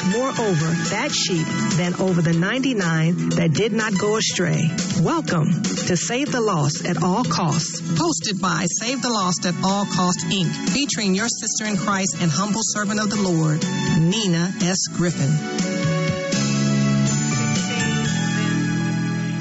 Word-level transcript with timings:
more 0.00 0.28
over 0.28 0.68
that 0.88 1.12
sheep 1.12 1.46
than 1.76 1.94
over 2.00 2.22
the 2.22 2.32
99 2.32 3.28
that 3.36 3.52
did 3.52 3.72
not 3.72 3.92
go 3.98 4.16
astray. 4.16 4.70
Welcome 5.02 5.62
to 5.62 5.96
Save 5.96 6.32
the 6.32 6.40
Lost 6.40 6.86
at 6.86 7.02
All 7.02 7.24
Costs, 7.24 7.82
hosted 7.82 8.40
by 8.40 8.64
Save 8.80 9.02
the 9.02 9.10
Lost 9.10 9.44
at 9.44 9.54
All 9.62 9.84
Costs 9.84 10.24
Inc., 10.32 10.48
featuring 10.70 11.14
your 11.14 11.28
sister 11.28 11.66
in 11.66 11.76
Christ 11.76 12.16
and 12.22 12.30
humble 12.30 12.62
servant 12.62 13.00
of 13.00 13.10
the 13.10 13.20
Lord, 13.20 13.60
Nina 14.00 14.52
S. 14.62 14.88
Griffin. 14.96 15.30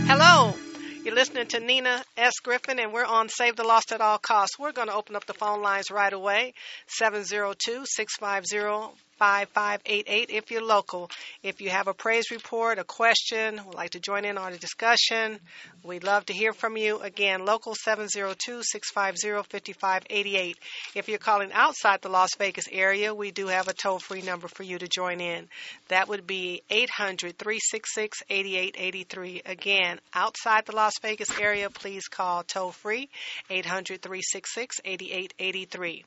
Hello. 0.08 0.54
You're 1.05 1.16
listening 1.16 1.48
to 1.48 1.60
Nina 1.60 2.04
S. 2.18 2.34
Griffin, 2.44 2.77
and 2.77 2.91
we're 2.91 3.05
on 3.05 3.30
Save 3.30 3.55
the 3.55 3.63
Lost 3.63 3.91
at 3.91 4.02
All 4.02 4.18
Costs. 4.18 4.60
We're 4.60 4.72
going 4.72 4.90
to 4.90 4.94
open 4.94 5.16
up 5.16 5.26
the 5.26 5.34
phone 5.34 5.62
lines 5.62 5.90
right 5.90 6.13
away 6.13 6.54
702 6.88 7.86
650 7.86 9.02
5588 9.22 10.32
if 10.32 10.50
you're 10.50 10.66
local. 10.66 11.12
If 11.44 11.62
you 11.62 11.70
have 11.70 11.88
a 11.88 11.94
praise 11.94 12.32
report, 12.32 12.80
a 12.80 12.84
question, 12.84 13.62
would 13.68 13.76
like 13.76 13.91
to 13.91 14.00
join 14.00 14.26
in 14.26 14.40
on 14.40 14.52
a 14.52 14.58
discussion, 14.58 15.40
we'd 15.84 16.04
love 16.04 16.26
to 16.26 16.34
hear 16.34 16.54
from 16.54 16.76
you. 16.76 17.00
Again, 17.00 17.46
local 17.46 17.76
702-650-5588. 17.76 20.55
If 20.96 21.08
you're 21.08 21.20
calling 21.20 21.52
outside 21.54 22.02
the 22.02 22.10
Las 22.10 22.30
Vegas 22.40 22.66
area, 22.72 23.14
we 23.14 23.30
do 23.30 23.46
have 23.46 23.68
a 23.68 23.74
toll-free 23.74 24.24
number 24.24 24.48
for 24.48 24.64
you 24.64 24.80
to 24.80 24.88
join 24.88 25.22
in. 25.22 25.48
That 25.90 26.10
would 26.10 26.26
be 26.26 26.64
800-366-8883. 26.72 29.48
Again, 29.48 29.99
outside 30.16 30.66
the 30.66 30.76
Las 30.76 30.94
Vegas 30.99 31.30
area, 31.40 31.70
please 31.70 32.08
call 32.08 32.42
toll-free 32.42 33.08
800-366-8883 33.52 36.05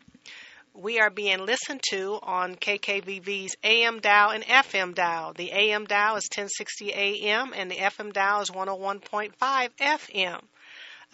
we 0.75 0.99
are 0.99 1.11
being 1.11 1.47
listened 1.47 1.81
to 1.91 2.19
on 2.23 2.57
KKVV's 2.57 3.57
AM 3.63 4.01
dial 4.01 4.31
and 4.31 4.45
FM 4.45 4.95
dial. 4.95 5.33
The 5.33 5.53
AM 5.53 5.85
dial 5.85 6.17
is 6.17 6.29
1060 6.31 6.93
AM 6.93 7.53
and 7.55 7.71
the 7.71 7.77
FM 7.77 8.13
dial 8.13 8.41
is 8.41 8.51
101.5 8.51 9.33
FM. 9.39 10.41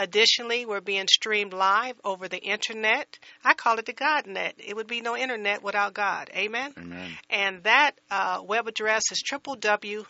Additionally, 0.01 0.65
we're 0.65 0.81
being 0.81 1.06
streamed 1.09 1.53
live 1.53 2.01
over 2.03 2.27
the 2.27 2.39
internet. 2.39 3.19
I 3.45 3.53
call 3.53 3.79
it 3.79 3.84
the 3.84 3.93
GodNet. 3.93 4.55
It 4.56 4.75
would 4.75 4.87
be 4.87 5.03
no 5.03 5.15
internet 5.15 5.62
without 5.62 5.93
God. 5.93 6.31
Amen? 6.34 6.73
Amen. 6.79 7.11
And 7.29 7.62
that 7.65 7.91
uh, 8.11 8.41
web 8.43 8.67
address 8.67 9.03
is 9.12 9.23
www.kkvv.com. 9.31 10.06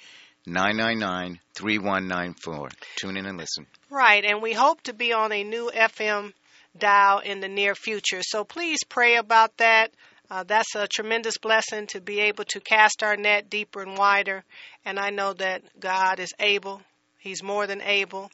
999 0.45 1.39
3194. 1.55 2.69
Tune 2.95 3.17
in 3.17 3.25
and 3.25 3.37
listen. 3.37 3.67
Right, 3.89 4.23
and 4.23 4.41
we 4.41 4.53
hope 4.53 4.81
to 4.83 4.93
be 4.93 5.11
on 5.11 5.33
a 5.33 5.43
new 5.43 5.69
FM 5.75 6.31
dial 6.77 7.19
in 7.19 7.41
the 7.41 7.49
near 7.49 7.75
future. 7.75 8.21
So 8.21 8.43
please 8.43 8.79
pray 8.87 9.17
about 9.17 9.57
that. 9.57 9.91
Uh, 10.31 10.43
that's 10.43 10.75
a 10.75 10.87
tremendous 10.87 11.37
blessing 11.37 11.87
to 11.87 11.99
be 11.99 12.21
able 12.21 12.45
to 12.45 12.61
cast 12.61 13.03
our 13.03 13.17
net 13.17 13.49
deeper 13.49 13.81
and 13.81 13.97
wider. 13.97 14.45
And 14.85 14.97
I 14.97 15.09
know 15.09 15.33
that 15.33 15.61
God 15.77 16.21
is 16.21 16.33
able, 16.39 16.81
He's 17.19 17.43
more 17.43 17.67
than 17.67 17.81
able, 17.81 18.31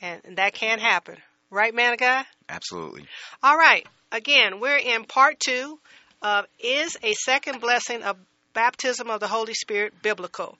and 0.00 0.22
that 0.36 0.54
can 0.54 0.78
happen. 0.78 1.16
Right, 1.50 1.74
man 1.74 1.94
of 1.94 1.98
God? 1.98 2.24
Absolutely. 2.48 3.04
All 3.42 3.56
right. 3.56 3.84
Again, 4.12 4.60
we're 4.60 4.76
in 4.76 5.04
part 5.04 5.40
two 5.40 5.80
of 6.22 6.46
Is 6.60 6.96
a 7.02 7.14
Second 7.14 7.60
Blessing 7.60 8.04
of 8.04 8.16
Baptism 8.54 9.10
of 9.10 9.18
the 9.18 9.26
Holy 9.26 9.54
Spirit 9.54 9.92
Biblical? 10.02 10.56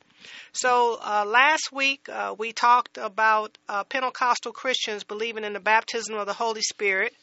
So 0.53 0.99
uh, 1.01 1.25
last 1.25 1.71
week 1.73 2.09
uh, 2.09 2.35
we 2.37 2.53
talked 2.53 2.99
about 2.99 3.57
uh, 3.69 3.85
Pentecostal 3.85 4.51
Christians 4.51 5.05
believing 5.05 5.45
in 5.45 5.53
the 5.53 5.61
baptism 5.61 6.17
of 6.17 6.27
the 6.27 6.33
Holy 6.33 6.63
Spirit 6.63 7.15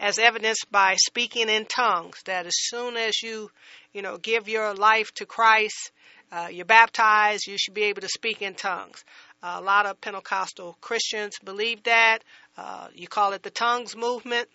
as 0.00 0.18
evidenced 0.18 0.66
by 0.70 0.96
speaking 0.96 1.48
in 1.48 1.66
tongues. 1.66 2.22
That 2.24 2.46
as 2.46 2.54
soon 2.56 2.96
as 2.96 3.22
you, 3.22 3.50
you 3.92 4.02
know, 4.02 4.18
give 4.18 4.48
your 4.48 4.74
life 4.74 5.12
to 5.14 5.26
Christ, 5.26 5.92
uh, 6.32 6.48
you're 6.50 6.64
baptized, 6.64 7.46
you 7.46 7.56
should 7.58 7.74
be 7.74 7.84
able 7.84 8.00
to 8.02 8.08
speak 8.08 8.42
in 8.42 8.54
tongues. 8.54 9.04
a 9.42 9.60
lot 9.60 9.86
of 9.86 10.00
Pentecostal 10.00 10.76
Christians 10.80 11.38
believe 11.44 11.82
that. 11.84 12.20
Uh, 12.56 12.88
you 12.94 13.08
call 13.08 13.32
it 13.32 13.42
the 13.42 13.50
tongues 13.50 13.96
movement. 13.96 14.48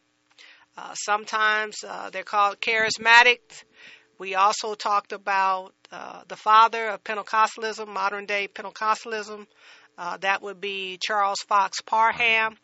Uh, 0.78 0.94
sometimes 0.94 1.84
uh, 1.88 2.10
they're 2.10 2.24
called 2.24 2.60
charismatics. 2.62 3.64
We 4.18 4.36
also 4.36 4.76
talked 4.76 5.12
about 5.12 5.74
uh, 5.92 6.24
the 6.28 6.36
father 6.36 6.90
of 6.90 7.04
Pentecostalism, 7.04 7.88
modern 7.88 8.26
day 8.26 8.48
Pentecostalism. 8.48 9.48
Uh, 9.98 10.18
that 10.18 10.42
would 10.42 10.62
be 10.62 10.98
Charles 11.02 11.40
Fox 11.48 11.82
Parham. 11.82 12.56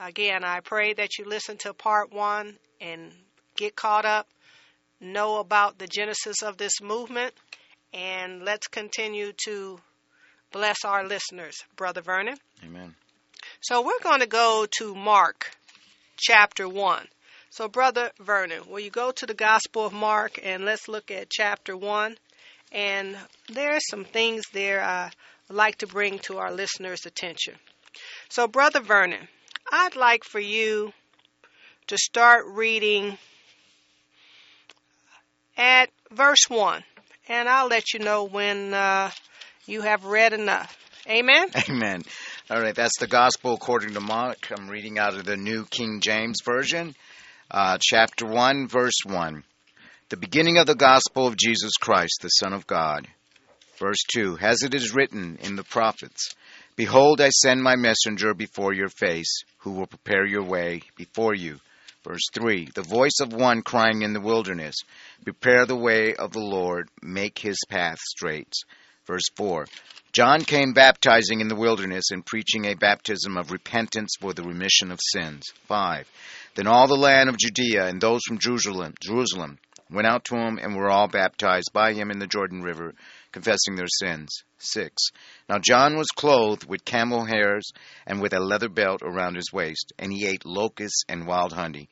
Again, 0.00 0.44
I 0.44 0.60
pray 0.60 0.94
that 0.94 1.18
you 1.18 1.26
listen 1.26 1.58
to 1.58 1.74
part 1.74 2.10
one 2.10 2.56
and 2.80 3.12
get 3.56 3.76
caught 3.76 4.06
up, 4.06 4.26
know 4.98 5.36
about 5.38 5.78
the 5.78 5.86
genesis 5.86 6.42
of 6.42 6.56
this 6.56 6.80
movement, 6.80 7.34
and 7.92 8.42
let's 8.42 8.66
continue 8.66 9.32
to 9.44 9.78
bless 10.52 10.84
our 10.86 11.06
listeners, 11.06 11.62
Brother 11.76 12.00
Vernon. 12.00 12.36
Amen. 12.64 12.94
So 13.60 13.82
we're 13.82 14.00
going 14.02 14.20
to 14.20 14.26
go 14.26 14.66
to 14.78 14.94
Mark 14.94 15.50
chapter 16.16 16.66
1. 16.66 17.06
So, 17.50 17.68
Brother 17.68 18.12
Vernon, 18.20 18.62
will 18.68 18.78
you 18.78 18.90
go 18.90 19.10
to 19.10 19.26
the 19.26 19.34
Gospel 19.34 19.84
of 19.84 19.92
Mark 19.92 20.38
and 20.42 20.64
let's 20.64 20.86
look 20.86 21.10
at 21.10 21.30
chapter 21.30 21.76
1? 21.76 22.16
And 22.70 23.16
there 23.52 23.74
are 23.74 23.80
some 23.90 24.04
things 24.04 24.44
there 24.52 24.80
I 24.80 25.10
would 25.48 25.56
like 25.56 25.78
to 25.78 25.88
bring 25.88 26.20
to 26.20 26.38
our 26.38 26.52
listeners' 26.52 27.06
attention. 27.06 27.54
So, 28.28 28.46
Brother 28.46 28.80
Vernon, 28.80 29.26
I'd 29.72 29.94
like 29.94 30.24
for 30.24 30.40
you 30.40 30.92
to 31.86 31.96
start 31.96 32.46
reading 32.48 33.16
at 35.56 35.90
verse 36.10 36.48
1. 36.48 36.82
And 37.28 37.48
I'll 37.48 37.68
let 37.68 37.94
you 37.94 38.00
know 38.00 38.24
when 38.24 38.74
uh, 38.74 39.10
you 39.66 39.82
have 39.82 40.04
read 40.04 40.32
enough. 40.32 40.76
Amen? 41.08 41.48
Amen. 41.68 42.02
All 42.50 42.60
right, 42.60 42.74
that's 42.74 42.98
the 42.98 43.06
Gospel 43.06 43.54
according 43.54 43.94
to 43.94 44.00
Mark. 44.00 44.50
I'm 44.50 44.68
reading 44.68 44.98
out 44.98 45.14
of 45.14 45.24
the 45.24 45.36
New 45.36 45.64
King 45.66 46.00
James 46.00 46.38
Version, 46.44 46.96
uh, 47.48 47.78
chapter 47.80 48.26
1, 48.26 48.66
verse 48.66 48.98
1. 49.06 49.44
The 50.08 50.16
beginning 50.16 50.58
of 50.58 50.66
the 50.66 50.74
Gospel 50.74 51.28
of 51.28 51.36
Jesus 51.36 51.76
Christ, 51.80 52.18
the 52.22 52.28
Son 52.28 52.52
of 52.52 52.66
God. 52.66 53.06
Verse 53.78 54.02
2 54.12 54.38
As 54.40 54.62
it 54.64 54.74
is 54.74 54.94
written 54.94 55.38
in 55.42 55.54
the 55.54 55.62
prophets, 55.62 56.34
Behold, 56.74 57.20
I 57.20 57.28
send 57.28 57.62
my 57.62 57.76
messenger 57.76 58.34
before 58.34 58.72
your 58.72 58.88
face, 58.88 59.44
who 59.60 59.72
will 59.72 59.86
prepare 59.86 60.26
your 60.26 60.42
way 60.42 60.82
before 60.96 61.34
you. 61.34 61.58
Verse 62.02 62.28
3 62.32 62.68
The 62.74 62.82
voice 62.82 63.20
of 63.20 63.32
one 63.32 63.62
crying 63.62 64.02
in 64.02 64.12
the 64.12 64.20
wilderness, 64.20 64.76
Prepare 65.24 65.66
the 65.66 65.76
way 65.76 66.14
of 66.14 66.32
the 66.32 66.40
Lord, 66.40 66.88
make 67.02 67.38
his 67.38 67.58
path 67.68 67.98
straight. 67.98 68.52
Verse 69.06 69.28
4 69.36 69.66
John 70.12 70.44
came 70.44 70.72
baptizing 70.72 71.40
in 71.40 71.48
the 71.48 71.54
wilderness 71.54 72.10
and 72.10 72.26
preaching 72.26 72.64
a 72.64 72.74
baptism 72.74 73.36
of 73.36 73.52
repentance 73.52 74.16
for 74.18 74.32
the 74.32 74.42
remission 74.42 74.90
of 74.90 74.98
sins. 75.12 75.44
5 75.66 76.10
Then 76.54 76.66
all 76.66 76.88
the 76.88 76.96
land 76.96 77.28
of 77.28 77.36
Judea 77.36 77.86
and 77.86 78.00
those 78.00 78.22
from 78.26 78.38
Jerusalem, 78.38 78.94
Jerusalem 79.00 79.58
went 79.90 80.06
out 80.06 80.24
to 80.26 80.36
him 80.36 80.58
and 80.58 80.74
were 80.74 80.90
all 80.90 81.08
baptized 81.08 81.70
by 81.72 81.92
him 81.92 82.10
in 82.10 82.18
the 82.18 82.26
Jordan 82.26 82.62
River, 82.62 82.94
confessing 83.32 83.76
their 83.76 83.88
sins. 83.88 84.44
6. 84.58 84.92
Now 85.48 85.58
John 85.58 85.96
was 85.96 86.08
clothed 86.08 86.68
with 86.68 86.84
camel 86.84 87.24
hairs 87.24 87.70
and 88.06 88.20
with 88.20 88.32
a 88.32 88.40
leather 88.40 88.68
belt 88.68 89.02
around 89.02 89.36
his 89.36 89.52
waist, 89.52 89.92
and 89.98 90.12
he 90.12 90.26
ate 90.26 90.44
locusts 90.44 91.04
and 91.08 91.26
wild 91.26 91.52
honey. 91.52 91.88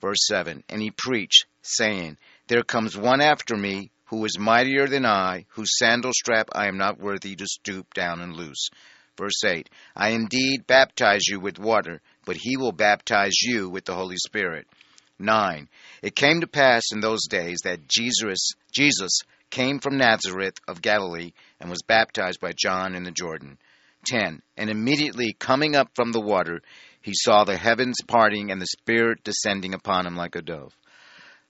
Verse 0.00 0.26
7. 0.26 0.64
And 0.68 0.82
he 0.82 0.90
preached, 0.90 1.46
saying, 1.62 2.18
There 2.48 2.64
comes 2.64 2.96
one 2.96 3.20
after 3.20 3.56
me 3.56 3.90
who 4.06 4.24
is 4.24 4.38
mightier 4.38 4.86
than 4.86 5.06
I, 5.06 5.46
whose 5.50 5.78
sandal 5.78 6.12
strap 6.12 6.48
I 6.52 6.68
am 6.68 6.76
not 6.76 7.00
worthy 7.00 7.34
to 7.36 7.46
stoop 7.46 7.94
down 7.94 8.20
and 8.20 8.36
loose. 8.36 8.68
Verse 9.16 9.44
8. 9.44 9.70
I 9.96 10.10
indeed 10.10 10.66
baptize 10.66 11.28
you 11.28 11.40
with 11.40 11.58
water, 11.58 12.00
but 12.24 12.36
he 12.36 12.56
will 12.56 12.72
baptize 12.72 13.40
you 13.42 13.70
with 13.70 13.84
the 13.84 13.94
Holy 13.94 14.16
Spirit. 14.16 14.66
9. 15.18 15.68
It 16.02 16.16
came 16.16 16.40
to 16.40 16.46
pass 16.46 16.82
in 16.92 17.00
those 17.00 17.26
days 17.28 17.60
that 17.64 17.88
Jesus, 17.88 18.50
Jesus 18.72 19.20
came 19.52 19.78
from 19.78 19.98
Nazareth 19.98 20.56
of 20.66 20.82
Galilee 20.82 21.32
and 21.60 21.70
was 21.70 21.82
baptized 21.82 22.40
by 22.40 22.52
John 22.56 22.96
in 22.96 23.04
the 23.04 23.12
Jordan. 23.12 23.58
10. 24.06 24.42
And 24.56 24.70
immediately 24.70 25.36
coming 25.38 25.76
up 25.76 25.90
from 25.94 26.10
the 26.10 26.20
water, 26.20 26.60
he 27.02 27.12
saw 27.14 27.44
the 27.44 27.56
heavens 27.56 27.98
parting 28.08 28.50
and 28.50 28.60
the 28.60 28.66
Spirit 28.66 29.22
descending 29.22 29.74
upon 29.74 30.06
him 30.06 30.16
like 30.16 30.34
a 30.34 30.42
dove. 30.42 30.74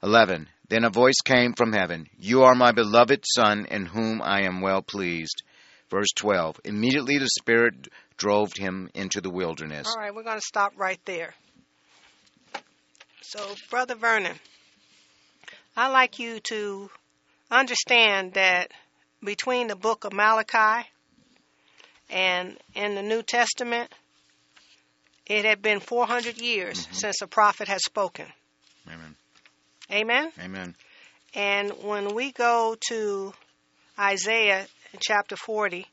11. 0.02 0.48
Then 0.68 0.84
a 0.84 0.90
voice 0.90 1.20
came 1.24 1.54
from 1.54 1.72
heaven 1.72 2.08
You 2.18 2.42
are 2.42 2.54
my 2.54 2.72
beloved 2.72 3.24
Son, 3.24 3.66
in 3.70 3.86
whom 3.86 4.20
I 4.20 4.42
am 4.42 4.60
well 4.60 4.82
pleased. 4.82 5.42
Verse 5.88 6.10
12. 6.16 6.60
Immediately 6.64 7.18
the 7.18 7.28
Spirit 7.28 7.88
drove 8.16 8.52
him 8.56 8.90
into 8.94 9.20
the 9.20 9.30
wilderness. 9.30 9.86
All 9.88 10.02
right, 10.02 10.14
we're 10.14 10.22
going 10.24 10.38
to 10.38 10.46
stop 10.46 10.72
right 10.76 11.00
there. 11.04 11.34
So, 13.20 13.54
Brother 13.70 13.94
Vernon, 13.94 14.36
I'd 15.76 15.92
like 15.92 16.18
you 16.18 16.40
to 16.40 16.90
understand 17.52 18.34
that 18.34 18.72
between 19.22 19.68
the 19.68 19.76
book 19.76 20.04
of 20.04 20.12
Malachi 20.12 20.88
and 22.10 22.58
in 22.74 22.94
the 22.94 23.02
New 23.02 23.22
Testament, 23.22 23.92
it 25.26 25.44
had 25.44 25.62
been 25.62 25.80
400 25.80 26.38
years 26.38 26.86
Mhm. 26.86 26.94
since 26.94 27.22
a 27.22 27.26
prophet 27.26 27.68
had 27.68 27.80
spoken. 27.80 28.32
Amen. 28.88 29.16
Amen? 29.90 30.32
Amen. 30.40 30.76
And 31.34 31.70
when 31.82 32.14
we 32.14 32.32
go 32.32 32.76
to 32.88 33.32
Isaiah 33.98 34.66
chapter 35.00 35.36
40, 35.36 35.86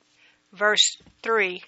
verse 0.53 0.97
3, 1.21 1.63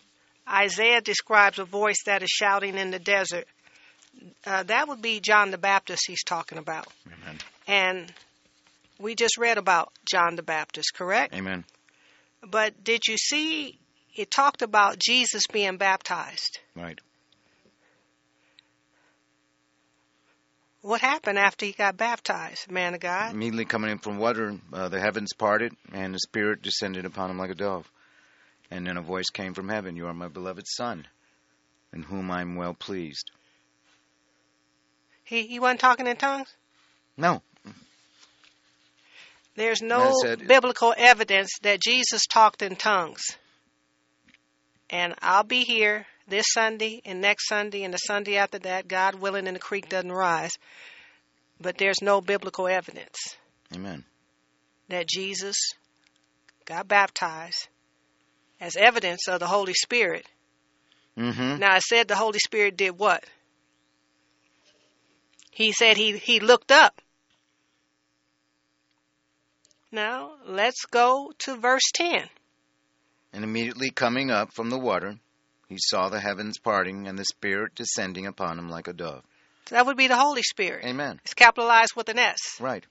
Isaiah 0.48 1.02
describes 1.02 1.60
a 1.60 1.66
voice 1.66 2.04
that 2.06 2.24
is 2.24 2.30
shouting 2.30 2.78
in 2.78 2.92
the 2.92 3.00
desert. 3.00 3.48
Uh, 4.46 4.64
that 4.64 4.88
would 4.88 5.02
be 5.02 5.20
John 5.20 5.52
the 5.52 5.58
Baptist 5.58 6.04
he's 6.08 6.24
talking 6.24 6.58
about. 6.58 6.88
Amen. 7.08 7.40
And 7.68 8.14
we 9.02 9.16
just 9.16 9.38
read 9.38 9.58
about 9.58 9.92
John 10.10 10.36
the 10.36 10.44
Baptist, 10.44 10.94
correct? 10.94 11.34
Amen. 11.34 11.66
But 12.44 12.84
did 12.84 13.08
you 13.08 13.18
see 13.18 13.80
it 14.16 14.32
talked 14.32 14.62
about 14.62 15.00
Jesus 15.00 15.44
being 15.52 15.78
baptized? 15.78 16.60
Right. 16.76 17.00
What 20.82 21.02
happened 21.02 21.38
after 21.38 21.66
he 21.66 21.74
got 21.74 21.96
baptized, 21.96 22.72
man 22.72 22.96
of 22.96 23.00
God? 23.00 23.34
Immediately 23.34 23.66
coming 23.66 23.92
in 23.92 24.00
from 24.00 24.18
water, 24.18 24.58
uh, 24.74 24.90
the 24.90 25.00
heavens 25.00 25.32
parted, 25.38 25.74
and 25.94 26.14
the 26.14 26.20
Spirit 26.20 26.64
descended 26.64 27.06
upon 27.06 27.30
him 27.30 27.38
like 27.38 27.52
a 27.52 27.56
dove. 27.56 27.90
And 28.72 28.88
then 28.88 28.98
a 28.98 29.02
voice 29.02 29.30
came 29.32 29.54
from 29.54 29.70
heaven 29.70 29.96
You 29.96 30.08
are 30.08 30.14
my 30.14 30.28
beloved 30.28 30.66
Son, 30.68 31.08
in 31.94 32.04
whom 32.04 32.32
I 32.32 32.42
am 32.42 32.56
well 32.56 32.74
pleased. 32.74 33.30
He 35.24 35.44
he 35.44 35.60
wasn't 35.60 35.82
talking 35.82 36.08
in 36.08 36.18
tongues? 36.18 36.54
No. 37.16 37.44
There's 39.56 39.82
no 39.82 40.14
said- 40.22 40.48
biblical 40.48 40.94
evidence 40.98 41.50
that 41.62 41.82
Jesus 41.82 42.26
talked 42.26 42.62
in 42.62 42.76
tongues. 42.76 43.22
And 44.90 45.14
I'll 45.22 45.44
be 45.44 45.64
here 45.64 46.06
this 46.28 46.46
Sunday 46.50 47.02
and 47.06 47.22
next 47.22 47.48
Sunday 47.48 47.84
and 47.84 47.94
the 47.94 47.98
Sunday 47.98 48.38
after 48.38 48.60
that, 48.60 48.88
God 48.88 49.16
willing, 49.16 49.48
and 49.48 49.56
the 49.56 49.60
creek 49.60 49.90
doesn't 49.90 50.12
rise. 50.12 50.52
But 51.60 51.78
there's 51.78 52.02
no 52.02 52.22
biblical 52.22 52.68
evidence 52.68 53.18
Amen. 53.74 54.04
that 54.90 55.08
Jesus 55.08 55.56
got 56.66 56.88
baptized 56.88 57.68
as 58.60 58.76
evidence 58.76 59.28
of 59.28 59.40
the 59.40 59.48
Holy 59.48 59.74
Spirit. 59.74 60.26
Mm-hmm. 61.18 61.60
Now, 61.60 61.74
I 61.74 61.80
said 61.80 62.08
the 62.08 62.16
Holy 62.16 62.40
Spirit 62.40 62.78
did 62.78 62.98
what? 62.98 63.24
He 65.52 65.72
said 65.74 65.98
he, 65.98 66.18
he 66.18 66.40
looked 66.40 66.72
up. 66.72 67.02
Now, 69.92 70.34
let's 70.46 70.86
go 70.86 71.34
to 71.40 71.58
verse 71.58 71.92
10. 71.94 72.30
And 73.34 73.44
immediately 73.44 73.90
coming 73.90 74.32
up 74.32 74.54
from 74.54 74.70
the 74.70 74.80
water, 74.80 75.16
he 75.68 75.78
saw 75.80 76.10
the 76.10 76.20
heavens 76.20 76.58
parting 76.58 77.08
and 77.08 77.18
the 77.18 77.26
Spirit 77.26 77.76
descending 77.76 78.26
upon 78.26 78.58
him 78.58 78.70
like 78.70 78.88
a 78.88 78.94
dove. 78.94 79.24
So 79.66 79.76
that 79.76 79.86
would 79.86 79.98
be 79.98 80.08
the 80.08 80.18
Holy 80.18 80.44
Spirit. 80.44 80.86
Amen. 80.86 81.20
It's 81.24 81.34
capitalized 81.34 81.96
with 81.96 82.10
an 82.10 82.20
S. 82.20 82.40
Right. 82.60 82.86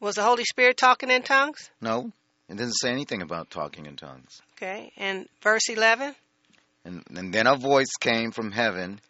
Was 0.00 0.16
the 0.16 0.22
Holy 0.22 0.44
Spirit 0.44 0.76
talking 0.76 1.10
in 1.10 1.22
tongues? 1.22 1.70
No, 1.80 2.10
it 2.48 2.56
doesn't 2.56 2.74
say 2.74 2.90
anything 2.90 3.22
about 3.22 3.50
talking 3.50 3.86
in 3.86 3.96
tongues. 3.96 4.40
Okay. 4.56 4.92
And 4.96 5.28
verse 5.40 5.68
11? 5.68 6.14
And, 6.84 7.02
and 7.14 7.32
then 7.32 7.46
a 7.46 7.56
voice 7.56 7.92
came 7.98 8.30
from 8.30 8.52
heaven 8.52 9.00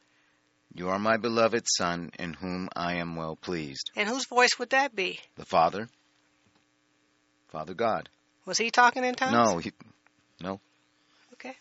You 0.74 0.88
are 0.88 0.98
my 0.98 1.16
beloved 1.16 1.64
Son, 1.66 2.10
in 2.18 2.34
whom 2.34 2.68
I 2.76 2.96
am 2.96 3.16
well 3.16 3.36
pleased. 3.36 3.90
And 3.96 4.08
whose 4.08 4.26
voice 4.26 4.58
would 4.58 4.70
that 4.70 4.94
be? 4.94 5.20
The 5.36 5.44
Father, 5.44 5.88
Father 7.54 7.74
God. 7.74 8.08
Was 8.46 8.58
he 8.58 8.72
talking 8.72 9.04
in 9.04 9.14
tongues? 9.14 9.32
No, 9.32 9.58
he, 9.58 9.70
no. 10.42 10.58
Okay. 11.34 11.54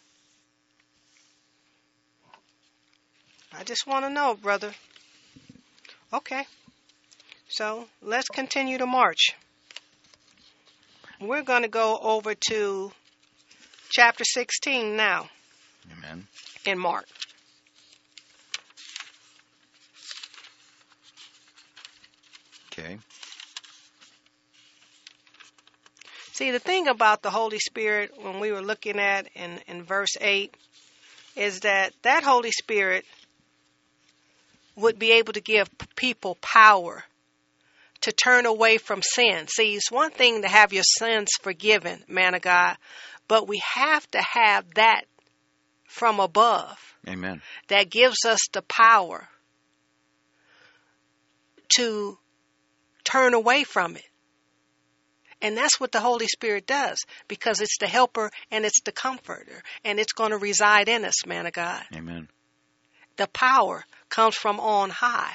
I 3.55 3.63
just 3.63 3.85
want 3.85 4.03
to 4.03 4.09
know, 4.09 4.33
brother. 4.33 4.71
Okay. 6.11 6.47
So 7.47 7.85
let's 8.01 8.27
continue 8.27 8.79
to 8.79 8.87
march. 8.87 9.35
We're 11.21 11.43
going 11.43 11.61
to 11.61 11.67
go 11.67 11.99
over 12.01 12.33
to 12.49 12.91
chapter 13.91 14.23
16 14.23 14.97
now 14.97 15.29
Amen. 15.95 16.25
in 16.65 16.79
Mark. 16.79 17.05
Okay. 22.71 22.97
See, 26.33 26.49
the 26.49 26.57
thing 26.57 26.87
about 26.87 27.21
the 27.21 27.29
Holy 27.29 27.59
Spirit, 27.59 28.11
when 28.19 28.39
we 28.39 28.51
were 28.51 28.63
looking 28.63 28.99
at 28.99 29.27
in, 29.35 29.59
in 29.67 29.83
verse 29.83 30.17
8, 30.19 30.51
is 31.35 31.59
that 31.59 31.93
that 32.01 32.23
Holy 32.23 32.49
Spirit 32.49 33.05
would 34.75 34.97
be 34.97 35.11
able 35.11 35.33
to 35.33 35.41
give 35.41 35.69
people 35.95 36.35
power 36.41 37.03
to 38.01 38.11
turn 38.11 38.47
away 38.47 38.79
from 38.79 39.03
sin. 39.03 39.47
See, 39.47 39.75
it's 39.75 39.91
one 39.91 40.09
thing 40.09 40.41
to 40.41 40.47
have 40.47 40.73
your 40.73 40.83
sins 40.97 41.29
forgiven, 41.39 42.03
man 42.07 42.33
of 42.33 42.41
God, 42.41 42.77
but 43.27 43.47
we 43.47 43.61
have 43.75 44.09
to 44.09 44.19
have 44.19 44.65
that 44.73 45.03
from 45.85 46.19
above 46.19 46.79
Amen. 47.07 47.43
that 47.67 47.91
gives 47.91 48.25
us 48.25 48.39
the 48.51 48.63
power 48.63 49.29
to 51.77 52.17
turn 53.03 53.35
away 53.35 53.63
from 53.63 53.95
it. 53.95 54.03
And 55.43 55.55
that's 55.57 55.79
what 55.79 55.91
the 55.91 55.99
Holy 55.99 56.27
Spirit 56.27 56.65
does 56.65 56.97
because 57.27 57.59
it's 57.61 57.77
the 57.77 57.85
helper 57.87 58.31
and 58.49 58.65
it's 58.65 58.81
the 58.81 58.93
comforter 58.93 59.61
and 59.83 59.99
it's 59.99 60.13
going 60.13 60.31
to 60.31 60.37
reside 60.37 60.87
in 60.89 61.03
us, 61.05 61.25
man 61.27 61.45
of 61.45 61.53
God. 61.53 61.83
Amen. 61.93 62.29
the 63.17 63.27
power 63.27 63.83
comes 64.09 64.35
from 64.35 64.59
on 64.59 64.89
high. 64.89 65.33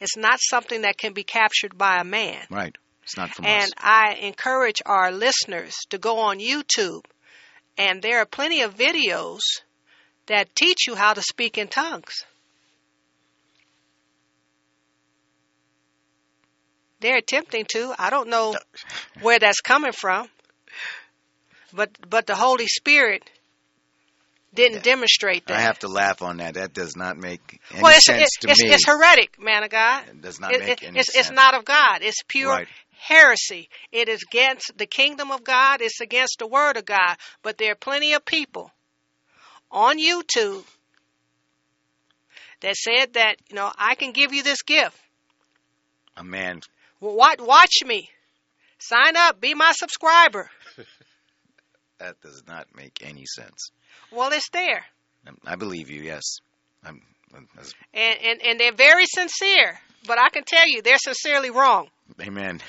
It's 0.00 0.16
not 0.16 0.38
something 0.40 0.82
that 0.82 0.96
can 0.96 1.12
be 1.12 1.22
captured 1.22 1.76
by 1.76 1.98
a 2.00 2.04
man. 2.04 2.42
Right. 2.50 2.74
It's 3.02 3.16
not 3.16 3.28
from 3.30 3.44
And 3.44 3.64
us. 3.64 3.72
I 3.78 4.14
encourage 4.22 4.80
our 4.86 5.12
listeners 5.12 5.74
to 5.90 5.98
go 5.98 6.18
on 6.20 6.38
YouTube, 6.38 7.04
and 7.76 8.00
there 8.02 8.20
are 8.20 8.26
plenty 8.26 8.62
of 8.62 8.74
videos 8.76 9.40
that 10.26 10.54
teach 10.54 10.86
you 10.86 10.94
how 10.94 11.12
to 11.12 11.22
speak 11.22 11.58
in 11.58 11.68
tongues. 11.68 12.24
They're 17.00 17.16
attempting 17.16 17.64
to. 17.72 17.94
I 17.98 18.10
don't 18.10 18.28
know 18.28 18.54
where 19.22 19.38
that's 19.38 19.60
coming 19.60 19.92
from, 19.92 20.28
but 21.72 21.90
but 22.08 22.26
the 22.26 22.34
Holy 22.34 22.66
Spirit 22.66 23.28
didn't 24.52 24.82
demonstrate 24.82 25.46
that. 25.46 25.56
I 25.56 25.60
have 25.60 25.78
to 25.80 25.88
laugh 25.88 26.22
on 26.22 26.38
that. 26.38 26.54
That 26.54 26.72
does 26.74 26.96
not 26.96 27.16
make 27.16 27.60
any 27.72 27.82
well, 27.82 27.94
it's, 27.96 28.04
sense 28.04 28.22
it's, 28.22 28.38
to 28.40 28.50
it's, 28.50 28.62
me. 28.62 28.70
it's 28.72 28.86
heretic, 28.86 29.40
man 29.42 29.62
of 29.62 29.70
God. 29.70 30.04
It 30.08 30.20
does 30.22 30.40
not 30.40 30.52
It- 30.52 30.60
make 30.60 30.82
it- 30.82 30.86
any 30.88 30.98
it's, 30.98 31.12
sense. 31.12 31.28
it's 31.28 31.34
not 31.34 31.54
of 31.54 31.64
God. 31.64 32.02
It's 32.02 32.22
pure 32.26 32.48
Right. 32.50 32.68
heresy. 32.98 33.68
It 33.92 34.08
is 34.08 34.22
against 34.22 34.76
the 34.76 34.86
kingdom 34.86 35.30
of 35.30 35.44
God. 35.44 35.80
It's 35.80 36.00
against 36.00 36.40
the 36.40 36.46
word 36.46 36.76
of 36.76 36.84
God. 36.84 37.16
But 37.42 37.58
there 37.58 37.72
are 37.72 37.76
plenty 37.76 38.12
of 38.12 38.24
people 38.24 38.72
on 39.70 39.98
YouTube 39.98 40.64
that 42.60 42.74
said 42.76 43.14
that 43.14 43.36
you 43.48 43.56
know 43.56 43.72
I 43.78 43.94
can 43.94 44.12
give 44.12 44.34
you 44.34 44.42
this 44.42 44.62
gift. 44.62 44.96
a 46.16 46.24
man. 46.24 46.60
Well, 47.00 47.16
watch, 47.16 47.40
watch 47.40 47.74
me. 47.84 48.10
Sign 48.78 49.16
up. 49.16 49.40
Be 49.40 49.54
my 49.54 49.72
subscriber. 49.72 50.50
That 51.98 52.18
does 52.22 52.42
not 52.48 52.66
make 52.74 53.00
any 53.02 53.26
sense. 53.26 53.72
Well, 54.10 54.32
it's 54.32 54.48
there, 54.54 54.86
I 55.46 55.56
believe 55.56 55.90
you. 55.90 56.00
Yes. 56.02 56.22
I'm, 56.82 57.02
that's- 57.30 57.74
and 57.92 58.18
and 58.24 58.42
and 58.42 58.58
they're 58.58 58.72
very 58.72 59.04
sincere. 59.04 59.78
But 60.06 60.18
I 60.18 60.30
can 60.30 60.44
tell 60.44 60.64
you, 60.66 60.80
they're 60.80 60.96
sincerely 60.96 61.50
wrong. 61.50 61.88
amen. 62.18 62.62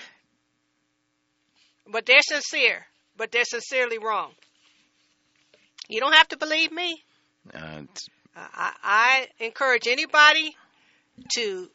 But 1.88 2.06
they're 2.06 2.20
sincere. 2.22 2.86
But 3.16 3.32
they're 3.32 3.46
sincerely 3.46 4.00
wrong. 4.00 4.34
You 5.88 6.02
don't 6.02 6.14
have 6.14 6.28
to 6.28 6.38
believe 6.38 6.74
me. 6.74 7.02
Uh, 7.54 7.84
I, 8.36 8.74
I 8.84 9.28
encourage 9.40 9.88
anybody 9.88 10.58
to 11.36 11.70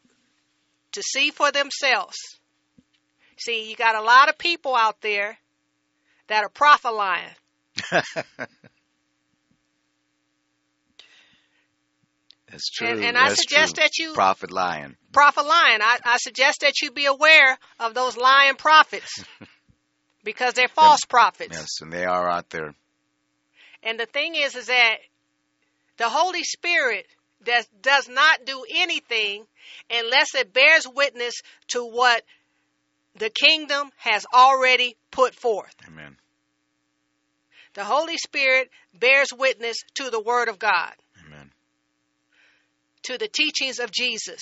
to 0.91 1.01
see 1.01 1.31
for 1.31 1.51
themselves. 1.51 2.17
See, 3.37 3.69
you 3.69 3.75
got 3.75 3.95
a 3.95 4.01
lot 4.01 4.29
of 4.29 4.37
people 4.37 4.75
out 4.75 5.01
there 5.01 5.37
that 6.27 6.43
are 6.43 6.49
prophet 6.49 6.91
lying. 6.91 7.29
That's 12.49 12.69
true. 12.69 12.87
And, 12.87 13.03
and 13.03 13.17
I 13.17 13.27
That's 13.27 13.41
suggest 13.41 13.75
true. 13.75 13.83
that 13.83 13.97
you 13.97 14.13
prophet 14.13 14.51
lying. 14.51 14.95
prophet 15.11 15.45
lying. 15.45 15.81
I, 15.81 15.99
I 16.03 16.17
suggest 16.17 16.61
that 16.61 16.81
you 16.81 16.91
be 16.91 17.05
aware 17.05 17.57
of 17.79 17.93
those 17.93 18.17
lying 18.17 18.55
prophets 18.55 19.23
because 20.23 20.53
they're 20.53 20.67
false 20.67 21.01
prophets. 21.07 21.57
Yes, 21.57 21.81
and 21.81 21.91
they 21.91 22.05
are 22.05 22.29
out 22.29 22.49
there. 22.49 22.73
And 23.83 23.99
the 23.99 24.05
thing 24.05 24.35
is, 24.35 24.55
is 24.55 24.67
that 24.67 24.97
the 25.97 26.09
Holy 26.09 26.43
Spirit 26.43 27.05
does, 27.43 27.67
does 27.81 28.09
not 28.09 28.45
do 28.45 28.65
anything 28.73 29.45
unless 29.91 30.33
it 30.35 30.53
bears 30.53 30.87
witness 30.87 31.35
to 31.69 31.85
what 31.85 32.23
the 33.17 33.29
kingdom 33.29 33.89
has 33.97 34.25
already 34.33 34.95
put 35.11 35.35
forth. 35.35 35.75
Amen. 35.87 36.17
The 37.73 37.83
Holy 37.83 38.17
Spirit 38.17 38.69
bears 38.93 39.29
witness 39.37 39.77
to 39.95 40.09
the 40.09 40.19
Word 40.19 40.49
of 40.49 40.57
God, 40.57 40.93
Amen. 41.25 41.51
to 43.03 43.17
the 43.17 43.27
teachings 43.27 43.79
of 43.79 43.91
Jesus. 43.91 44.41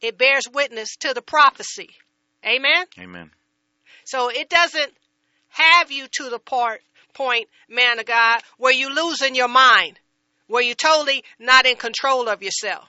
It 0.00 0.18
bears 0.18 0.44
witness 0.52 0.96
to 1.00 1.14
the 1.14 1.22
prophecy. 1.22 1.90
Amen? 2.44 2.86
Amen. 2.98 3.30
So 4.04 4.30
it 4.30 4.48
doesn't 4.48 4.92
have 5.48 5.90
you 5.90 6.06
to 6.18 6.30
the 6.30 6.38
part, 6.38 6.82
point, 7.12 7.48
man 7.68 7.98
of 7.98 8.06
God, 8.06 8.40
where 8.58 8.72
you're 8.72 8.94
losing 8.94 9.34
your 9.34 9.48
mind, 9.48 9.98
where 10.46 10.62
you're 10.62 10.74
totally 10.74 11.24
not 11.40 11.66
in 11.66 11.76
control 11.76 12.28
of 12.28 12.42
yourself. 12.42 12.88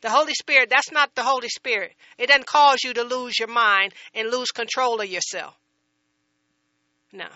The 0.00 0.10
Holy 0.10 0.34
Spirit, 0.34 0.70
that's 0.70 0.92
not 0.92 1.14
the 1.14 1.24
Holy 1.24 1.48
Spirit. 1.48 1.92
It 2.18 2.28
doesn't 2.28 2.46
cause 2.46 2.78
you 2.84 2.94
to 2.94 3.02
lose 3.02 3.38
your 3.38 3.48
mind 3.48 3.94
and 4.14 4.30
lose 4.30 4.50
control 4.50 5.00
of 5.00 5.08
yourself. 5.08 5.54
No. 7.12 7.26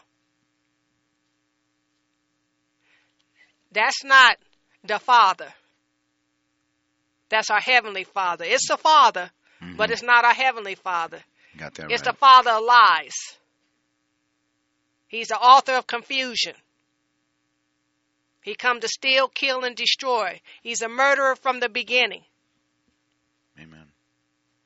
That's 3.73 4.05
not 4.05 4.37
the 4.85 4.99
Father. 4.99 5.53
That's 7.31 7.51
our 7.51 7.61
Heavenly 7.61 8.05
Father. 8.05 8.45
It's 8.47 8.69
the 8.69 8.77
Father, 8.77 9.31
mm-hmm. 9.61 9.77
but 9.77 9.91
it's 9.91 10.03
not 10.03 10.25
our 10.25 10.35
Heavenly 10.35 10.75
Father. 10.75 11.21
Got 11.57 11.75
that 11.75 11.91
It's 11.91 12.03
right. 12.07 12.13
the 12.13 12.19
father 12.19 12.51
of 12.53 12.65
lies. 12.65 13.15
He's 15.09 15.29
the 15.29 15.39
author 15.39 15.73
of 15.73 15.87
confusion. 15.87 16.55
He 18.43 18.55
come 18.55 18.81
to 18.81 18.89
steal, 18.89 19.29
kill, 19.29 19.63
and 19.65 19.77
destroy. 19.77 20.41
He's 20.63 20.83
a 20.83 20.89
murderer 20.89 21.37
from 21.37 21.61
the 21.61 21.69
beginning. 21.69 22.25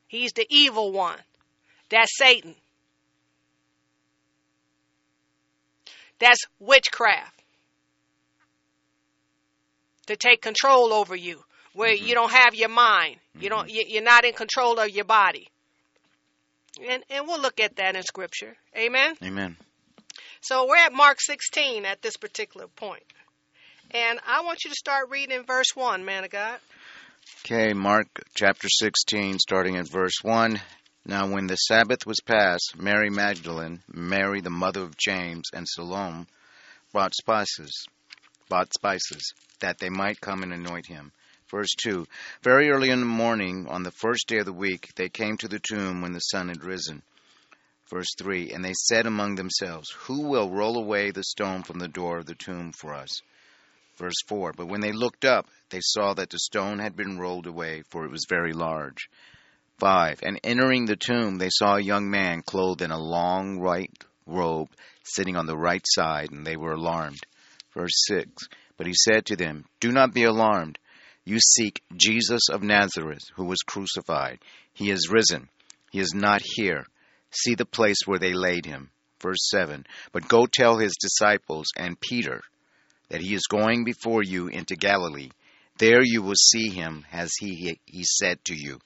He's 0.08 0.32
the 0.32 0.46
evil 0.48 0.92
one. 0.92 1.18
That's 1.90 2.16
Satan. 2.16 2.54
That's 6.18 6.40
witchcraft. 6.60 7.32
To 10.06 10.16
take 10.16 10.40
control 10.40 10.92
over 10.92 11.16
you, 11.16 11.42
where 11.74 11.92
you 11.92 12.14
don't 12.14 12.30
have 12.30 12.54
your 12.54 12.68
mind. 12.68 13.16
You 13.38 13.48
don't. 13.48 13.68
you- 13.68 13.84
You're 13.88 14.02
not 14.04 14.24
in 14.24 14.32
control 14.34 14.78
of 14.78 14.90
your 14.90 15.04
body. 15.04 15.48
And 16.88 17.02
and 17.10 17.26
we'll 17.26 17.40
look 17.40 17.58
at 17.58 17.76
that 17.76 17.96
in 17.96 18.02
scripture. 18.04 18.56
Amen. 18.76 19.14
Amen. 19.22 19.56
So 20.40 20.66
we're 20.68 20.76
at 20.76 20.92
Mark 20.92 21.20
16 21.20 21.84
at 21.84 22.02
this 22.02 22.16
particular 22.16 22.68
point. 22.68 23.02
And 23.90 24.20
I 24.26 24.42
want 24.42 24.64
you 24.64 24.70
to 24.70 24.76
start 24.76 25.10
reading 25.10 25.36
in 25.36 25.44
verse 25.44 25.74
1, 25.74 26.04
man 26.04 26.24
of 26.24 26.30
God. 26.30 26.58
Okay, 27.48 27.74
Mark 27.74 28.08
chapter 28.34 28.68
16, 28.68 29.38
starting 29.38 29.76
at 29.76 29.88
verse 29.88 30.16
1. 30.20 30.60
Now, 31.04 31.28
when 31.28 31.46
the 31.46 31.54
Sabbath 31.54 32.04
was 32.04 32.18
past, 32.18 32.74
Mary 32.76 33.08
Magdalene, 33.08 33.84
Mary 33.86 34.40
the 34.40 34.50
mother 34.50 34.82
of 34.82 34.96
James, 34.96 35.50
and 35.54 35.64
Salome 35.68 36.26
brought 36.90 37.14
spices, 37.14 37.86
bought 38.48 38.74
spices, 38.74 39.32
that 39.60 39.78
they 39.78 39.90
might 39.90 40.20
come 40.20 40.42
and 40.42 40.52
anoint 40.52 40.88
him. 40.88 41.12
Verse 41.48 41.72
2 41.84 42.08
Very 42.42 42.68
early 42.68 42.90
in 42.90 42.98
the 42.98 43.06
morning, 43.06 43.68
on 43.68 43.84
the 43.84 43.92
first 43.92 44.26
day 44.26 44.38
of 44.38 44.46
the 44.46 44.52
week, 44.52 44.90
they 44.96 45.08
came 45.08 45.36
to 45.36 45.46
the 45.46 45.60
tomb 45.60 46.02
when 46.02 46.14
the 46.14 46.18
sun 46.18 46.48
had 46.48 46.64
risen. 46.64 47.00
Verse 47.88 48.12
3 48.18 48.50
And 48.54 48.64
they 48.64 48.74
said 48.74 49.06
among 49.06 49.36
themselves, 49.36 49.88
Who 50.06 50.22
will 50.22 50.50
roll 50.50 50.76
away 50.76 51.12
the 51.12 51.22
stone 51.22 51.62
from 51.62 51.78
the 51.78 51.86
door 51.86 52.18
of 52.18 52.26
the 52.26 52.34
tomb 52.34 52.72
for 52.72 52.92
us? 52.92 53.22
Verse 53.96 54.20
4 54.26 54.52
But 54.56 54.68
when 54.68 54.80
they 54.80 54.92
looked 54.92 55.24
up, 55.24 55.48
they 55.70 55.80
saw 55.80 56.14
that 56.14 56.30
the 56.30 56.38
stone 56.38 56.78
had 56.78 56.96
been 56.96 57.18
rolled 57.18 57.46
away, 57.46 57.82
for 57.88 58.04
it 58.04 58.10
was 58.10 58.26
very 58.28 58.52
large. 58.52 59.08
5 59.78 60.20
And 60.22 60.40
entering 60.44 60.84
the 60.84 60.96
tomb, 60.96 61.38
they 61.38 61.48
saw 61.50 61.76
a 61.76 61.82
young 61.82 62.10
man 62.10 62.42
clothed 62.42 62.82
in 62.82 62.90
a 62.90 62.98
long 62.98 63.58
white 63.58 64.04
robe, 64.26 64.68
sitting 65.02 65.36
on 65.36 65.46
the 65.46 65.56
right 65.56 65.84
side, 65.86 66.30
and 66.30 66.46
they 66.46 66.56
were 66.56 66.72
alarmed. 66.72 67.20
Verse 67.74 68.04
6 68.06 68.48
But 68.76 68.86
he 68.86 68.94
said 68.94 69.26
to 69.26 69.36
them, 69.36 69.64
Do 69.80 69.92
not 69.92 70.12
be 70.12 70.24
alarmed. 70.24 70.78
You 71.24 71.38
seek 71.40 71.82
Jesus 71.96 72.48
of 72.50 72.62
Nazareth, 72.62 73.24
who 73.34 73.44
was 73.44 73.62
crucified. 73.66 74.38
He 74.72 74.90
is 74.90 75.10
risen. 75.10 75.48
He 75.90 76.00
is 76.00 76.12
not 76.14 76.42
here. 76.42 76.86
See 77.30 77.54
the 77.54 77.64
place 77.64 78.06
where 78.06 78.18
they 78.18 78.32
laid 78.32 78.66
him. 78.66 78.90
Verse 79.20 79.48
7 79.50 79.86
But 80.12 80.28
go 80.28 80.46
tell 80.46 80.76
his 80.76 80.94
disciples 81.00 81.66
and 81.76 81.98
Peter 81.98 82.42
that 83.08 83.20
he 83.20 83.34
is 83.34 83.46
going 83.46 83.84
before 83.84 84.22
you 84.22 84.48
into 84.48 84.76
Galilee. 84.76 85.30
There 85.78 86.02
you 86.02 86.22
will 86.22 86.34
see 86.34 86.70
him 86.70 87.04
as 87.12 87.32
he, 87.38 87.78
he 87.84 88.04
said 88.04 88.44
to 88.46 88.54
you. 88.54 88.78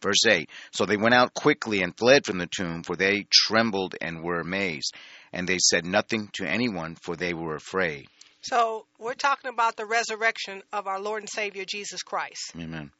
Verse 0.00 0.26
8 0.26 0.48
So 0.70 0.86
they 0.86 0.96
went 0.96 1.14
out 1.14 1.34
quickly 1.34 1.82
and 1.82 1.96
fled 1.96 2.26
from 2.26 2.38
the 2.38 2.46
tomb, 2.46 2.82
for 2.82 2.96
they 2.96 3.26
trembled 3.30 3.94
and 4.00 4.22
were 4.22 4.40
amazed. 4.40 4.94
And 5.32 5.48
they 5.48 5.58
said 5.58 5.84
nothing 5.84 6.30
to 6.34 6.46
anyone, 6.46 6.96
for 7.02 7.16
they 7.16 7.34
were 7.34 7.56
afraid. 7.56 8.06
So 8.40 8.86
we're 8.98 9.14
talking 9.14 9.50
about 9.50 9.76
the 9.76 9.86
resurrection 9.86 10.62
of 10.72 10.86
our 10.86 11.00
Lord 11.00 11.22
and 11.22 11.28
Savior 11.28 11.64
Jesus 11.66 12.02
Christ. 12.02 12.52
Amen. 12.56 12.92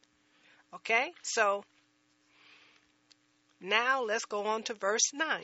Okay? 0.75 1.13
So 1.23 1.65
now 3.61 4.03
let's 4.03 4.25
go 4.25 4.47
on 4.47 4.65
to 4.65 4.75
verse 4.75 5.13
9. 5.15 5.43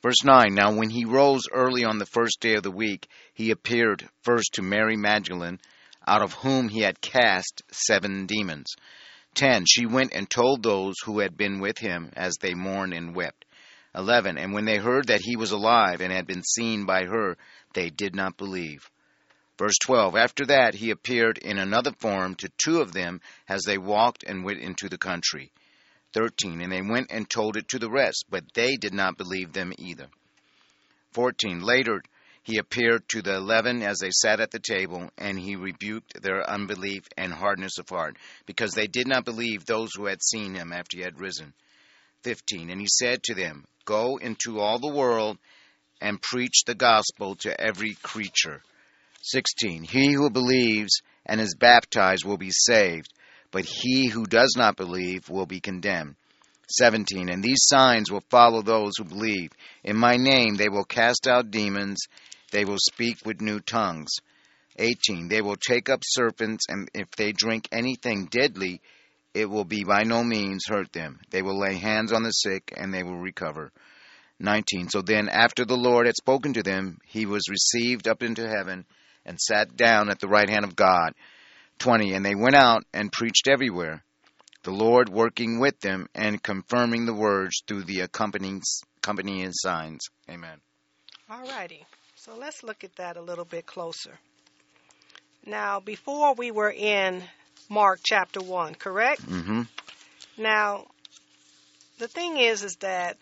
Verse 0.00 0.22
9 0.22 0.54
Now 0.54 0.72
when 0.72 0.90
he 0.90 1.04
rose 1.04 1.42
early 1.52 1.84
on 1.84 1.98
the 1.98 2.06
first 2.06 2.38
day 2.40 2.54
of 2.54 2.62
the 2.62 2.70
week, 2.70 3.08
he 3.34 3.50
appeared 3.50 4.08
first 4.22 4.54
to 4.54 4.62
Mary 4.62 4.96
Magdalene, 4.96 5.58
out 6.06 6.22
of 6.22 6.34
whom 6.34 6.68
he 6.68 6.82
had 6.82 7.00
cast 7.00 7.62
seven 7.72 8.26
demons. 8.26 8.76
10 9.34 9.64
She 9.66 9.86
went 9.86 10.12
and 10.12 10.30
told 10.30 10.62
those 10.62 10.94
who 11.04 11.18
had 11.18 11.36
been 11.36 11.58
with 11.58 11.78
him 11.78 12.12
as 12.14 12.36
they 12.36 12.54
mourned 12.54 12.94
and 12.94 13.14
wept. 13.14 13.44
11 13.94 14.38
And 14.38 14.52
when 14.52 14.66
they 14.66 14.78
heard 14.78 15.08
that 15.08 15.22
he 15.22 15.34
was 15.34 15.50
alive 15.50 16.00
and 16.00 16.12
had 16.12 16.28
been 16.28 16.44
seen 16.44 16.86
by 16.86 17.04
her, 17.04 17.36
they 17.72 17.90
did 17.90 18.14
not 18.14 18.36
believe. 18.36 18.88
Verse 19.58 19.78
12 19.78 20.14
After 20.14 20.46
that, 20.46 20.74
he 20.74 20.90
appeared 20.90 21.38
in 21.38 21.58
another 21.58 21.90
form 21.98 22.36
to 22.36 22.52
two 22.56 22.80
of 22.80 22.92
them 22.92 23.20
as 23.48 23.62
they 23.64 23.78
walked 23.78 24.22
and 24.22 24.44
went 24.44 24.60
into 24.60 24.88
the 24.88 24.98
country. 24.98 25.50
13 26.12 26.60
And 26.60 26.72
they 26.72 26.82
went 26.82 27.10
and 27.10 27.28
told 27.28 27.56
it 27.56 27.68
to 27.68 27.78
the 27.78 27.90
rest, 27.90 28.24
but 28.30 28.44
they 28.54 28.76
did 28.76 28.94
not 28.94 29.18
believe 29.18 29.52
them 29.52 29.72
either. 29.78 30.06
14 31.12 31.60
Later, 31.60 32.02
he 32.42 32.56
appeared 32.58 33.06
to 33.10 33.20
the 33.20 33.36
eleven 33.36 33.82
as 33.82 33.98
they 33.98 34.10
sat 34.10 34.40
at 34.40 34.50
the 34.50 34.58
table, 34.58 35.10
and 35.18 35.38
he 35.38 35.54
rebuked 35.54 36.22
their 36.22 36.48
unbelief 36.48 37.02
and 37.16 37.32
hardness 37.32 37.76
of 37.78 37.88
heart, 37.90 38.16
because 38.46 38.72
they 38.72 38.86
did 38.86 39.06
not 39.06 39.26
believe 39.26 39.66
those 39.66 39.90
who 39.94 40.06
had 40.06 40.22
seen 40.22 40.54
him 40.54 40.72
after 40.72 40.96
he 40.96 41.02
had 41.02 41.20
risen. 41.20 41.52
15 42.22 42.70
And 42.70 42.80
he 42.80 42.86
said 42.88 43.22
to 43.24 43.34
them, 43.34 43.66
Go 43.84 44.16
into 44.16 44.60
all 44.60 44.78
the 44.78 44.94
world 44.94 45.38
and 46.00 46.22
preach 46.22 46.64
the 46.64 46.74
gospel 46.74 47.36
to 47.36 47.60
every 47.60 47.94
creature. 48.02 48.62
16 49.22 49.84
He 49.84 50.12
who 50.12 50.30
believes 50.30 51.02
and 51.26 51.40
is 51.40 51.54
baptized 51.54 52.24
will 52.24 52.38
be 52.38 52.50
saved, 52.50 53.12
but 53.50 53.64
he 53.64 54.08
who 54.08 54.26
does 54.26 54.54
not 54.56 54.76
believe 54.76 55.28
will 55.28 55.46
be 55.46 55.60
condemned. 55.60 56.16
17 56.70 57.30
And 57.30 57.42
these 57.42 57.62
signs 57.62 58.10
will 58.10 58.22
follow 58.28 58.62
those 58.62 58.92
who 58.98 59.04
believe. 59.04 59.50
In 59.84 59.96
my 59.96 60.16
name 60.16 60.56
they 60.56 60.68
will 60.68 60.84
cast 60.84 61.26
out 61.26 61.50
demons, 61.50 61.98
they 62.50 62.64
will 62.64 62.78
speak 62.78 63.24
with 63.24 63.40
new 63.40 63.60
tongues. 63.60 64.10
18 64.78 65.28
They 65.28 65.40
will 65.40 65.56
take 65.56 65.88
up 65.88 66.02
serpents, 66.04 66.66
and 66.68 66.88
if 66.94 67.10
they 67.12 67.32
drink 67.32 67.68
anything 67.72 68.26
deadly, 68.26 68.80
it 69.34 69.48
will 69.48 69.64
be 69.64 69.84
by 69.84 70.02
no 70.04 70.22
means 70.22 70.64
hurt 70.68 70.92
them. 70.92 71.18
They 71.30 71.42
will 71.42 71.58
lay 71.58 71.74
hands 71.74 72.12
on 72.12 72.22
the 72.22 72.30
sick, 72.30 72.72
and 72.76 72.92
they 72.92 73.02
will 73.02 73.18
recover. 73.18 73.72
19 74.40 74.88
So 74.88 75.02
then, 75.02 75.28
after 75.28 75.64
the 75.64 75.76
Lord 75.76 76.06
had 76.06 76.16
spoken 76.16 76.52
to 76.54 76.62
them, 76.62 76.98
he 77.04 77.26
was 77.26 77.48
received 77.50 78.06
up 78.06 78.22
into 78.22 78.48
heaven 78.48 78.84
and 79.26 79.38
sat 79.40 79.76
down 79.76 80.10
at 80.10 80.20
the 80.20 80.28
right 80.28 80.48
hand 80.48 80.64
of 80.64 80.76
God. 80.76 81.12
20 81.78 82.14
And 82.14 82.24
they 82.24 82.34
went 82.34 82.54
out 82.54 82.84
and 82.92 83.12
preached 83.12 83.48
everywhere, 83.48 84.02
the 84.62 84.70
Lord 84.70 85.08
working 85.08 85.58
with 85.58 85.78
them 85.80 86.08
and 86.14 86.42
confirming 86.42 87.06
the 87.06 87.14
words 87.14 87.62
through 87.66 87.84
the 87.84 88.00
accompanying, 88.00 88.62
accompanying 88.98 89.52
signs. 89.52 90.08
Amen. 90.30 90.58
All 91.30 91.46
righty. 91.48 91.84
So 92.16 92.36
let's 92.36 92.62
look 92.62 92.84
at 92.84 92.96
that 92.96 93.16
a 93.16 93.22
little 93.22 93.44
bit 93.44 93.66
closer. 93.66 94.18
Now, 95.46 95.80
before 95.80 96.34
we 96.34 96.50
were 96.50 96.70
in 96.70 97.22
Mark 97.68 98.00
chapter 98.04 98.40
1, 98.40 98.74
correct? 98.74 99.22
hmm 99.22 99.62
Now, 100.36 100.86
the 101.98 102.08
thing 102.08 102.36
is, 102.38 102.62
is 102.64 102.76
that 102.76 103.16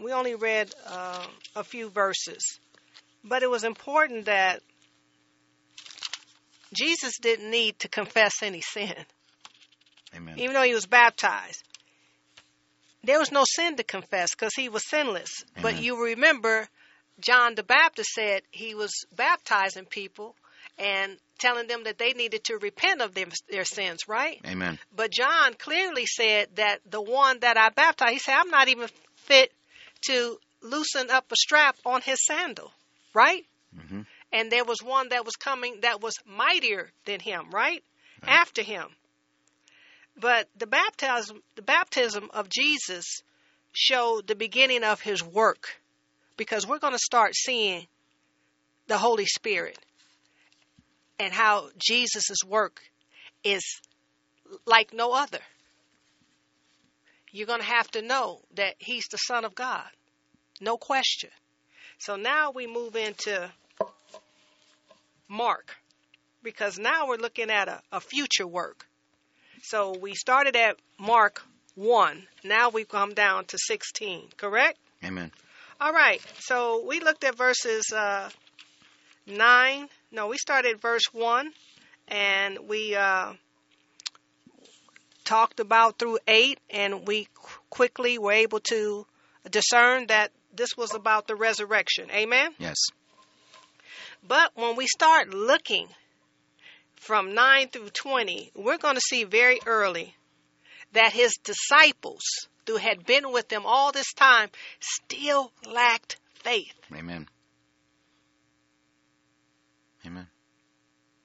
we 0.00 0.12
only 0.12 0.34
read 0.34 0.72
uh, 0.86 1.26
a 1.56 1.64
few 1.64 1.90
verses, 1.90 2.58
but 3.24 3.42
it 3.42 3.50
was 3.50 3.64
important 3.64 4.26
that 4.26 4.62
Jesus 6.72 7.18
didn't 7.18 7.50
need 7.50 7.78
to 7.80 7.88
confess 7.88 8.42
any 8.42 8.60
sin, 8.60 8.94
Amen. 10.14 10.38
even 10.38 10.54
though 10.54 10.62
he 10.62 10.74
was 10.74 10.86
baptized. 10.86 11.62
There 13.04 13.18
was 13.18 13.32
no 13.32 13.44
sin 13.46 13.76
to 13.76 13.84
confess 13.84 14.34
because 14.34 14.54
he 14.54 14.68
was 14.68 14.86
sinless. 14.88 15.44
But 15.60 15.80
you 15.80 16.04
remember, 16.04 16.68
John 17.20 17.54
the 17.54 17.62
Baptist 17.62 18.10
said 18.10 18.42
he 18.50 18.74
was 18.74 18.92
baptizing 19.14 19.84
people 19.86 20.34
and 20.78 21.16
telling 21.38 21.68
them 21.68 21.84
that 21.84 21.98
they 21.98 22.12
needed 22.12 22.44
to 22.44 22.58
repent 22.58 23.00
of 23.00 23.14
their, 23.14 23.26
their 23.48 23.64
sins, 23.64 24.08
right? 24.08 24.40
Amen. 24.46 24.78
But 24.94 25.12
John 25.12 25.54
clearly 25.54 26.06
said 26.06 26.48
that 26.56 26.80
the 26.88 27.00
one 27.00 27.40
that 27.40 27.56
I 27.56 27.68
baptized, 27.70 28.12
he 28.12 28.18
said, 28.18 28.34
I'm 28.36 28.50
not 28.50 28.68
even 28.68 28.88
fit 29.16 29.52
to 30.08 30.38
loosen 30.62 31.10
up 31.10 31.30
a 31.30 31.36
strap 31.36 31.76
on 31.86 32.02
his 32.02 32.18
sandal, 32.26 32.72
right? 33.14 33.44
Mhm. 33.76 34.06
And 34.32 34.50
there 34.52 34.64
was 34.64 34.82
one 34.82 35.08
that 35.10 35.24
was 35.24 35.36
coming 35.36 35.80
that 35.82 36.00
was 36.00 36.14
mightier 36.26 36.90
than 37.06 37.20
him, 37.20 37.50
right? 37.50 37.82
After 38.22 38.62
him. 38.62 38.88
But 40.20 40.48
the 40.56 40.66
baptism, 40.66 41.42
the 41.54 41.62
baptism 41.62 42.30
of 42.34 42.48
Jesus 42.48 43.22
showed 43.72 44.26
the 44.26 44.34
beginning 44.34 44.84
of 44.84 45.00
his 45.00 45.22
work 45.22 45.80
because 46.36 46.66
we're 46.66 46.78
going 46.78 46.92
to 46.92 46.98
start 46.98 47.34
seeing 47.34 47.86
the 48.86 48.98
Holy 48.98 49.26
Spirit 49.26 49.78
and 51.18 51.32
how 51.32 51.68
Jesus' 51.78 52.44
work 52.46 52.80
is 53.44 53.62
like 54.66 54.92
no 54.92 55.12
other. 55.12 55.40
You're 57.30 57.46
going 57.46 57.60
to 57.60 57.66
have 57.66 57.90
to 57.92 58.02
know 58.02 58.40
that 58.54 58.74
he's 58.78 59.06
the 59.10 59.18
Son 59.18 59.44
of 59.44 59.54
God. 59.54 59.86
No 60.60 60.76
question. 60.76 61.30
So 61.98 62.16
now 62.16 62.50
we 62.50 62.66
move 62.66 62.96
into 62.96 63.50
Mark 65.28 65.76
because 66.42 66.78
now 66.78 67.08
we're 67.08 67.16
looking 67.16 67.50
at 67.50 67.68
a, 67.68 67.80
a 67.92 68.00
future 68.00 68.46
work. 68.46 68.86
So 69.62 69.96
we 69.98 70.14
started 70.14 70.56
at 70.56 70.76
Mark 70.98 71.42
1. 71.74 72.26
Now 72.44 72.70
we've 72.70 72.88
come 72.88 73.14
down 73.14 73.44
to 73.46 73.58
16, 73.58 74.28
correct? 74.36 74.78
Amen. 75.04 75.30
All 75.80 75.92
right. 75.92 76.20
So 76.38 76.84
we 76.86 77.00
looked 77.00 77.24
at 77.24 77.36
verses 77.36 77.92
uh, 77.94 78.30
9. 79.26 79.88
No, 80.10 80.28
we 80.28 80.38
started 80.38 80.76
at 80.76 80.80
verse 80.80 81.04
1 81.12 81.50
and 82.08 82.58
we 82.68 82.94
uh, 82.96 83.34
talked 85.24 85.60
about 85.60 85.98
through 85.98 86.18
8 86.26 86.58
and 86.70 87.06
we 87.06 87.28
qu- 87.34 87.60
quickly 87.70 88.18
were 88.18 88.32
able 88.32 88.60
to 88.70 89.06
discern 89.50 90.06
that 90.06 90.32
this 90.54 90.76
was 90.76 90.94
about 90.94 91.28
the 91.28 91.36
resurrection. 91.36 92.10
Amen? 92.10 92.52
Yes. 92.58 92.76
But 94.26 94.52
when 94.54 94.76
we 94.76 94.86
start 94.86 95.32
looking 95.32 95.88
from 96.96 97.34
9 97.34 97.68
through 97.68 97.90
20, 97.90 98.52
we're 98.54 98.78
going 98.78 98.96
to 98.96 99.00
see 99.00 99.24
very 99.24 99.60
early 99.66 100.14
that 100.92 101.12
his 101.12 101.36
disciples, 101.42 102.22
who 102.66 102.76
had 102.76 103.06
been 103.06 103.32
with 103.32 103.50
him 103.50 103.62
all 103.64 103.92
this 103.92 104.12
time, 104.14 104.50
still 104.80 105.52
lacked 105.66 106.16
faith. 106.34 106.74
Amen. 106.94 107.26
Amen. 110.06 110.26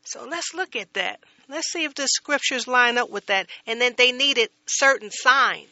So 0.04 0.26
let's 0.26 0.54
look 0.54 0.76
at 0.76 0.94
that. 0.94 1.20
Let's 1.50 1.72
see 1.72 1.84
if 1.84 1.96
the 1.96 2.08
scriptures 2.08 2.68
line 2.68 2.98
up 2.98 3.10
with 3.10 3.26
that. 3.28 3.48
And 3.68 3.80
then 3.80 3.94
they 3.98 4.12
needed 4.12 4.50
certain 4.66 5.10
signs. 5.12 5.72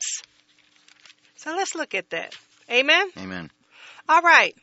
So 1.35 1.55
let's 1.55 1.75
look 1.75 1.95
at 1.95 2.09
that. 2.11 2.35
Amen? 2.69 3.09
Amen. 3.17 3.49
All 4.07 4.21
right. 4.21 4.55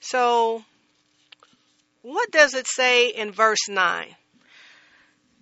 So, 0.00 0.64
what 2.04 2.30
does 2.30 2.52
it 2.52 2.66
say 2.66 3.08
in 3.08 3.32
verse 3.32 3.66
9? 3.66 4.08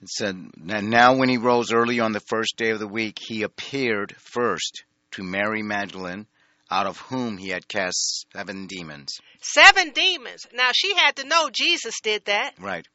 It 0.01 0.09
said, 0.09 0.37
And 0.69 0.91
now 0.91 1.17
when 1.17 1.29
he 1.29 1.37
rose 1.37 1.73
early 1.73 1.99
on 1.99 2.13
the 2.13 2.21
first 2.21 2.57
day 2.57 2.71
of 2.71 2.79
the 2.79 2.87
week, 2.87 3.19
he 3.21 3.43
appeared 3.43 4.15
first 4.17 4.85
to 5.13 5.25
Mary 5.25 5.63
Magdalene, 5.63 6.27
out 6.71 6.87
of 6.87 6.99
whom 6.99 7.37
he 7.37 7.49
had 7.49 7.67
cast 7.67 8.27
seven 8.33 8.69
demons. 8.69 9.19
Seven 9.41 9.91
demons. 9.91 10.47
Now, 10.55 10.71
she 10.73 10.95
had 10.95 11.17
to 11.17 11.27
know 11.27 11.51
Jesus 11.53 12.01
did 12.01 12.27
that. 12.27 12.55
Right. 12.61 12.87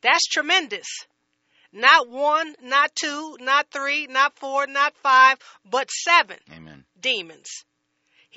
That's 0.00 0.26
tremendous. 0.26 0.86
Not 1.72 2.08
one, 2.08 2.54
not 2.62 2.94
two, 2.94 3.36
not 3.40 3.66
three, 3.72 4.06
not 4.06 4.38
four, 4.38 4.68
not 4.68 4.94
five, 5.02 5.38
but 5.68 5.90
seven 5.90 6.38
Amen. 6.54 6.84
demons. 7.00 7.64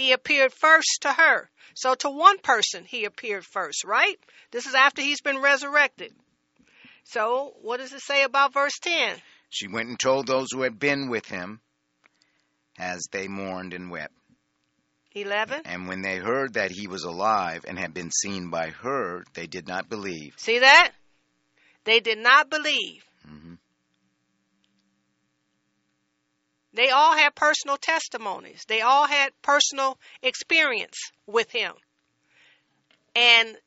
He 0.02 0.14
appeared 0.14 0.52
first 0.52 1.02
to 1.02 1.14
her. 1.14 1.48
So 1.76 1.94
to 1.94 2.10
one 2.10 2.40
person, 2.40 2.86
he 2.86 3.06
appeared 3.06 3.46
first, 3.46 3.84
right? 3.84 4.20
This 4.50 4.66
is 4.66 4.74
after 4.74 5.04
he's 5.04 5.22
been 5.22 5.38
resurrected. 5.38 6.12
So 7.04 7.54
what 7.62 7.78
does 7.78 7.94
it 7.94 8.02
say 8.02 8.24
about 8.24 8.52
verse 8.52 8.80
10? 8.82 9.16
She 9.52 9.68
went 9.68 9.90
and 9.90 10.00
told 10.00 10.26
those 10.26 10.48
who 10.52 10.64
had 10.64 10.80
been 10.80 11.08
with 11.08 11.28
him 11.28 11.62
as 12.80 13.04
they 13.12 13.28
mourned 13.28 13.76
and 13.76 13.92
wept. 13.92 14.16
11. 15.14 15.62
And 15.66 15.88
when 15.88 16.02
they 16.02 16.18
heard 16.18 16.56
that 16.56 16.72
he 16.72 16.88
was 16.88 17.04
alive 17.04 17.64
and 17.68 17.78
had 17.78 17.94
been 17.94 18.10
seen 18.10 18.50
by 18.50 18.70
her, 18.70 19.24
they 19.36 19.46
did 19.46 19.68
not 19.68 19.88
believe. 19.88 20.34
See 20.38 20.58
that? 20.58 20.94
They 21.84 22.00
did 22.00 22.18
not 22.18 22.50
believe. 22.50 23.04
Mhm. 23.28 23.60
They 26.74 26.90
all 26.90 27.16
had 27.16 27.36
personal 27.36 27.78
testimonies. 27.78 28.64
They 28.68 28.82
all 28.82 29.06
had 29.08 29.32
personal 29.42 29.98
experience 30.22 30.98
with 31.28 31.52
him. 31.52 31.74
And 33.16 33.58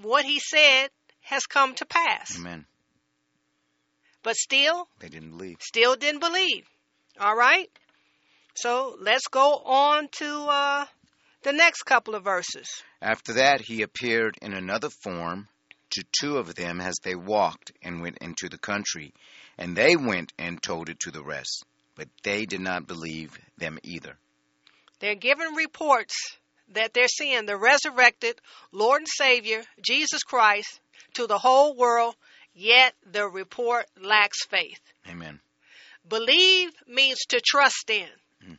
what 0.00 0.24
he 0.24 0.38
said 0.38 0.90
has 1.22 1.44
come 1.46 1.74
to 1.74 1.86
pass. 1.86 2.38
Amen. 2.38 2.66
But 4.22 4.36
still, 4.36 4.88
They 5.00 5.08
didn't 5.08 5.30
believe. 5.30 5.56
still 5.60 5.96
didn't 5.96 6.20
believe. 6.20 6.64
All 7.18 7.36
right? 7.36 7.68
So 8.54 8.96
let's 9.00 9.26
go 9.28 9.56
on 9.64 10.08
to 10.18 10.46
uh, 10.48 10.86
the 11.42 11.52
next 11.52 11.82
couple 11.82 12.14
of 12.14 12.24
verses. 12.24 12.68
After 13.02 13.34
that, 13.34 13.60
he 13.60 13.82
appeared 13.82 14.36
in 14.40 14.52
another 14.54 14.88
form 14.90 15.48
to 15.90 16.04
two 16.20 16.38
of 16.38 16.54
them 16.54 16.80
as 16.80 16.94
they 17.02 17.14
walked 17.14 17.72
and 17.82 18.00
went 18.02 18.18
into 18.20 18.48
the 18.48 18.58
country. 18.58 19.12
And 19.58 19.76
they 19.76 19.96
went 19.96 20.32
and 20.38 20.62
told 20.62 20.88
it 20.88 21.00
to 21.00 21.10
the 21.10 21.22
rest. 21.22 21.64
But 21.96 22.08
they 22.22 22.46
did 22.46 22.60
not 22.60 22.86
believe 22.86 23.38
them 23.58 23.78
either. 23.82 24.16
They're 25.00 25.14
giving 25.14 25.54
reports 25.54 26.14
that 26.72 26.94
they're 26.94 27.08
seeing 27.08 27.46
the 27.46 27.56
resurrected 27.56 28.40
Lord 28.72 29.00
and 29.00 29.08
Savior, 29.08 29.62
Jesus 29.82 30.22
Christ, 30.22 30.80
to 31.14 31.26
the 31.26 31.38
whole 31.38 31.74
world, 31.74 32.14
yet 32.54 32.94
the 33.10 33.26
report 33.26 33.86
lacks 34.00 34.44
faith. 34.46 34.80
Amen. 35.08 35.40
Believe 36.08 36.70
means 36.86 37.18
to 37.28 37.40
trust 37.44 37.90
in. 37.90 38.08
Hmm. 38.44 38.54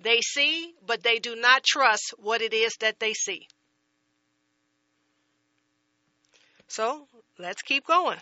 They 0.00 0.20
see, 0.20 0.74
but 0.86 1.02
they 1.02 1.18
do 1.18 1.36
not 1.36 1.64
trust 1.64 2.14
what 2.18 2.42
it 2.42 2.52
is 2.52 2.72
that 2.80 3.00
they 3.00 3.14
see. 3.14 3.46
So 6.68 7.06
let's 7.38 7.62
keep 7.62 7.86
going. 7.86 8.18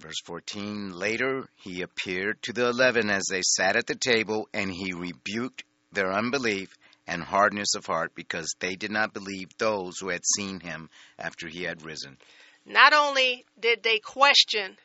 Verse 0.00 0.20
14 0.24 0.92
Later 0.92 1.48
he 1.56 1.82
appeared 1.82 2.42
to 2.42 2.52
the 2.52 2.68
eleven 2.68 3.10
as 3.10 3.24
they 3.30 3.42
sat 3.42 3.76
at 3.76 3.86
the 3.86 3.94
table, 3.94 4.48
and 4.52 4.70
he 4.70 4.92
rebuked 4.92 5.64
their 5.92 6.12
unbelief 6.12 6.76
and 7.06 7.22
hardness 7.22 7.74
of 7.74 7.86
heart 7.86 8.14
because 8.14 8.54
they 8.58 8.76
did 8.76 8.90
not 8.90 9.14
believe 9.14 9.48
those 9.58 9.98
who 9.98 10.08
had 10.08 10.24
seen 10.36 10.60
him 10.60 10.90
after 11.18 11.48
he 11.48 11.62
had 11.62 11.82
risen. 11.82 12.18
Not 12.64 12.92
only 12.92 13.44
did 13.58 13.82
they 13.82 13.98
question 13.98 14.76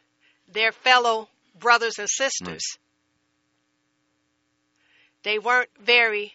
their 0.47 0.71
fellow 0.71 1.29
brothers 1.59 1.97
and 1.97 2.09
sisters, 2.09 2.63
hmm. 2.75 2.81
they 5.23 5.39
weren't 5.39 5.69
very 5.79 6.33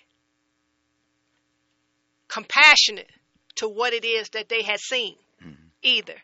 compassionate 2.28 3.10
to 3.56 3.68
what 3.68 3.92
it 3.92 4.04
is 4.04 4.28
that 4.30 4.48
they 4.48 4.62
had 4.62 4.80
seen 4.80 5.14
hmm. 5.40 5.52
either. 5.82 6.16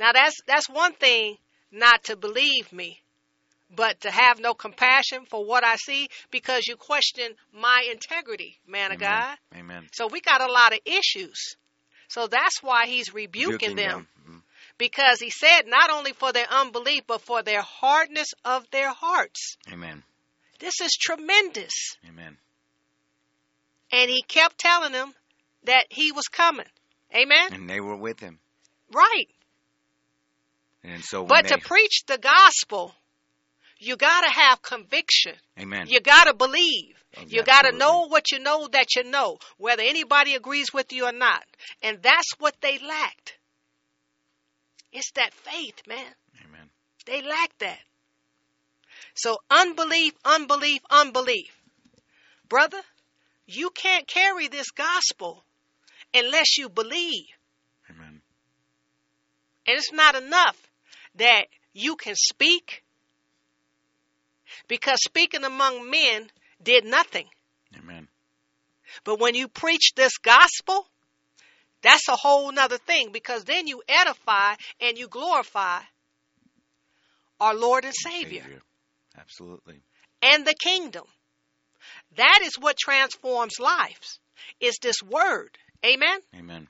Now 0.00 0.12
that's 0.12 0.40
that's 0.46 0.68
one 0.68 0.94
thing 0.94 1.36
not 1.70 2.04
to 2.04 2.16
believe 2.16 2.72
me, 2.72 3.00
but 3.70 4.00
to 4.00 4.10
have 4.10 4.40
no 4.40 4.54
compassion 4.54 5.26
for 5.28 5.44
what 5.44 5.62
I 5.62 5.76
see 5.76 6.08
because 6.30 6.66
you 6.66 6.76
question 6.76 7.34
my 7.52 7.86
integrity, 7.92 8.58
man 8.66 8.92
of 8.92 8.98
God. 8.98 9.36
Amen. 9.54 9.88
So 9.92 10.06
we 10.08 10.22
got 10.22 10.40
a 10.40 10.50
lot 10.50 10.72
of 10.72 10.80
issues. 10.86 11.54
So 12.08 12.26
that's 12.26 12.62
why 12.62 12.86
he's 12.86 13.12
rebuking, 13.14 13.76
them 13.76 14.08
Mhm. 14.26 14.42
because 14.78 15.20
he 15.20 15.30
said 15.30 15.66
not 15.66 15.90
only 15.90 16.14
for 16.14 16.32
their 16.32 16.48
unbelief 16.50 17.04
but 17.06 17.20
for 17.20 17.42
their 17.42 17.62
hardness 17.62 18.28
of 18.42 18.68
their 18.70 18.92
hearts. 18.92 19.58
Amen. 19.70 20.02
This 20.60 20.80
is 20.80 20.96
tremendous. 20.98 21.96
Amen. 22.08 22.38
And 23.92 24.10
he 24.10 24.22
kept 24.22 24.58
telling 24.58 24.92
them 24.92 25.14
that 25.64 25.86
he 25.90 26.10
was 26.10 26.26
coming. 26.28 26.68
Amen. 27.14 27.52
And 27.52 27.68
they 27.68 27.80
were 27.80 27.96
with 27.96 28.20
him. 28.20 28.40
Right. 28.90 29.28
And 30.82 31.04
so 31.04 31.24
But 31.24 31.44
they, 31.48 31.56
to 31.56 31.58
preach 31.58 32.04
the 32.06 32.18
gospel, 32.18 32.94
you 33.78 33.96
got 33.96 34.22
to 34.22 34.30
have 34.30 34.62
conviction. 34.62 35.34
Amen. 35.58 35.86
You 35.88 36.00
got 36.00 36.24
to 36.24 36.34
believe. 36.34 36.94
Oh, 37.16 37.22
You 37.26 37.42
got 37.42 37.62
to 37.62 37.76
know 37.76 38.06
what 38.06 38.30
you 38.30 38.38
know 38.38 38.68
that 38.68 38.94
you 38.94 39.04
know, 39.04 39.38
whether 39.58 39.82
anybody 39.82 40.34
agrees 40.34 40.72
with 40.72 40.92
you 40.92 41.06
or 41.06 41.12
not. 41.12 41.42
And 41.82 42.00
that's 42.02 42.32
what 42.38 42.54
they 42.60 42.78
lacked. 42.78 43.38
It's 44.92 45.10
that 45.12 45.32
faith, 45.32 45.82
man. 45.86 46.14
Amen. 46.44 46.68
They 47.06 47.22
lack 47.22 47.56
that. 47.58 47.78
So 49.14 49.38
unbelief, 49.50 50.14
unbelief, 50.24 50.80
unbelief. 50.90 51.50
Brother, 52.48 52.80
you 53.46 53.70
can't 53.70 54.06
carry 54.06 54.48
this 54.48 54.70
gospel 54.70 55.44
unless 56.14 56.58
you 56.58 56.68
believe. 56.68 57.26
Amen. 57.90 58.20
And 59.66 59.78
it's 59.78 59.92
not 59.92 60.16
enough 60.16 60.69
that 61.16 61.46
you 61.72 61.96
can 61.96 62.14
speak 62.16 62.82
because 64.68 64.98
speaking 65.02 65.44
among 65.44 65.90
men 65.90 66.30
did 66.62 66.84
nothing. 66.84 67.26
Amen. 67.78 68.08
But 69.04 69.20
when 69.20 69.34
you 69.34 69.48
preach 69.48 69.92
this 69.94 70.18
gospel, 70.18 70.86
that's 71.82 72.08
a 72.08 72.16
whole 72.16 72.50
nother 72.52 72.78
thing 72.78 73.10
because 73.12 73.44
then 73.44 73.66
you 73.66 73.82
edify 73.88 74.54
and 74.80 74.98
you 74.98 75.08
glorify 75.08 75.80
our 77.40 77.54
Lord 77.54 77.84
and 77.84 77.94
Savior. 77.94 78.44
Absolutely. 79.18 79.80
and 80.22 80.46
the 80.46 80.54
kingdom. 80.54 81.04
That 82.16 82.40
is 82.42 82.54
what 82.58 82.76
transforms 82.76 83.58
lives. 83.58 84.18
Is 84.60 84.78
this 84.82 85.02
word. 85.02 85.56
Amen? 85.84 86.20
Amen. 86.36 86.68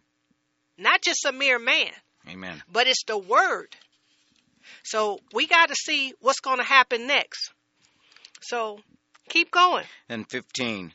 Not 0.78 1.02
just 1.02 1.24
a 1.26 1.32
mere 1.32 1.58
man, 1.58 1.90
Amen. 2.28 2.62
but 2.70 2.86
it's 2.86 3.04
the 3.06 3.18
word. 3.18 3.76
So 4.82 5.18
we 5.32 5.46
got 5.46 5.68
to 5.68 5.74
see 5.74 6.14
what's 6.20 6.40
going 6.40 6.58
to 6.58 6.64
happen 6.64 7.06
next. 7.06 7.52
So 8.40 8.80
keep 9.28 9.50
going. 9.50 9.84
And 10.08 10.28
15. 10.28 10.92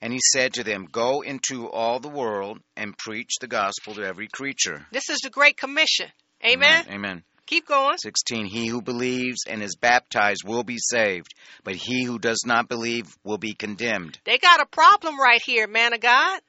And 0.00 0.12
he 0.12 0.20
said 0.20 0.54
to 0.54 0.64
them, 0.64 0.86
Go 0.90 1.22
into 1.22 1.68
all 1.70 1.98
the 1.98 2.08
world 2.08 2.58
and 2.76 2.96
preach 2.96 3.30
the 3.40 3.46
gospel 3.46 3.94
to 3.94 4.02
every 4.02 4.28
creature. 4.28 4.86
This 4.92 5.08
is 5.08 5.20
the 5.22 5.30
Great 5.30 5.56
Commission. 5.56 6.08
Amen? 6.44 6.84
Amen. 6.90 7.22
Keep 7.46 7.66
going. 7.66 7.98
16. 7.98 8.46
He 8.46 8.66
who 8.66 8.80
believes 8.80 9.44
and 9.48 9.62
is 9.62 9.76
baptized 9.76 10.42
will 10.44 10.64
be 10.64 10.78
saved, 10.78 11.34
but 11.62 11.74
he 11.74 12.04
who 12.04 12.18
does 12.18 12.42
not 12.46 12.68
believe 12.68 13.16
will 13.22 13.38
be 13.38 13.54
condemned. 13.54 14.18
They 14.24 14.38
got 14.38 14.60
a 14.60 14.66
problem 14.66 15.20
right 15.20 15.42
here, 15.44 15.66
man 15.66 15.92
of 15.92 16.00
God. 16.00 16.40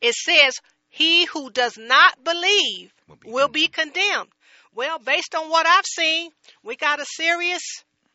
It 0.00 0.14
says, 0.14 0.54
He 0.88 1.24
who 1.26 1.50
does 1.50 1.78
not 1.78 2.22
believe 2.22 2.92
Will 3.08 3.16
be 3.16 3.30
will 3.30 3.48
be 3.48 3.68
condemned. 3.68 4.28
Well, 4.76 4.98
based 4.98 5.34
on 5.34 5.48
what 5.48 5.66
I've 5.66 5.86
seen, 5.86 6.30
we 6.62 6.76
got 6.76 7.00
a 7.00 7.06
serious 7.06 7.62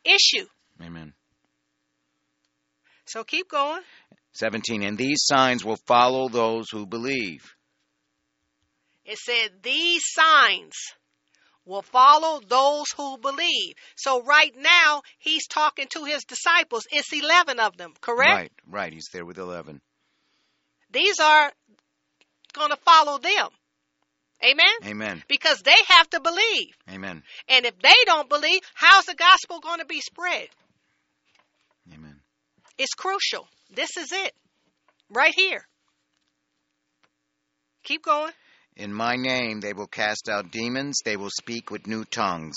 issue. 0.06 0.46
Amen. 0.80 1.14
So 3.06 3.24
keep 3.24 3.50
going. 3.50 3.82
17. 4.34 4.84
And 4.84 4.96
these 4.96 5.24
signs 5.24 5.66
will 5.66 5.80
follow 5.88 6.30
those 6.30 6.68
who 6.72 6.86
believe. 6.86 7.56
It 9.04 9.18
said, 9.18 9.64
These 9.64 10.04
signs 10.06 10.76
will 11.66 11.82
follow 11.82 12.40
those 12.48 12.86
who 12.96 13.18
believe. 13.18 13.74
So 13.96 14.22
right 14.22 14.54
now, 14.56 15.02
he's 15.18 15.48
talking 15.48 15.88
to 15.96 16.06
his 16.06 16.26
disciples. 16.26 16.86
It's 16.92 17.12
11 17.12 17.60
of 17.60 17.76
them, 17.76 17.94
correct? 18.00 18.36
Right, 18.36 18.52
right. 18.68 18.94
He's 18.94 19.10
there 19.12 19.26
with 19.26 19.40
11. 19.40 19.82
These 20.92 21.20
are 21.20 21.52
going 22.54 22.70
to 22.70 22.78
follow 22.78 23.18
them. 23.18 23.50
Amen? 24.44 24.74
Amen. 24.86 25.24
Because 25.28 25.62
they 25.62 25.76
have 25.88 26.10
to 26.12 26.20
believe. 26.20 26.74
Amen. 26.90 27.24
And 27.48 27.66
if 27.66 27.78
they 27.80 27.94
don't 28.06 28.30
believe, 28.30 28.62
how's 28.74 29.06
the 29.06 29.16
gospel 29.16 29.60
going 29.60 29.80
to 29.80 29.86
be 29.86 30.02
spread? 30.02 30.48
Amen. 31.94 32.20
It's 32.78 32.94
crucial. 32.94 33.48
This 33.74 33.98
is 33.98 34.12
it. 34.12 34.34
Right 35.10 35.34
here. 35.36 35.66
Keep 37.84 38.04
going. 38.04 38.32
In 38.76 38.94
my 38.94 39.16
name 39.16 39.60
they 39.60 39.74
will 39.74 39.88
cast 39.88 40.30
out 40.30 40.52
demons, 40.52 41.00
they 41.04 41.18
will 41.18 41.30
speak 41.30 41.70
with 41.70 41.88
new 41.88 42.06
tongues. 42.06 42.56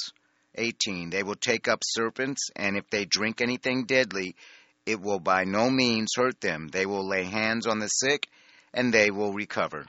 18. 0.56 1.10
They 1.10 1.22
will 1.22 1.34
take 1.34 1.66
up 1.66 1.80
serpents, 1.82 2.50
and 2.54 2.76
if 2.76 2.88
they 2.88 3.04
drink 3.04 3.40
anything 3.40 3.84
deadly, 3.84 4.36
it 4.86 5.00
will 5.00 5.18
by 5.18 5.44
no 5.44 5.68
means 5.70 6.12
hurt 6.16 6.40
them. 6.40 6.68
They 6.68 6.86
will 6.86 7.06
lay 7.08 7.24
hands 7.24 7.66
on 7.66 7.80
the 7.80 7.88
sick, 7.88 8.28
and 8.72 8.92
they 8.92 9.10
will 9.10 9.32
recover. 9.32 9.86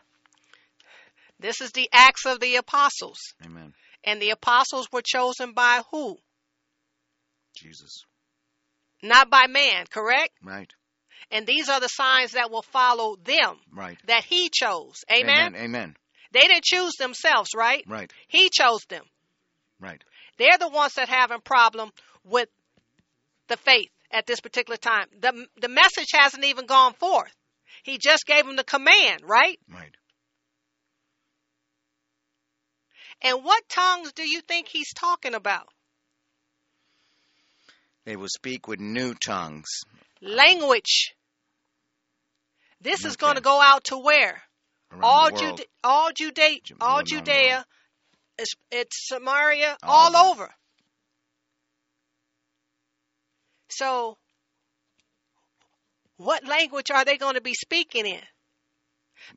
This 1.40 1.62
is 1.62 1.72
the 1.72 1.90
Acts 1.92 2.26
of 2.26 2.40
the 2.40 2.56
Apostles. 2.56 3.20
Amen. 3.46 3.74
And 4.04 4.22
the 4.22 4.30
apostles 4.30 4.88
were 4.92 5.02
chosen 5.04 5.54
by 5.54 5.82
who? 5.92 6.18
Jesus. 7.56 8.04
Not 9.02 9.30
by 9.30 9.48
man, 9.48 9.86
correct? 9.90 10.32
Right. 10.44 10.72
And 11.32 11.48
these 11.48 11.70
are 11.70 11.80
the 11.80 11.88
signs 11.88 12.34
that 12.34 12.52
will 12.52 12.62
follow 12.62 13.16
them 13.18 13.58
Right. 13.72 13.98
that 14.06 14.24
he 14.26 14.50
chose. 14.50 15.04
Amen? 15.12 15.48
Amen. 15.48 15.56
Amen. 15.56 15.98
They 16.32 16.42
didn't 16.42 16.64
choose 16.64 16.94
themselves, 17.00 17.52
right? 17.56 17.84
Right. 17.88 18.12
He 18.28 18.50
chose 18.50 18.84
them. 18.90 19.04
Right. 19.80 20.04
They're 20.38 20.58
the 20.58 20.70
ones 20.70 20.94
that 20.94 21.10
having 21.10 21.42
problem 21.42 21.92
with 22.24 22.50
the 23.48 23.58
faith 23.58 23.90
at 24.12 24.26
this 24.26 24.40
particular 24.42 24.78
time. 24.78 25.08
The 25.20 25.48
the 25.58 25.70
message 25.70 26.10
hasn't 26.14 26.44
even 26.46 26.66
gone 26.66 26.94
forth. 26.94 27.34
He 27.84 27.98
just 27.98 28.26
gave 28.26 28.46
them 28.46 28.56
the 28.56 28.64
command, 28.64 29.22
right? 29.24 29.60
Right. 29.70 29.96
And 33.26 33.44
what 33.44 33.68
tongues 33.68 34.14
do 34.14 34.22
you 34.22 34.40
think 34.42 34.68
he's 34.68 34.94
talking 34.94 35.34
about? 35.34 35.68
They 38.06 38.16
will 38.16 38.30
speak 38.30 38.68
with 38.68 38.80
new 38.80 39.16
tongues. 39.16 39.66
Language. 40.22 41.16
This 42.82 43.04
is 43.04 43.16
going 43.16 43.34
to 43.34 43.42
go 43.42 43.60
out 43.60 43.86
to 43.86 43.98
where? 43.98 44.44
Around 44.92 45.04
all. 45.04 45.32
Jude- 45.32 45.66
all 45.84 46.12
Judea, 46.16 46.60
all. 46.80 47.02
Judea, 47.02 47.66
it's, 48.38 48.54
it's 48.70 49.08
Samaria, 49.08 49.76
All 49.82 50.16
over. 50.16 50.54
So, 53.70 54.20
what 56.18 56.46
language 56.46 56.92
are 56.92 57.04
they 57.04 57.18
going 57.18 57.34
to 57.34 57.42
be 57.42 57.56
speaking 57.56 58.06
in? 58.06 58.22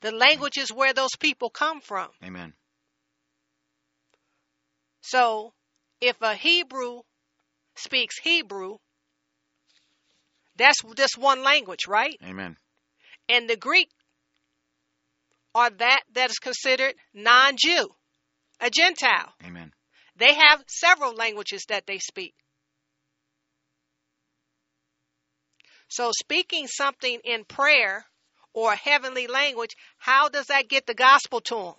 The 0.02 0.12
language 0.12 0.58
is 0.58 0.70
where 0.70 0.92
those 0.92 1.16
people 1.18 1.48
come 1.48 1.80
from. 1.80 2.08
Amen. 2.22 2.52
So, 5.08 5.54
if 6.02 6.20
a 6.20 6.34
Hebrew 6.34 7.00
speaks 7.76 8.18
Hebrew, 8.18 8.76
that's 10.56 10.82
just 10.96 11.16
one 11.16 11.42
language, 11.42 11.86
right? 11.88 12.18
Amen. 12.22 12.56
and 13.26 13.48
the 13.48 13.56
Greek 13.56 13.88
are 15.54 15.70
that 15.70 16.02
that 16.12 16.28
is 16.30 16.38
considered 16.38 16.94
non-Jew, 17.14 17.88
a 18.60 18.68
Gentile. 18.68 19.32
Amen. 19.46 19.72
They 20.16 20.34
have 20.34 20.62
several 20.66 21.14
languages 21.14 21.64
that 21.70 21.86
they 21.86 21.98
speak. 21.98 22.34
So 25.88 26.10
speaking 26.12 26.66
something 26.66 27.18
in 27.24 27.44
prayer 27.46 28.04
or 28.52 28.72
a 28.74 28.76
heavenly 28.76 29.26
language, 29.26 29.74
how 29.96 30.28
does 30.28 30.46
that 30.46 30.68
get 30.68 30.84
the 30.84 30.92
gospel 30.94 31.40
to 31.40 31.54
them? 31.54 31.74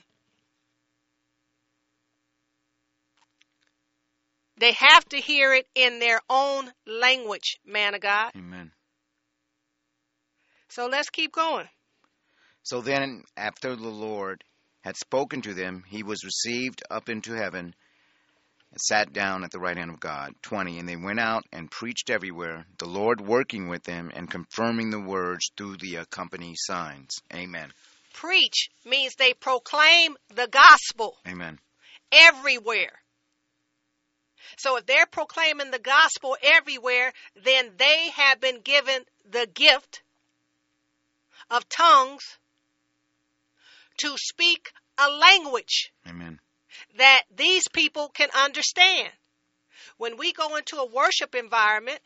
They 4.60 4.74
have 4.74 5.06
to 5.10 5.18
hear 5.18 5.54
it 5.54 5.68
in 5.74 6.00
their 6.00 6.20
own 6.30 6.70
language, 6.86 7.60
man 7.66 7.96
of 7.96 8.02
God. 8.02 8.32
Amen. 8.36 8.72
So 10.68 10.88
let's 10.88 11.10
keep 11.10 11.32
going. 11.32 11.68
So 12.64 12.82
then, 12.82 13.24
after 13.38 13.76
the 13.76 13.88
Lord 13.88 14.44
had 14.82 14.98
spoken 14.98 15.42
to 15.44 15.54
them, 15.54 15.84
he 15.88 16.04
was 16.04 16.26
received 16.26 16.84
up 16.92 17.08
into 17.08 17.34
heaven 17.34 17.74
and 18.72 18.82
sat 18.82 19.14
down 19.14 19.46
at 19.46 19.52
the 19.52 19.60
right 19.60 19.78
hand 19.78 19.92
of 19.92 20.00
God. 20.02 20.34
20. 20.42 20.78
And 20.78 20.90
they 20.90 20.98
went 20.98 21.22
out 21.22 21.46
and 21.54 21.72
preached 21.72 22.10
everywhere, 22.10 22.66
the 22.80 22.86
Lord 22.86 23.22
working 23.22 23.70
with 23.70 23.84
them 23.84 24.12
and 24.14 24.30
confirming 24.30 24.90
the 24.90 25.00
words 25.00 25.52
through 25.56 25.78
the 25.78 25.96
accompanying 25.96 26.56
signs. 26.58 27.16
Amen. 27.34 27.72
Preach 28.14 28.70
means 28.86 29.16
they 29.16 29.34
proclaim 29.34 30.18
the 30.36 30.48
gospel 30.48 31.16
Amen. 31.26 31.60
everywhere. 32.12 32.92
So 34.58 34.78
if 34.78 34.86
they're 34.86 35.06
proclaiming 35.06 35.72
the 35.72 35.80
gospel 35.80 36.38
everywhere, 36.42 37.14
then 37.44 37.72
they 37.78 38.10
have 38.16 38.40
been 38.40 38.62
given 38.62 39.04
the 39.30 39.48
gift 39.48 40.02
of 41.50 41.68
tongues 41.70 42.38
to 43.98 44.16
speak 44.18 44.72
a 44.98 45.10
language 45.10 45.92
Amen. 46.08 46.40
that 46.98 47.24
these 47.36 47.68
people 47.68 48.10
can 48.10 48.30
understand. 48.36 49.10
When 49.98 50.18
we 50.18 50.34
go 50.34 50.56
into 50.56 50.78
a 50.78 50.86
worship 50.86 51.36
environment, 51.36 52.00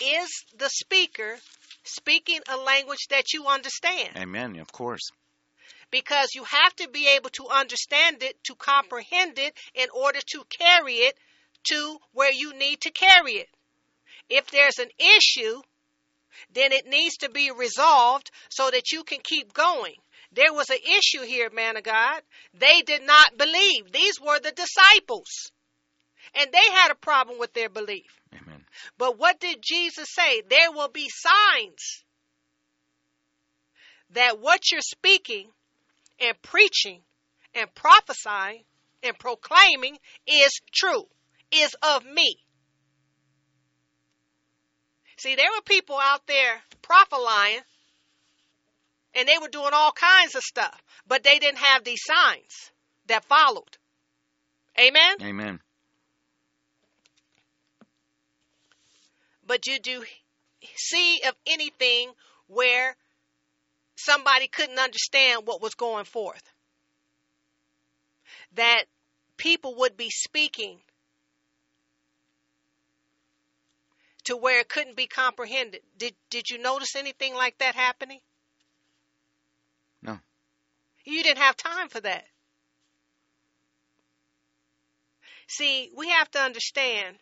is 0.00 0.44
the 0.56 0.68
speaker 0.68 1.36
speaking 1.84 2.40
a 2.48 2.56
language 2.56 3.06
that 3.10 3.32
you 3.32 3.46
understand? 3.46 4.10
Amen. 4.16 4.56
Of 4.58 4.72
course. 4.72 5.10
Because 5.90 6.34
you 6.34 6.44
have 6.44 6.74
to 6.76 6.88
be 6.88 7.08
able 7.16 7.30
to 7.30 7.48
understand 7.48 8.22
it, 8.22 8.42
to 8.44 8.54
comprehend 8.54 9.38
it, 9.38 9.56
in 9.74 9.88
order 9.94 10.20
to 10.32 10.44
carry 10.48 10.94
it 10.94 11.16
to 11.64 11.98
where 12.12 12.32
you 12.32 12.54
need 12.54 12.80
to 12.82 12.90
carry 12.90 13.32
it. 13.34 13.48
If 14.28 14.50
there's 14.50 14.78
an 14.78 14.90
issue, 14.98 15.62
then 16.52 16.72
it 16.72 16.86
needs 16.86 17.18
to 17.18 17.30
be 17.30 17.50
resolved 17.50 18.30
so 18.48 18.70
that 18.70 18.92
you 18.92 19.04
can 19.04 19.20
keep 19.22 19.52
going. 19.52 19.94
There 20.32 20.52
was 20.52 20.70
an 20.70 20.78
issue 20.98 21.22
here, 21.22 21.50
man 21.50 21.76
of 21.76 21.84
God. 21.84 22.20
They 22.52 22.82
did 22.82 23.02
not 23.02 23.38
believe. 23.38 23.92
These 23.92 24.20
were 24.20 24.38
the 24.38 24.52
disciples. 24.52 25.50
And 26.34 26.50
they 26.52 26.72
had 26.72 26.90
a 26.90 26.96
problem 26.96 27.38
with 27.38 27.52
their 27.54 27.68
belief. 27.68 28.20
Amen. 28.34 28.64
But 28.98 29.18
what 29.18 29.40
did 29.40 29.62
Jesus 29.62 30.08
say? 30.10 30.42
There 30.42 30.72
will 30.72 30.88
be 30.88 31.08
signs 31.08 32.04
that 34.10 34.40
what 34.40 34.70
you're 34.70 34.80
speaking 34.80 35.50
and 36.20 36.40
preaching 36.42 37.00
and 37.54 37.72
prophesying 37.74 38.64
and 39.02 39.18
proclaiming 39.18 39.96
is 40.26 40.60
true, 40.72 41.04
is 41.50 41.74
of 41.82 42.04
me. 42.04 42.36
See, 45.18 45.34
there 45.34 45.50
were 45.50 45.62
people 45.62 45.98
out 45.98 46.26
there 46.26 46.60
prophesying 46.82 47.60
and 49.14 49.26
they 49.26 49.38
were 49.40 49.48
doing 49.48 49.70
all 49.72 49.92
kinds 49.92 50.34
of 50.34 50.42
stuff, 50.42 50.78
but 51.06 51.22
they 51.22 51.38
didn't 51.38 51.58
have 51.58 51.84
these 51.84 52.02
signs 52.04 52.70
that 53.06 53.24
followed. 53.24 53.78
Amen? 54.78 55.16
Amen. 55.22 55.60
But 59.46 59.66
you 59.66 59.78
do 59.78 60.04
see 60.74 61.22
of 61.26 61.34
anything 61.46 62.10
where 62.48 62.94
somebody 63.96 64.48
couldn't 64.48 64.78
understand 64.78 65.42
what 65.46 65.60
was 65.60 65.74
going 65.74 66.04
forth. 66.04 66.42
That 68.54 68.84
people 69.36 69.74
would 69.78 69.96
be 69.96 70.10
speaking 70.10 70.78
to 74.24 74.36
where 74.36 74.60
it 74.60 74.68
couldn't 74.68 74.96
be 74.96 75.06
comprehended. 75.06 75.80
Did 75.96 76.14
did 76.30 76.50
you 76.50 76.58
notice 76.58 76.96
anything 76.96 77.34
like 77.34 77.58
that 77.58 77.74
happening? 77.74 78.20
No. 80.02 80.18
You 81.04 81.22
didn't 81.22 81.38
have 81.38 81.56
time 81.56 81.88
for 81.88 82.00
that. 82.00 82.24
See, 85.48 85.90
we 85.96 86.08
have 86.08 86.30
to 86.32 86.40
understand 86.40 87.16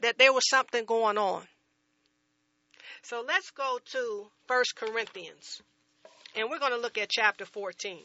that 0.00 0.18
there 0.18 0.32
was 0.32 0.48
something 0.48 0.86
going 0.86 1.18
on. 1.18 1.46
So 3.04 3.22
let's 3.26 3.50
go 3.50 3.78
to 3.92 4.26
1 4.46 4.64
Corinthians. 4.76 5.60
And 6.34 6.48
we're 6.48 6.58
going 6.58 6.72
to 6.72 6.78
look 6.78 6.96
at 6.96 7.10
chapter 7.10 7.44
14. 7.44 7.98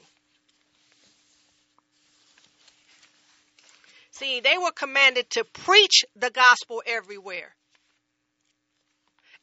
See, 4.11 4.41
they 4.41 4.57
were 4.57 4.71
commanded 4.71 5.29
to 5.31 5.45
preach 5.45 6.03
the 6.17 6.29
gospel 6.29 6.83
everywhere. 6.85 7.55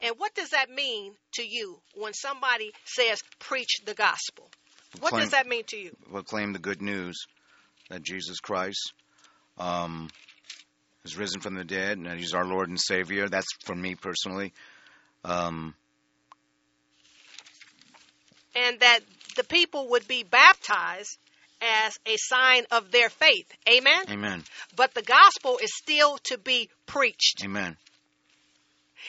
And 0.02 0.16
what 0.18 0.34
does 0.34 0.50
that 0.50 0.68
mean 0.68 1.14
to 1.36 1.42
you 1.42 1.80
when 1.94 2.12
somebody 2.12 2.72
says 2.84 3.22
preach 3.38 3.80
the 3.86 3.94
gospel? 3.94 4.50
What 5.00 5.10
Claim- 5.10 5.22
does 5.22 5.30
that 5.30 5.46
mean 5.46 5.64
to 5.68 5.78
you? 5.78 5.96
Proclaim 6.10 6.52
the 6.52 6.58
good 6.58 6.82
news 6.82 7.16
that 7.88 8.02
Jesus 8.02 8.40
Christ 8.40 8.92
um, 9.56 10.10
has 11.02 11.16
risen 11.16 11.40
from 11.40 11.54
the 11.54 11.64
dead 11.64 11.96
and 11.96 12.06
that 12.06 12.18
He's 12.18 12.34
our 12.34 12.44
Lord 12.44 12.68
and 12.68 12.78
Savior. 12.78 13.30
That's 13.30 13.48
for 13.64 13.74
me 13.74 13.94
personally. 13.94 14.52
Um, 15.26 15.74
And 18.54 18.80
that 18.80 19.00
the 19.36 19.44
people 19.44 19.90
would 19.90 20.08
be 20.08 20.22
baptized 20.22 21.18
as 21.60 21.98
a 22.06 22.16
sign 22.16 22.64
of 22.70 22.90
their 22.90 23.10
faith. 23.10 23.46
Amen? 23.68 24.04
amen. 24.08 24.44
But 24.76 24.94
the 24.94 25.02
gospel 25.02 25.58
is 25.62 25.70
still 25.74 26.18
to 26.24 26.38
be 26.38 26.70
preached 26.86 27.42
Amen. 27.44 27.76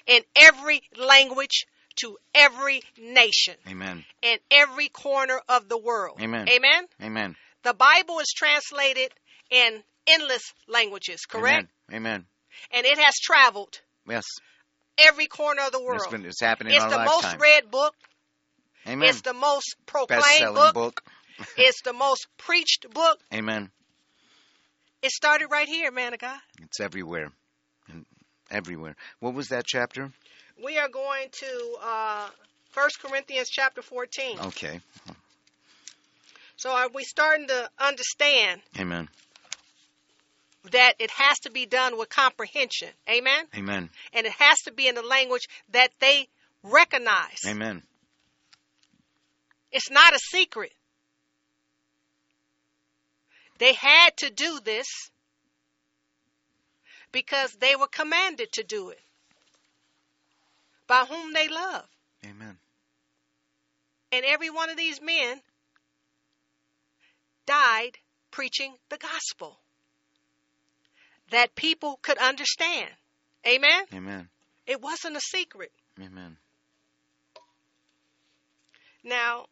in 0.06 0.22
every 0.36 0.82
language 0.98 1.66
to 1.98 2.18
every 2.36 2.82
nation 2.98 3.56
Amen. 3.68 4.06
in 4.22 4.38
every 4.52 4.88
corner 4.90 5.42
of 5.50 5.68
the 5.68 5.78
world. 5.78 6.20
Amen. 6.22 6.48
Amen? 6.50 6.86
Amen. 7.02 7.36
The 7.64 7.74
Bible 7.74 8.20
is 8.20 8.32
translated 8.36 9.12
in 9.50 9.84
endless 10.08 10.54
languages, 10.68 11.26
correct? 11.26 11.70
Amen. 11.92 12.06
Amen. 12.06 12.26
And 12.72 12.86
it 12.86 12.98
has 12.98 13.16
traveled 13.22 13.82
Yes. 14.08 14.26
Every 14.98 15.28
corner 15.28 15.64
of 15.64 15.72
the 15.72 15.82
world. 15.82 16.02
It's, 16.02 16.12
been, 16.12 16.26
it's 16.26 16.42
happening 16.42 16.74
It's 16.74 16.86
the 16.86 16.98
our 16.98 17.06
most 17.06 17.38
read 17.40 17.70
book. 17.72 17.94
Amen. 18.88 19.10
It's 19.10 19.22
the 19.22 19.34
most 19.34 19.76
proclaimed 19.86 20.56
book. 20.56 20.74
book. 20.74 21.04
It's 21.58 21.84
the 21.84 21.94
most 21.94 22.26
preached 22.38 22.88
book. 22.92 23.20
Amen. 23.32 23.70
It 25.04 25.12
started 25.12 25.50
right 25.52 25.68
here, 25.68 25.92
man 25.92 26.14
of 26.14 26.20
God. 26.20 26.40
It's 26.64 26.80
everywhere. 26.80 27.32
And 27.92 28.06
everywhere. 28.50 28.96
What 29.20 29.36
was 29.36 29.50
that 29.50 29.66
chapter? 29.66 30.12
We 30.64 30.80
are 30.80 30.90
going 30.90 31.28
to 31.32 31.78
uh, 31.84 32.30
Corinthians 33.02 33.50
chapter 33.50 33.82
14. 33.82 34.40
Okay. 34.40 34.80
So 36.58 36.72
are 36.72 36.90
we 36.94 37.04
starting 37.04 37.48
to 37.48 37.70
understand 37.80 38.62
Amen. 38.80 39.10
That 40.72 40.94
it 41.00 41.12
has 41.12 41.40
to 41.40 41.52
be 41.52 41.66
done 41.66 41.98
with 41.98 42.10
comprehension? 42.10 42.90
Amen? 43.10 43.46
Amen. 43.56 43.90
And 44.14 44.26
it 44.26 44.34
has 44.34 44.60
to 44.66 44.72
be 44.72 44.88
in 44.88 44.98
a 44.98 45.02
language 45.02 45.48
that 45.72 45.92
they 46.00 46.28
recognize. 46.64 47.40
Amen. 47.46 47.84
It's 49.72 49.92
not 49.92 50.14
a 50.14 50.20
secret. 50.20 50.72
They 53.60 53.74
had 53.74 54.16
to 54.18 54.30
do 54.30 54.60
this 54.64 54.88
because 57.12 57.52
they 57.54 57.76
were 57.76 57.88
commanded 57.88 58.52
to 58.54 58.64
do 58.64 58.90
it 58.90 59.00
by 60.88 61.06
whom 61.06 61.34
they 61.34 61.48
love. 61.48 61.86
Amen. 62.26 62.58
And 64.12 64.26
every 64.26 64.50
one 64.50 64.70
of 64.70 64.78
these 64.78 65.02
men 65.02 65.42
died 67.46 67.98
preaching 68.32 68.74
the 68.90 68.98
gospel 68.98 69.60
that 71.32 71.56
people 71.56 72.00
could 72.02 72.18
understand. 72.18 72.90
Amen? 73.46 73.84
Amen. 73.94 74.30
It 74.66 74.82
wasn't 74.82 75.16
a 75.16 75.22
secret. 75.22 75.72
Amen. 76.00 76.38
Now, 79.04 79.46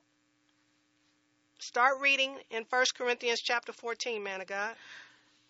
start 1.59 2.01
reading 2.01 2.35
in 2.51 2.65
1 2.69 2.85
Corinthians 2.97 3.39
chapter 3.41 3.71
14, 3.71 4.21
man 4.21 4.41
of 4.41 4.47
God. 4.47 4.75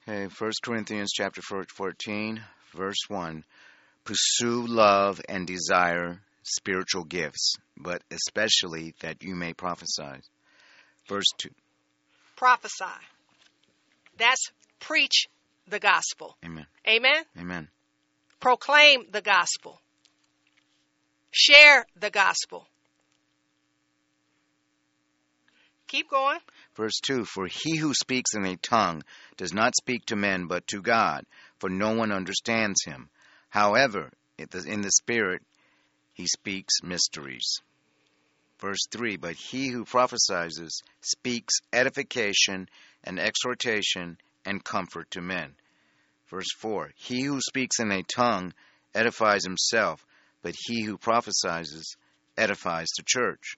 Okay, 0.07 0.27
1 0.27 0.51
Corinthians 0.63 1.11
chapter 1.11 1.41
14, 1.41 2.41
verse 2.75 2.99
1. 3.07 3.43
Pursue 4.03 4.67
love 4.67 5.19
and 5.27 5.47
desire 5.47 6.21
spiritual 6.43 7.03
gifts, 7.03 7.55
but 7.75 8.03
especially 8.11 8.93
that 8.99 9.23
you 9.23 9.35
may 9.35 9.53
prophesy. 9.53 10.21
Verse 11.09 11.31
2. 11.39 11.49
Prophesy. 12.35 12.85
That's 14.17 14.51
preach 14.79 15.27
the 15.67 15.79
gospel. 15.79 16.37
Amen. 16.43 16.65
Amen. 16.87 17.23
Amen. 17.37 17.69
Proclaim 18.39 19.05
the 19.11 19.21
gospel. 19.21 19.81
Share 21.31 21.85
the 21.99 22.09
gospel. 22.09 22.67
Keep 25.87 26.09
going. 26.09 26.39
Verse 26.75 26.99
2 27.05 27.25
For 27.25 27.47
he 27.47 27.77
who 27.77 27.93
speaks 27.93 28.33
in 28.33 28.45
a 28.45 28.57
tongue 28.57 29.03
does 29.37 29.53
not 29.53 29.75
speak 29.75 30.05
to 30.07 30.15
men 30.15 30.47
but 30.47 30.67
to 30.67 30.81
God, 30.81 31.25
for 31.59 31.69
no 31.69 31.95
one 31.95 32.11
understands 32.11 32.83
him. 32.85 33.09
However, 33.49 34.11
in 34.37 34.81
the 34.81 34.91
Spirit 34.91 35.41
he 36.13 36.27
speaks 36.27 36.81
mysteries. 36.83 37.61
Verse 38.59 38.85
3 38.91 39.17
But 39.17 39.35
he 39.35 39.69
who 39.69 39.85
prophesies 39.85 40.81
speaks 41.01 41.55
edification 41.71 42.67
and 43.03 43.19
exhortation 43.19 44.17
and 44.45 44.63
comfort 44.63 45.11
to 45.11 45.21
men. 45.21 45.55
Verse 46.29 46.51
4 46.59 46.91
He 46.95 47.23
who 47.23 47.39
speaks 47.41 47.79
in 47.79 47.91
a 47.91 48.03
tongue 48.03 48.53
edifies 48.93 49.43
himself, 49.43 50.05
but 50.41 50.55
he 50.57 50.83
who 50.83 50.97
prophesies 50.97 51.95
edifies 52.37 52.87
the 52.97 53.03
church. 53.05 53.57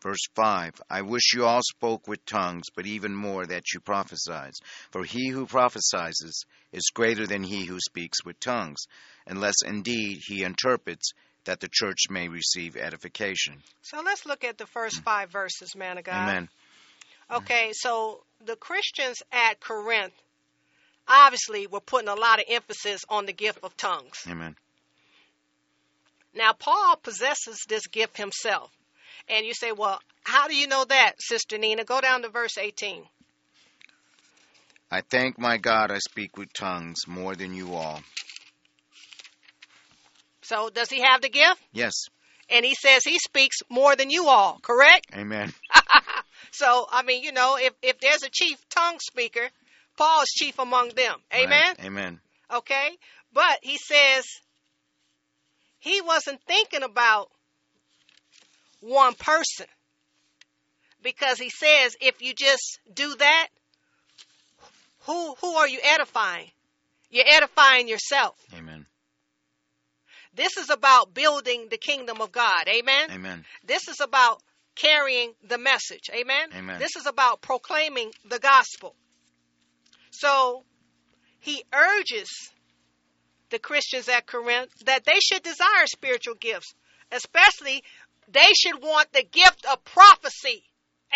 Verse 0.00 0.26
5 0.34 0.80
I 0.88 1.02
wish 1.02 1.34
you 1.34 1.44
all 1.44 1.62
spoke 1.62 2.06
with 2.06 2.24
tongues, 2.24 2.66
but 2.74 2.86
even 2.86 3.14
more 3.14 3.44
that 3.46 3.72
you 3.74 3.80
prophesied. 3.80 4.52
For 4.92 5.04
he 5.04 5.28
who 5.28 5.46
prophesies 5.46 6.16
is 6.72 6.90
greater 6.94 7.26
than 7.26 7.42
he 7.42 7.64
who 7.64 7.78
speaks 7.80 8.24
with 8.24 8.38
tongues, 8.38 8.86
unless 9.26 9.56
indeed 9.64 10.20
he 10.24 10.44
interprets 10.44 11.12
that 11.44 11.60
the 11.60 11.68
church 11.72 12.10
may 12.10 12.28
receive 12.28 12.76
edification. 12.76 13.62
So 13.82 14.02
let's 14.04 14.26
look 14.26 14.44
at 14.44 14.58
the 14.58 14.66
first 14.66 15.00
five 15.02 15.30
verses, 15.30 15.74
man 15.74 15.98
of 15.98 16.04
God. 16.04 16.28
Amen. 16.28 16.48
Okay, 17.30 17.72
so 17.72 18.22
the 18.44 18.56
Christians 18.56 19.22
at 19.30 19.60
Corinth 19.60 20.14
obviously 21.06 21.66
were 21.66 21.80
putting 21.80 22.08
a 22.08 22.14
lot 22.14 22.38
of 22.38 22.46
emphasis 22.48 23.02
on 23.08 23.26
the 23.26 23.32
gift 23.32 23.58
of 23.62 23.76
tongues. 23.76 24.24
Amen. 24.28 24.56
Now, 26.34 26.52
Paul 26.52 26.96
possesses 26.96 27.64
this 27.68 27.86
gift 27.86 28.16
himself. 28.16 28.70
And 29.28 29.44
you 29.44 29.54
say, 29.54 29.72
well, 29.72 29.98
how 30.24 30.48
do 30.48 30.54
you 30.54 30.66
know 30.66 30.84
that, 30.84 31.14
Sister 31.18 31.58
Nina? 31.58 31.84
Go 31.84 32.00
down 32.00 32.22
to 32.22 32.28
verse 32.28 32.56
18. 32.56 33.02
I 34.90 35.02
thank 35.02 35.38
my 35.38 35.58
God 35.58 35.90
I 35.90 35.98
speak 35.98 36.36
with 36.36 36.52
tongues 36.52 37.06
more 37.06 37.34
than 37.34 37.54
you 37.54 37.74
all. 37.74 38.00
So, 40.42 40.70
does 40.70 40.88
he 40.88 41.02
have 41.02 41.20
the 41.20 41.28
gift? 41.28 41.60
Yes. 41.72 41.92
And 42.50 42.64
he 42.64 42.74
says 42.74 43.04
he 43.04 43.18
speaks 43.18 43.58
more 43.68 43.94
than 43.96 44.10
you 44.10 44.28
all, 44.28 44.58
correct? 44.62 45.06
Amen. 45.14 45.52
so, 46.50 46.86
I 46.90 47.02
mean, 47.02 47.22
you 47.22 47.32
know, 47.32 47.56
if, 47.60 47.74
if 47.82 48.00
there's 48.00 48.22
a 48.22 48.30
chief 48.30 48.56
tongue 48.68 48.98
speaker, 49.00 49.48
Paul 49.96 50.22
is 50.22 50.28
chief 50.28 50.58
among 50.58 50.90
them. 50.90 51.16
Amen? 51.34 51.50
Right. 51.50 51.84
Amen. 51.84 52.20
Okay? 52.54 52.90
But 53.32 53.58
he 53.62 53.76
says 53.76 54.24
he 55.78 56.00
wasn't 56.00 56.40
thinking 56.42 56.82
about 56.82 57.30
one 58.80 59.14
person. 59.14 59.66
Because 61.02 61.38
he 61.38 61.50
says 61.50 61.96
if 62.00 62.20
you 62.22 62.34
just 62.34 62.80
do 62.92 63.14
that, 63.16 63.48
who 65.00 65.34
who 65.40 65.54
are 65.54 65.68
you 65.68 65.78
edifying? 65.82 66.50
You're 67.10 67.24
edifying 67.26 67.88
yourself. 67.88 68.36
Amen. 68.56 68.86
This 70.38 70.56
is 70.56 70.70
about 70.70 71.14
building 71.14 71.66
the 71.68 71.78
kingdom 71.78 72.20
of 72.20 72.30
God. 72.30 72.68
Amen. 72.68 73.10
Amen. 73.10 73.44
This 73.64 73.88
is 73.88 74.00
about 74.00 74.40
carrying 74.76 75.32
the 75.42 75.58
message. 75.58 76.10
Amen. 76.14 76.50
Amen. 76.56 76.78
This 76.78 76.94
is 76.94 77.06
about 77.06 77.42
proclaiming 77.42 78.12
the 78.24 78.38
gospel. 78.38 78.94
So 80.12 80.62
he 81.40 81.64
urges 81.74 82.30
the 83.50 83.58
Christians 83.58 84.08
at 84.08 84.28
Corinth 84.28 84.70
that 84.86 85.04
they 85.04 85.18
should 85.20 85.42
desire 85.42 85.86
spiritual 85.86 86.36
gifts, 86.36 86.72
especially 87.10 87.82
they 88.30 88.52
should 88.54 88.80
want 88.80 89.12
the 89.12 89.24
gift 89.24 89.66
of 89.66 89.84
prophecy. 89.84 90.62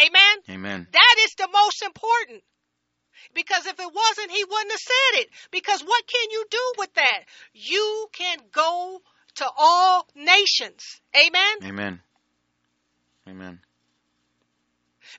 Amen? 0.04 0.36
Amen. 0.50 0.88
That 0.90 1.16
is 1.20 1.30
the 1.38 1.48
most 1.52 1.82
important. 1.84 2.42
Because 3.34 3.66
if 3.66 3.78
it 3.78 3.94
wasn't, 3.94 4.32
he 4.32 4.44
wouldn't 4.44 4.72
have 4.72 4.80
said 4.80 5.20
it. 5.20 5.28
Because 5.52 5.82
what 5.82 6.06
can 6.08 6.30
you 6.30 6.44
do 6.50 6.72
with 6.78 6.92
that? 6.94 7.24
You 7.52 8.08
can 8.12 8.38
go 8.50 9.00
to 9.36 9.46
all 9.56 10.06
nations. 10.14 11.00
Amen? 11.16 11.56
Amen. 11.64 12.00
Amen. 13.28 13.60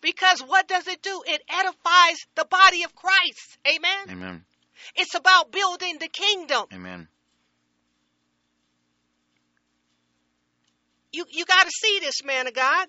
Because 0.02 0.42
what 0.42 0.68
does 0.68 0.88
it 0.88 1.02
do? 1.02 1.24
It 1.26 1.42
edifies 1.50 2.18
the 2.36 2.46
body 2.46 2.84
of 2.84 2.96
Christ. 2.96 3.58
Amen? 3.68 4.10
Amen. 4.10 4.46
It's 4.96 5.16
about 5.16 5.52
building 5.52 5.98
the 6.00 6.08
kingdom. 6.08 6.66
Amen. 6.74 7.08
You 11.12 11.26
you 11.30 11.46
got 11.46 11.64
to 11.64 11.72
see 11.72 12.00
this 12.00 12.24
man 12.24 12.48
of 12.48 12.54
God. 12.54 12.88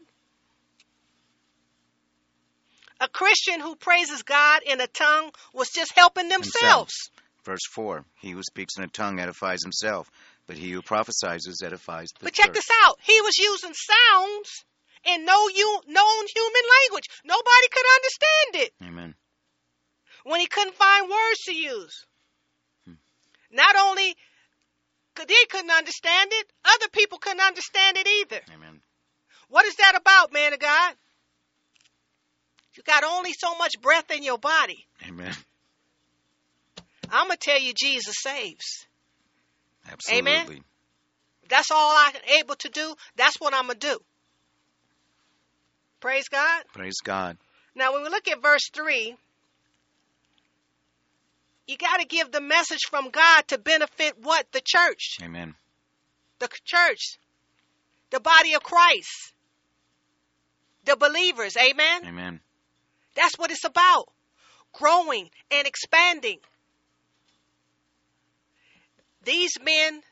A 3.00 3.08
Christian 3.08 3.60
who 3.60 3.76
praises 3.76 4.22
God 4.22 4.62
in 4.64 4.80
a 4.80 4.86
tongue 4.86 5.30
was 5.52 5.68
just 5.68 5.92
helping 5.92 6.28
themselves. 6.28 7.10
Verse 7.44 7.66
4 7.74 8.04
He 8.20 8.30
who 8.30 8.42
speaks 8.42 8.78
in 8.78 8.84
a 8.84 8.88
tongue 8.88 9.20
edifies 9.20 9.62
himself, 9.62 10.10
but 10.46 10.56
he 10.56 10.70
who 10.70 10.82
prophesies 10.82 11.46
edifies 11.62 12.10
the 12.18 12.24
But 12.24 12.32
check 12.34 12.46
church. 12.46 12.54
this 12.54 12.68
out. 12.84 12.98
He 13.02 13.20
was 13.20 13.38
using 13.38 13.72
sounds 13.74 14.64
in 15.04 15.24
no 15.24 15.48
u- 15.48 15.82
known 15.86 16.24
human 16.34 16.62
language. 16.82 17.04
Nobody 17.24 17.68
could 17.72 17.84
understand 17.96 18.66
it 18.66 18.74
Amen. 18.86 19.14
when 20.24 20.40
he 20.40 20.46
couldn't 20.46 20.74
find 20.76 21.08
words 21.08 21.40
to 21.46 21.54
use. 21.54 22.06
Hmm. 22.86 22.94
Not 23.50 23.76
only 23.76 24.16
could 25.14 25.30
he 25.30 25.46
couldn't 25.46 25.70
understand 25.70 26.30
it, 26.32 26.46
other 26.64 26.88
people 26.88 27.18
couldn't 27.18 27.40
understand 27.40 27.96
it 27.96 28.06
either. 28.06 28.40
Amen. 28.54 28.80
What 29.48 29.64
is 29.66 29.76
that 29.76 29.94
about, 29.96 30.32
man 30.32 30.52
of 30.52 30.58
God? 30.58 30.94
You 32.74 32.82
got 32.82 33.04
only 33.04 33.32
so 33.32 33.56
much 33.56 33.80
breath 33.80 34.10
in 34.10 34.24
your 34.24 34.38
body. 34.38 34.84
Amen. 35.06 35.32
I'm 37.10 37.28
gonna 37.28 37.36
tell 37.36 37.60
you, 37.60 37.72
Jesus 37.72 38.16
saves. 38.20 38.86
Absolutely. 39.90 40.62
That's 41.48 41.70
all 41.70 41.94
I'm 41.96 42.14
able 42.40 42.54
to 42.56 42.68
do. 42.68 42.94
That's 43.16 43.40
what 43.40 43.54
I'm 43.54 43.66
gonna 43.66 43.78
do. 43.78 43.98
Praise 46.00 46.28
God. 46.28 46.64
Praise 46.72 47.00
God. 47.02 47.38
Now, 47.74 47.92
when 47.92 48.02
we 48.02 48.08
look 48.08 48.28
at 48.28 48.42
verse 48.42 48.68
three, 48.72 49.16
you 51.66 51.76
got 51.76 51.98
to 51.98 52.06
give 52.06 52.30
the 52.30 52.40
message 52.40 52.82
from 52.88 53.10
God 53.10 53.48
to 53.48 53.58
benefit 53.58 54.14
what 54.20 54.46
the 54.52 54.60
church, 54.64 55.18
Amen. 55.22 55.54
the 56.38 56.48
church, 56.64 57.18
the 58.10 58.20
body 58.20 58.54
of 58.54 58.62
Christ, 58.62 59.32
the 60.84 60.96
believers. 60.96 61.56
Amen. 61.56 62.02
Amen. 62.04 62.40
That's 63.14 63.38
what 63.38 63.50
it's 63.50 63.64
about. 63.64 64.08
Growing 64.72 65.30
and 65.50 65.66
expanding. 65.66 66.38
These 69.24 69.58
men 69.60 70.02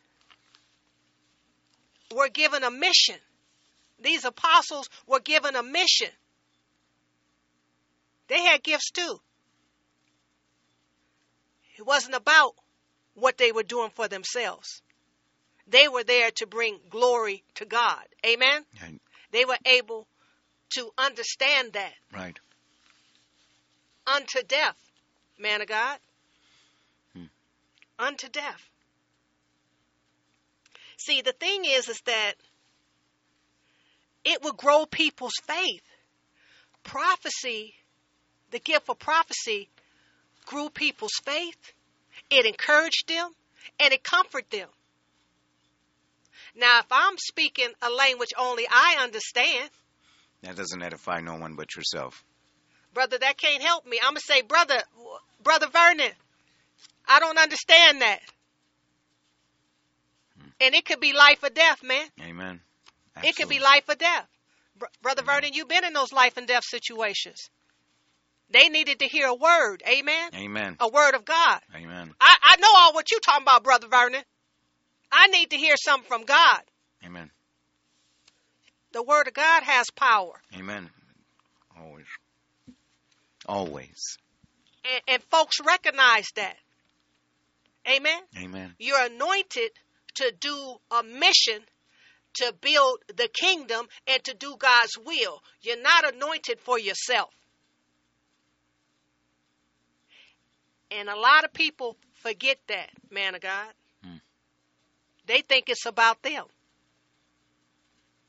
were 2.14 2.28
given 2.28 2.64
a 2.64 2.70
mission. 2.70 3.18
These 3.98 4.24
apostles 4.24 4.88
were 5.06 5.20
given 5.20 5.54
a 5.56 5.62
mission. 5.62 6.10
They 8.28 8.42
had 8.42 8.62
gifts 8.62 8.90
too. 8.90 9.20
It 11.78 11.86
wasn't 11.86 12.14
about 12.14 12.54
what 13.14 13.38
they 13.38 13.52
were 13.52 13.62
doing 13.62 13.90
for 13.90 14.08
themselves. 14.08 14.82
They 15.66 15.88
were 15.88 16.04
there 16.04 16.30
to 16.36 16.46
bring 16.46 16.80
glory 16.90 17.44
to 17.54 17.64
God. 17.64 18.04
Amen? 18.26 18.64
Right. 18.82 19.00
They 19.30 19.44
were 19.44 19.58
able 19.64 20.06
to 20.74 20.90
understand 20.98 21.74
that 21.74 21.94
Right. 22.12 22.38
unto 24.06 24.42
death, 24.42 24.76
man 25.38 25.60
of 25.60 25.68
God. 25.68 26.00
Hmm. 27.12 27.26
Unto 27.98 28.28
death. 28.28 28.71
See, 31.04 31.20
the 31.22 31.32
thing 31.32 31.64
is, 31.64 31.88
is 31.88 32.00
that 32.06 32.34
it 34.24 34.42
would 34.42 34.56
grow 34.56 34.86
people's 34.86 35.34
faith. 35.42 35.82
Prophecy, 36.84 37.74
the 38.50 38.60
gift 38.60 38.88
of 38.88 38.98
prophecy, 38.98 39.68
grew 40.46 40.70
people's 40.70 41.18
faith. 41.24 41.72
It 42.30 42.46
encouraged 42.46 43.08
them 43.08 43.30
and 43.80 43.92
it 43.92 44.04
comforted 44.04 44.50
them. 44.50 44.68
Now, 46.54 46.80
if 46.80 46.86
I'm 46.90 47.16
speaking 47.18 47.68
a 47.80 47.90
language 47.90 48.30
only 48.38 48.66
I 48.70 48.98
understand, 49.02 49.70
That 50.42 50.56
doesn't 50.56 50.82
edify 50.82 51.20
no 51.20 51.34
one 51.36 51.54
but 51.56 51.74
yourself. 51.74 52.22
brother, 52.94 53.18
that 53.18 53.38
can't 53.38 53.62
help 53.62 53.86
me. 53.86 53.98
I'm 54.02 54.10
gonna 54.10 54.20
say, 54.20 54.42
brother, 54.42 54.82
brother 55.42 55.66
Vernon, 55.68 56.12
I 57.08 57.18
don't 57.20 57.38
understand 57.38 58.02
that. 58.02 58.20
And 60.62 60.76
it 60.76 60.84
could 60.84 61.00
be 61.00 61.12
life 61.12 61.42
or 61.42 61.50
death, 61.50 61.82
man. 61.82 62.06
Amen. 62.20 62.60
It 63.24 63.36
could 63.36 63.48
be 63.48 63.58
life 63.58 63.88
or 63.88 63.96
death. 63.96 64.28
Br- 64.78 64.86
Brother 65.02 65.22
Vernon, 65.22 65.52
you've 65.52 65.68
been 65.68 65.84
in 65.84 65.92
those 65.92 66.12
life 66.12 66.36
and 66.36 66.46
death 66.46 66.64
situations. 66.64 67.50
They 68.48 68.68
needed 68.68 69.00
to 69.00 69.06
hear 69.06 69.26
a 69.26 69.34
word. 69.34 69.82
Amen. 69.88 70.30
Amen. 70.34 70.76
A 70.78 70.88
word 70.88 71.14
of 71.14 71.24
God. 71.24 71.60
Amen. 71.74 72.14
I, 72.20 72.36
I 72.42 72.56
know 72.60 72.68
all 72.74 72.94
what 72.94 73.10
you're 73.10 73.20
talking 73.20 73.42
about, 73.42 73.64
Brother 73.64 73.88
Vernon. 73.88 74.22
I 75.10 75.26
need 75.28 75.50
to 75.50 75.56
hear 75.56 75.74
something 75.76 76.06
from 76.06 76.24
God. 76.24 76.62
Amen. 77.04 77.30
The 78.92 79.02
word 79.02 79.26
of 79.26 79.34
God 79.34 79.62
has 79.64 79.90
power. 79.90 80.40
Amen. 80.56 80.88
Always. 81.76 82.06
Always. 83.46 84.18
And, 84.84 85.02
and 85.08 85.22
folks 85.24 85.58
recognize 85.60 86.28
that. 86.36 86.56
Amen. 87.88 88.20
Amen. 88.38 88.74
You're 88.78 89.06
anointed 89.06 89.70
to 90.14 90.32
do 90.40 90.76
a 90.90 91.02
mission 91.02 91.60
to 92.34 92.54
build 92.60 92.98
the 93.14 93.28
kingdom 93.28 93.86
and 94.06 94.22
to 94.24 94.34
do 94.34 94.56
God's 94.58 94.98
will. 95.04 95.42
You're 95.60 95.80
not 95.82 96.14
anointed 96.14 96.58
for 96.60 96.78
yourself. 96.78 97.30
And 100.90 101.08
a 101.08 101.16
lot 101.16 101.44
of 101.44 101.52
people 101.52 101.96
forget 102.22 102.58
that, 102.68 102.90
man 103.10 103.34
of 103.34 103.40
God. 103.40 103.68
Hmm. 104.04 104.16
They 105.26 105.40
think 105.40 105.68
it's 105.68 105.86
about 105.86 106.22
them 106.22 106.44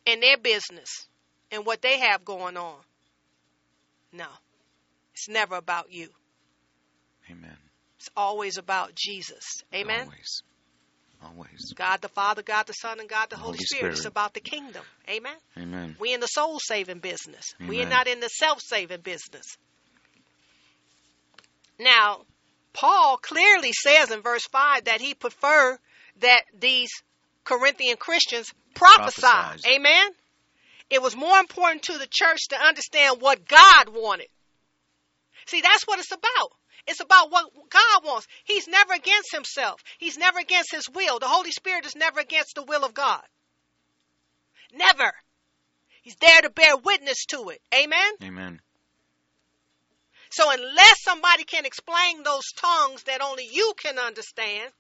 and 0.05 0.21
their 0.21 0.37
business 0.37 1.07
and 1.51 1.65
what 1.65 1.81
they 1.81 1.99
have 1.99 2.23
going 2.25 2.57
on. 2.57 2.77
No, 4.11 4.27
it's 5.13 5.27
never 5.27 5.55
about 5.55 5.91
you. 5.91 6.09
Amen. 7.29 7.57
It's 7.97 8.09
always 8.15 8.57
about 8.57 8.95
Jesus. 8.95 9.43
Amen. 9.73 10.01
Always. 10.01 10.43
Always. 11.23 11.73
God 11.73 12.01
the 12.01 12.09
Father, 12.09 12.41
God 12.41 12.67
the 12.67 12.73
Son, 12.73 12.99
and 12.99 13.07
God 13.07 13.29
the 13.29 13.37
Holy, 13.37 13.57
Holy 13.57 13.65
Spirit. 13.65 13.93
It's 13.93 14.05
about 14.05 14.33
the 14.33 14.39
kingdom. 14.39 14.83
Amen. 15.09 15.35
Amen. 15.57 15.95
We 15.99 16.13
in 16.13 16.19
the 16.19 16.27
soul 16.27 16.59
saving 16.59 16.99
business. 16.99 17.53
We 17.67 17.81
are 17.81 17.89
not 17.89 18.07
in 18.07 18.19
the 18.19 18.27
self 18.27 18.59
saving 18.61 19.01
business. 19.01 19.45
Now, 21.79 22.21
Paul 22.73 23.17
clearly 23.17 23.71
says 23.71 24.11
in 24.11 24.21
verse 24.21 24.45
5 24.51 24.85
that 24.85 25.01
he 25.01 25.13
prefer 25.13 25.77
that 26.19 26.41
these 26.57 26.89
Corinthian 27.43 27.97
Christians 27.97 28.53
prophesy. 28.73 29.21
Prophesize. 29.21 29.65
Amen. 29.67 30.09
It 30.89 31.01
was 31.01 31.15
more 31.15 31.39
important 31.39 31.83
to 31.83 31.97
the 31.97 32.07
church 32.09 32.49
to 32.49 32.61
understand 32.61 33.21
what 33.21 33.47
God 33.47 33.89
wanted. 33.89 34.27
See, 35.47 35.61
that's 35.61 35.87
what 35.87 35.99
it's 35.99 36.11
about. 36.11 36.51
It's 36.87 36.99
about 36.99 37.31
what 37.31 37.49
God 37.69 38.03
wants. 38.03 38.27
He's 38.43 38.67
never 38.67 38.93
against 38.93 39.33
himself. 39.33 39.81
He's 39.99 40.17
never 40.17 40.39
against 40.39 40.71
his 40.71 40.89
will. 40.89 41.19
The 41.19 41.27
Holy 41.27 41.51
Spirit 41.51 41.85
is 41.85 41.95
never 41.95 42.19
against 42.19 42.55
the 42.55 42.63
will 42.63 42.83
of 42.83 42.93
God. 42.93 43.21
Never. 44.73 45.11
He's 46.01 46.17
there 46.17 46.41
to 46.41 46.49
bear 46.49 46.75
witness 46.75 47.25
to 47.27 47.49
it. 47.49 47.61
Amen? 47.73 48.11
Amen. 48.21 48.59
So 50.31 50.51
unless 50.51 51.03
somebody 51.03 51.43
can 51.43 51.65
explain 51.65 52.23
those 52.23 52.51
tongues 52.57 53.03
that 53.03 53.21
only 53.21 53.47
you 53.49 53.73
can 53.77 53.99
understand, 53.99 54.71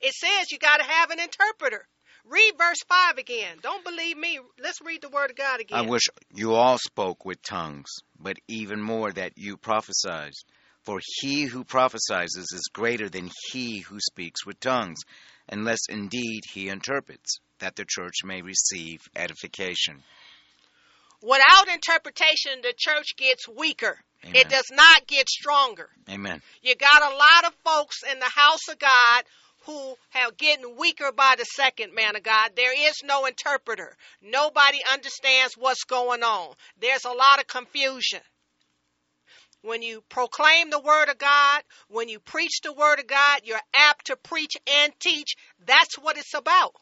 it 0.00 0.14
says 0.14 0.50
you 0.50 0.58
got 0.58 0.78
to 0.78 0.84
have 0.84 1.10
an 1.10 1.20
interpreter. 1.20 1.86
Read 2.24 2.52
verse 2.56 2.82
5 2.88 3.18
again. 3.18 3.58
Don't 3.60 3.84
believe 3.84 4.16
me. 4.16 4.38
Let's 4.62 4.80
read 4.80 5.02
the 5.02 5.10
word 5.10 5.30
of 5.30 5.36
God 5.36 5.60
again. 5.60 5.78
I 5.78 5.82
wish 5.82 6.04
you 6.32 6.54
all 6.54 6.78
spoke 6.78 7.26
with 7.26 7.42
tongues, 7.42 7.90
but 8.18 8.38
even 8.48 8.80
more 8.80 9.12
that 9.12 9.32
you 9.36 9.58
prophesied. 9.58 10.32
For 10.84 11.00
he 11.20 11.44
who 11.44 11.64
prophesies 11.64 12.36
is 12.36 12.70
greater 12.72 13.08
than 13.08 13.30
he 13.50 13.80
who 13.80 13.98
speaks 14.00 14.44
with 14.44 14.60
tongues, 14.60 15.00
unless 15.48 15.80
indeed 15.88 16.42
he 16.52 16.68
interprets, 16.68 17.38
that 17.58 17.76
the 17.76 17.86
church 17.88 18.16
may 18.24 18.42
receive 18.42 19.00
edification. 19.16 20.02
Without 21.22 21.68
interpretation, 21.68 22.60
the 22.62 22.74
church 22.76 23.16
gets 23.16 23.48
weaker. 23.48 23.98
Amen. 24.24 24.42
It 24.42 24.50
does 24.50 24.70
not 24.70 25.06
get 25.06 25.28
stronger. 25.28 25.88
Amen. 26.10 26.42
You 26.62 26.74
got 26.74 27.02
a 27.02 27.16
lot 27.16 27.44
of 27.46 27.54
folks 27.64 28.02
in 28.10 28.18
the 28.18 28.28
house 28.28 28.68
of 28.68 28.78
God 28.78 29.24
who 29.64 29.96
have 30.10 30.36
getting 30.36 30.76
weaker 30.76 31.12
by 31.12 31.34
the 31.38 31.44
second, 31.44 31.94
man 31.94 32.16
of 32.16 32.22
God. 32.22 32.50
There 32.54 32.88
is 32.88 33.02
no 33.02 33.24
interpreter. 33.24 33.96
Nobody 34.20 34.78
understands 34.92 35.54
what's 35.56 35.84
going 35.84 36.22
on. 36.22 36.54
There's 36.78 37.06
a 37.06 37.08
lot 37.08 37.40
of 37.40 37.46
confusion. 37.46 38.20
When 39.64 39.80
you 39.80 40.02
proclaim 40.10 40.68
the 40.68 40.78
word 40.78 41.08
of 41.08 41.16
God, 41.16 41.62
when 41.88 42.10
you 42.10 42.20
preach 42.20 42.60
the 42.62 42.74
word 42.74 43.00
of 43.00 43.06
God, 43.06 43.40
you're 43.44 43.58
apt 43.74 44.08
to 44.08 44.16
preach 44.16 44.52
and 44.66 44.92
teach. 45.00 45.36
That's 45.64 45.94
what 45.98 46.18
it's 46.18 46.34
about. 46.34 46.74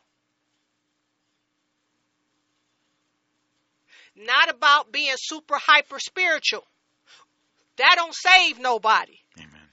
Not 4.16 4.50
about 4.50 4.90
being 4.90 5.14
super 5.16 5.58
hyper 5.58 6.00
spiritual. 6.00 6.66
That 7.76 7.94
don't 7.96 8.14
save 8.14 8.58
nobody. 8.58 9.16
Amen. 9.38 9.68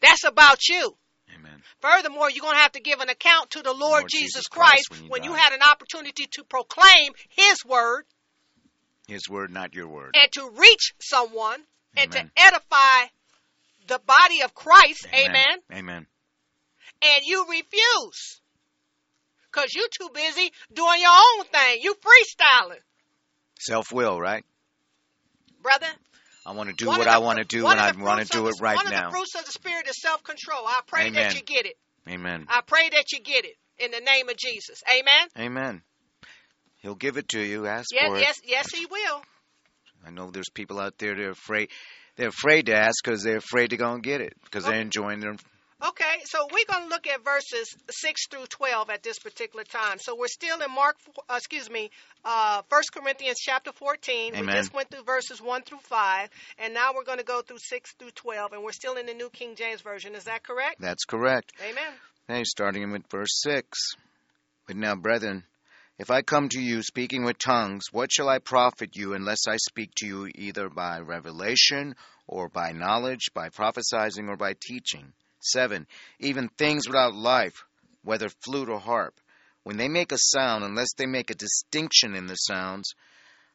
That's 0.00 0.24
about 0.24 0.68
you. 0.68 0.96
Amen. 1.34 1.62
Furthermore, 1.80 2.30
you're 2.30 2.42
going 2.42 2.54
to 2.54 2.62
have 2.62 2.72
to 2.72 2.80
give 2.80 3.00
an 3.00 3.08
account 3.08 3.50
to 3.50 3.62
the 3.62 3.72
Lord, 3.72 3.80
Lord 3.80 4.08
Jesus, 4.08 4.34
Jesus 4.34 4.46
Christ, 4.46 4.88
Christ 4.88 4.90
when 4.90 5.02
you 5.02 5.10
when 5.10 5.24
you 5.24 5.32
had 5.32 5.52
an 5.52 5.62
opportunity 5.68 6.28
to 6.30 6.44
proclaim 6.44 7.12
His 7.28 7.64
word 7.64 8.04
His 9.10 9.28
word, 9.28 9.50
not 9.52 9.74
your 9.74 9.88
word. 9.88 10.16
and 10.20 10.32
to 10.32 10.48
reach 10.56 10.94
someone 11.00 11.60
and 11.96 12.10
to 12.12 12.24
edify 12.36 13.06
the 13.88 13.98
body 14.06 14.42
of 14.42 14.54
Christ. 14.54 15.06
Amen. 15.12 15.58
Amen. 15.72 16.06
And 17.02 17.24
you 17.24 17.44
refuse 17.48 18.40
because 19.50 19.74
you're 19.74 19.88
too 19.88 20.10
busy 20.14 20.52
doing 20.72 21.00
your 21.00 21.10
own 21.10 21.44
thing. 21.46 21.80
You 21.82 21.94
freestyling, 21.94 22.78
Self 23.58 23.92
will, 23.92 24.20
right? 24.20 24.44
brother. 25.62 25.88
I 26.46 26.52
want 26.52 26.70
to 26.70 26.74
do 26.74 26.86
what 26.86 27.06
I 27.06 27.18
want 27.18 27.38
to 27.38 27.44
do 27.44 27.66
and 27.66 27.78
I 27.78 27.92
want 27.92 28.26
to 28.26 28.26
do 28.26 28.48
it 28.48 28.54
right 28.60 28.76
One 28.76 28.86
of 28.86 28.92
now. 28.92 29.10
the 29.10 29.16
fruits 29.16 29.34
of 29.34 29.44
the 29.44 29.52
Spirit 29.52 29.88
is 29.88 30.00
self 30.00 30.22
control. 30.22 30.66
I 30.66 30.80
pray 30.86 31.10
that 31.10 31.34
you 31.34 31.42
get 31.42 31.66
it. 31.66 31.76
Amen. 32.08 32.46
I 32.48 32.62
pray 32.66 32.88
that 32.90 33.12
you 33.12 33.20
get 33.20 33.44
it 33.44 33.56
in 33.78 33.90
the 33.90 34.00
name 34.00 34.28
of 34.28 34.36
Jesus. 34.36 34.82
Amen. 34.90 35.28
Amen. 35.38 35.82
He'll 36.80 36.94
give 36.94 37.16
it 37.16 37.28
to 37.28 37.40
you. 37.40 37.66
Ask 37.66 37.88
Yes, 37.92 38.06
for 38.06 38.16
it. 38.16 38.22
yes, 38.22 38.40
yes, 38.44 38.72
He 38.72 38.86
will. 38.86 39.22
I 40.06 40.10
know 40.10 40.30
there's 40.30 40.48
people 40.48 40.80
out 40.80 40.96
there 40.98 41.14
that 41.14 41.22
are 41.22 41.30
afraid. 41.30 41.68
They're 42.16 42.28
afraid 42.28 42.66
to 42.66 42.74
ask 42.74 43.04
because 43.04 43.22
they're 43.22 43.36
afraid 43.36 43.70
to 43.70 43.76
go 43.76 43.92
and 43.92 44.02
get 44.02 44.20
it 44.20 44.34
because 44.44 44.64
they're 44.64 44.74
Okay. 44.74 44.80
enjoying 44.80 45.20
their. 45.20 45.36
Okay, 45.82 46.20
so 46.24 46.46
we're 46.52 46.66
going 46.68 46.84
to 46.84 46.88
look 46.90 47.06
at 47.06 47.24
verses 47.24 47.74
6 47.90 48.26
through 48.26 48.44
12 48.46 48.90
at 48.90 49.02
this 49.02 49.18
particular 49.18 49.64
time. 49.64 49.98
So 49.98 50.14
we're 50.14 50.26
still 50.28 50.60
in 50.60 50.70
Mark, 50.70 50.96
uh, 51.28 51.36
excuse 51.36 51.70
me, 51.70 51.90
uh, 52.22 52.60
1 52.68 52.82
Corinthians 52.92 53.38
chapter 53.40 53.72
14. 53.72 54.34
We 54.38 54.46
just 54.46 54.74
went 54.74 54.90
through 54.90 55.04
verses 55.04 55.40
1 55.40 55.62
through 55.62 55.78
5, 55.78 56.28
and 56.58 56.74
now 56.74 56.92
we're 56.94 57.04
going 57.04 57.16
to 57.18 57.24
go 57.24 57.40
through 57.40 57.60
6 57.60 57.92
through 57.98 58.10
12, 58.10 58.52
and 58.52 58.62
we're 58.62 58.72
still 58.72 58.96
in 58.96 59.06
the 59.06 59.14
New 59.14 59.30
King 59.30 59.54
James 59.54 59.80
Version. 59.80 60.14
Is 60.14 60.24
that 60.24 60.42
correct? 60.42 60.80
That's 60.82 61.04
correct. 61.06 61.52
Amen. 61.62 61.92
Hey, 62.28 62.44
starting 62.44 62.90
with 62.92 63.08
verse 63.10 63.40
6. 63.42 63.78
But 64.66 64.76
now, 64.76 64.96
brethren, 64.96 65.44
if 66.00 66.10
I 66.10 66.22
come 66.22 66.48
to 66.48 66.58
you 66.58 66.82
speaking 66.82 67.24
with 67.24 67.36
tongues, 67.36 67.92
what 67.92 68.10
shall 68.10 68.30
I 68.30 68.38
profit 68.38 68.96
you 68.96 69.12
unless 69.12 69.46
I 69.46 69.58
speak 69.58 69.90
to 69.96 70.06
you 70.06 70.30
either 70.34 70.70
by 70.70 71.00
revelation 71.00 71.94
or 72.26 72.48
by 72.48 72.72
knowledge, 72.72 73.28
by 73.34 73.50
prophesying 73.50 74.30
or 74.30 74.36
by 74.38 74.54
teaching? 74.58 75.12
7. 75.40 75.86
Even 76.18 76.48
things 76.48 76.88
without 76.88 77.14
life, 77.14 77.64
whether 78.02 78.30
flute 78.30 78.70
or 78.70 78.80
harp, 78.80 79.20
when 79.62 79.76
they 79.76 79.88
make 79.88 80.10
a 80.10 80.16
sound, 80.16 80.64
unless 80.64 80.94
they 80.96 81.04
make 81.04 81.28
a 81.28 81.34
distinction 81.34 82.14
in 82.14 82.28
the 82.28 82.36
sounds, 82.36 82.94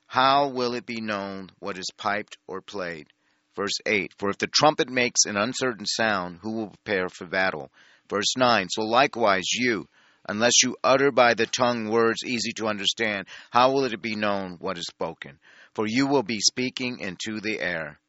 how 0.05 0.49
will 0.49 0.75
it 0.75 0.85
be 0.85 1.01
known 1.01 1.49
what 1.57 1.79
is 1.79 1.89
piped 1.97 2.37
or 2.45 2.61
played? 2.61 3.07
Verse 3.55 3.79
8 3.87 4.13
For 4.19 4.29
if 4.29 4.37
the 4.37 4.45
trumpet 4.45 4.87
makes 4.91 5.25
an 5.25 5.35
uncertain 5.35 5.87
sound, 5.87 6.37
who 6.43 6.51
will 6.51 6.67
prepare 6.67 7.09
for 7.09 7.25
battle? 7.25 7.71
Verse 8.07 8.37
9 8.37 8.67
So 8.69 8.83
likewise 8.83 9.51
you, 9.51 9.87
unless 10.27 10.63
you 10.63 10.77
utter 10.83 11.11
by 11.11 11.33
the 11.33 11.45
tongue 11.45 11.89
words 11.89 12.23
easy 12.25 12.51
to 12.53 12.67
understand, 12.67 13.27
how 13.51 13.71
will 13.71 13.85
it 13.85 14.01
be 14.01 14.15
known 14.15 14.57
what 14.59 14.77
is 14.77 14.85
spoken? 14.85 15.39
For 15.73 15.85
you 15.87 16.07
will 16.07 16.23
be 16.23 16.39
speaking 16.39 16.99
into 16.99 17.39
the 17.39 17.59
air. 17.59 17.99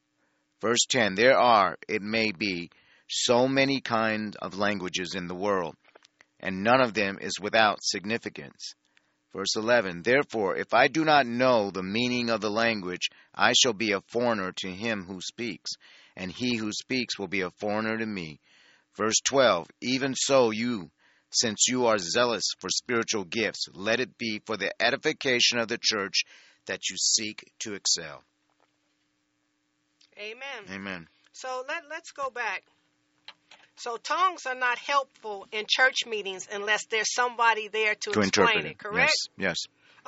Verse 0.61 0.87
10 0.89 1.14
There 1.14 1.39
are, 1.39 1.77
it 1.89 2.03
may 2.03 2.33
be, 2.33 2.71
so 3.09 3.47
many 3.47 3.81
kinds 3.81 4.37
of 4.37 4.59
languages 4.59 5.14
in 5.14 5.29
the 5.29 5.35
world, 5.35 5.77
and 6.41 6.62
none 6.62 6.81
of 6.81 6.95
them 6.95 7.19
is 7.21 7.39
without 7.41 7.83
significance. 7.83 8.75
Verse 9.33 9.55
11 9.55 10.03
Therefore, 10.03 10.57
if 10.57 10.73
I 10.73 10.89
do 10.89 11.05
not 11.05 11.27
know 11.27 11.71
the 11.71 11.83
meaning 11.83 12.31
of 12.31 12.41
the 12.41 12.51
language, 12.51 13.11
I 13.35 13.53
shall 13.53 13.75
be 13.75 13.93
a 13.93 14.01
foreigner 14.01 14.53
to 14.61 14.69
him 14.73 15.05
who 15.05 15.21
speaks, 15.21 15.73
and 16.17 16.33
he 16.33 16.57
who 16.57 16.73
speaks 16.73 17.19
will 17.19 17.29
be 17.29 17.43
a 17.43 17.51
foreigner 17.51 17.99
to 17.99 18.07
me. 18.07 18.41
Verse 18.97 19.21
12 19.25 19.69
Even 19.83 20.14
so, 20.14 20.51
you, 20.51 20.91
since 21.31 21.66
you 21.68 21.87
are 21.87 21.99
zealous 21.99 22.45
for 22.61 22.68
spiritual 22.70 23.24
gifts, 23.24 23.66
let 23.74 24.01
it 24.01 24.16
be 24.18 24.41
for 24.47 24.57
the 24.57 24.72
edification 24.83 25.59
of 25.59 25.68
the 25.68 25.79
church 25.81 26.22
that 26.66 26.89
you 26.91 26.97
seek 26.97 27.51
to 27.61 27.74
excel. 27.74 28.22
Amen. 30.18 30.70
Amen. 30.72 31.09
So 31.33 31.64
let, 31.68 31.83
let's 31.91 32.12
go 32.12 32.31
back 32.31 32.62
So 33.77 33.99
tongues 33.99 34.47
are 34.47 34.55
not 34.55 34.79
helpful 34.79 35.47
in 35.53 35.66
church 35.68 36.07
meetings 36.07 36.49
unless 36.51 36.87
there's 36.87 37.12
somebody 37.12 37.68
there 37.68 37.95
to, 37.95 38.11
To 38.12 38.20
explain 38.20 38.47
interpret 38.49 38.64
it, 38.64 38.70
it. 38.70 38.79
correct? 38.79 39.12
Yes. 39.37 39.57
Yes. 39.57 39.57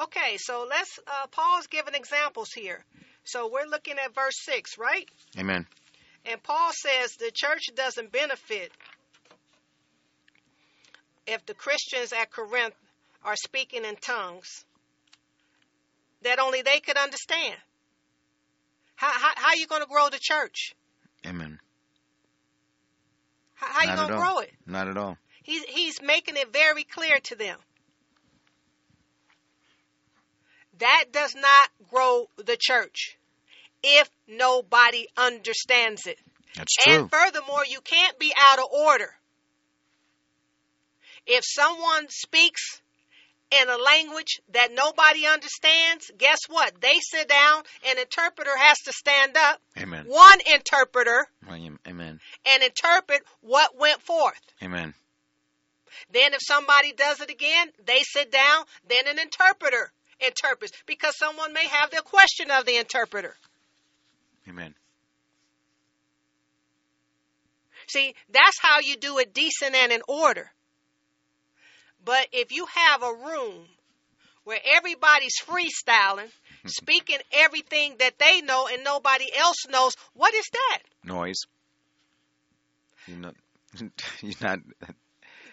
Okay, 0.04 0.36
so 0.38 0.66
let's 0.68 0.98
uh, 1.06 1.26
Paul's 1.30 1.66
giving 1.66 1.94
examples 1.94 2.48
here. 2.54 2.82
So 3.24 3.50
we're 3.52 3.66
looking 3.68 3.96
at 4.02 4.14
verse 4.14 4.36
6, 4.44 4.78
right? 4.78 5.06
Amen. 5.38 5.66
And 6.24 6.42
Paul 6.42 6.70
says 6.72 7.12
the 7.16 7.30
church 7.34 7.64
doesn't 7.74 8.10
benefit 8.12 8.72
if 11.28 11.44
the 11.46 11.54
Christians 11.54 12.12
at 12.12 12.30
Corinth 12.30 12.74
are 13.24 13.36
speaking 13.36 13.84
in 13.84 13.96
tongues 13.96 14.64
that 16.22 16.38
only 16.38 16.62
they 16.62 16.80
could 16.80 16.96
understand. 16.96 17.56
How, 18.96 19.10
how, 19.12 19.30
how 19.36 19.48
are 19.48 19.56
you 19.56 19.66
going 19.66 19.82
to 19.82 19.88
grow 19.88 20.08
the 20.08 20.18
church? 20.20 20.74
Amen. 21.26 21.60
How, 23.54 23.66
how 23.66 23.78
are 23.78 23.90
you 23.90 23.96
going 23.96 24.08
to 24.08 24.16
grow 24.16 24.38
it? 24.40 24.52
Not 24.66 24.88
at 24.88 24.96
all. 24.96 25.16
He's, 25.42 25.62
he's 25.64 26.02
making 26.02 26.36
it 26.36 26.52
very 26.52 26.84
clear 26.84 27.18
to 27.24 27.36
them. 27.36 27.58
That 30.78 31.06
does 31.12 31.34
not 31.34 31.88
grow 31.90 32.28
the 32.36 32.56
church 32.58 33.16
if 33.82 34.08
nobody 34.28 35.06
understands 35.16 36.06
it. 36.06 36.18
That's 36.56 36.74
true. 36.74 36.92
And 36.92 37.10
furthermore, 37.10 37.64
you 37.68 37.80
can't 37.80 38.18
be 38.18 38.32
out 38.52 38.58
of 38.58 38.66
order. 38.72 39.10
If 41.28 41.44
someone 41.44 42.06
speaks 42.08 42.80
in 43.50 43.68
a 43.68 43.76
language 43.76 44.40
that 44.52 44.70
nobody 44.72 45.26
understands, 45.26 46.10
guess 46.16 46.38
what? 46.48 46.80
They 46.80 46.94
sit 47.00 47.28
down, 47.28 47.62
an 47.86 47.98
interpreter 47.98 48.56
has 48.56 48.78
to 48.86 48.92
stand 48.92 49.36
up, 49.36 49.60
Amen. 49.78 50.06
one 50.06 50.38
interpreter, 50.52 51.26
Amen. 51.46 52.20
and 52.46 52.62
interpret 52.62 53.22
what 53.42 53.78
went 53.78 54.00
forth. 54.02 54.40
Amen. 54.62 54.94
Then, 56.12 56.32
if 56.32 56.40
somebody 56.42 56.92
does 56.92 57.20
it 57.20 57.30
again, 57.30 57.68
they 57.84 58.00
sit 58.02 58.32
down, 58.32 58.64
then 58.88 59.06
an 59.06 59.18
interpreter 59.18 59.92
interprets 60.20 60.72
because 60.86 61.16
someone 61.18 61.52
may 61.52 61.66
have 61.66 61.90
the 61.90 62.02
question 62.02 62.50
of 62.50 62.64
the 62.64 62.76
interpreter. 62.76 63.34
Amen. 64.48 64.74
See, 67.86 68.14
that's 68.30 68.58
how 68.60 68.80
you 68.80 68.96
do 68.96 69.18
it 69.18 69.34
decent 69.34 69.74
and 69.74 69.92
in 69.92 70.02
order. 70.08 70.50
But 72.08 72.28
if 72.32 72.52
you 72.52 72.64
have 72.74 73.02
a 73.02 73.12
room 73.12 73.66
where 74.44 74.58
everybody's 74.64 75.34
freestyling, 75.44 76.30
hmm. 76.62 76.68
speaking 76.68 77.18
everything 77.32 77.96
that 77.98 78.18
they 78.18 78.40
know 78.40 78.66
and 78.66 78.82
nobody 78.82 79.26
else 79.36 79.66
knows, 79.68 79.92
what 80.14 80.32
is 80.32 80.46
that? 80.50 80.78
Noise. 81.04 81.42
You're 83.06 83.18
not. 83.18 83.34
You're 84.22 84.32
not. 84.40 84.60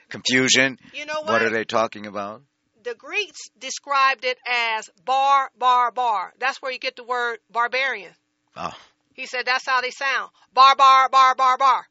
Confusion. 0.08 0.80
You 0.94 1.06
know 1.06 1.20
what? 1.24 1.32
What 1.32 1.42
are 1.42 1.50
they 1.50 1.66
talking 1.66 2.06
about? 2.06 2.42
The 2.84 2.96
Greeks 2.96 3.50
described 3.60 4.24
it 4.24 4.38
as 4.50 4.90
bar, 5.04 5.52
bar, 5.60 5.92
bar. 5.92 6.32
That's 6.40 6.62
where 6.62 6.72
you 6.72 6.80
get 6.80 6.96
the 6.96 7.04
word 7.04 7.40
barbarian. 7.52 8.14
Oh, 8.56 8.72
He 9.14 9.26
said 9.26 9.46
that's 9.46 9.68
how 9.68 9.82
they 9.82 9.92
sound. 9.92 10.32
Bar, 10.54 10.78
bar, 10.78 11.10
bar, 11.10 11.36
bar, 11.36 11.58
bar. 11.58 11.86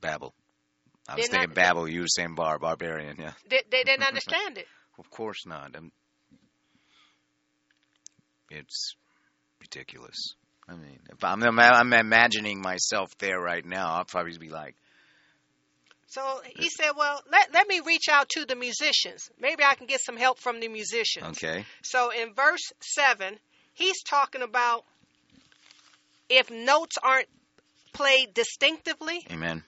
Babel. 0.00 0.34
I 1.08 1.16
was 1.16 1.28
thinking 1.28 1.48
not- 1.50 1.54
Babel. 1.54 1.88
You 1.88 2.02
were 2.02 2.06
saying 2.08 2.34
bar, 2.34 2.58
barbarian. 2.58 3.16
Yeah. 3.18 3.32
They, 3.48 3.62
they 3.70 3.82
didn't 3.82 4.06
understand 4.06 4.58
it. 4.58 4.66
Of 4.98 5.10
course 5.10 5.46
not. 5.46 5.74
Um 5.76 5.90
it's 8.50 8.94
ridiculous. 9.60 10.34
I 10.68 10.74
mean, 10.76 11.00
if 11.10 11.24
I'm, 11.24 11.42
I'm 11.42 11.92
imagining 11.92 12.60
myself 12.60 13.10
there 13.18 13.40
right 13.40 13.64
now, 13.64 13.94
I'll 13.94 14.04
probably 14.04 14.36
be 14.38 14.48
like, 14.50 14.76
So 16.06 16.40
he 16.56 16.68
said, 16.68 16.92
Well, 16.96 17.20
let, 17.30 17.52
let 17.52 17.66
me 17.66 17.80
reach 17.80 18.08
out 18.10 18.28
to 18.30 18.44
the 18.44 18.54
musicians. 18.54 19.30
Maybe 19.40 19.64
I 19.64 19.74
can 19.74 19.86
get 19.86 20.00
some 20.00 20.16
help 20.16 20.38
from 20.38 20.60
the 20.60 20.68
musicians. 20.68 21.26
okay, 21.38 21.64
So 21.82 22.10
in 22.10 22.34
verse 22.34 22.72
7, 22.80 23.38
he's 23.74 24.02
talking 24.02 24.42
about 24.42 24.84
if 26.28 26.50
notes 26.50 26.96
aren't 27.02 27.28
played 27.92 28.34
distinctively, 28.34 29.26
amen. 29.30 29.64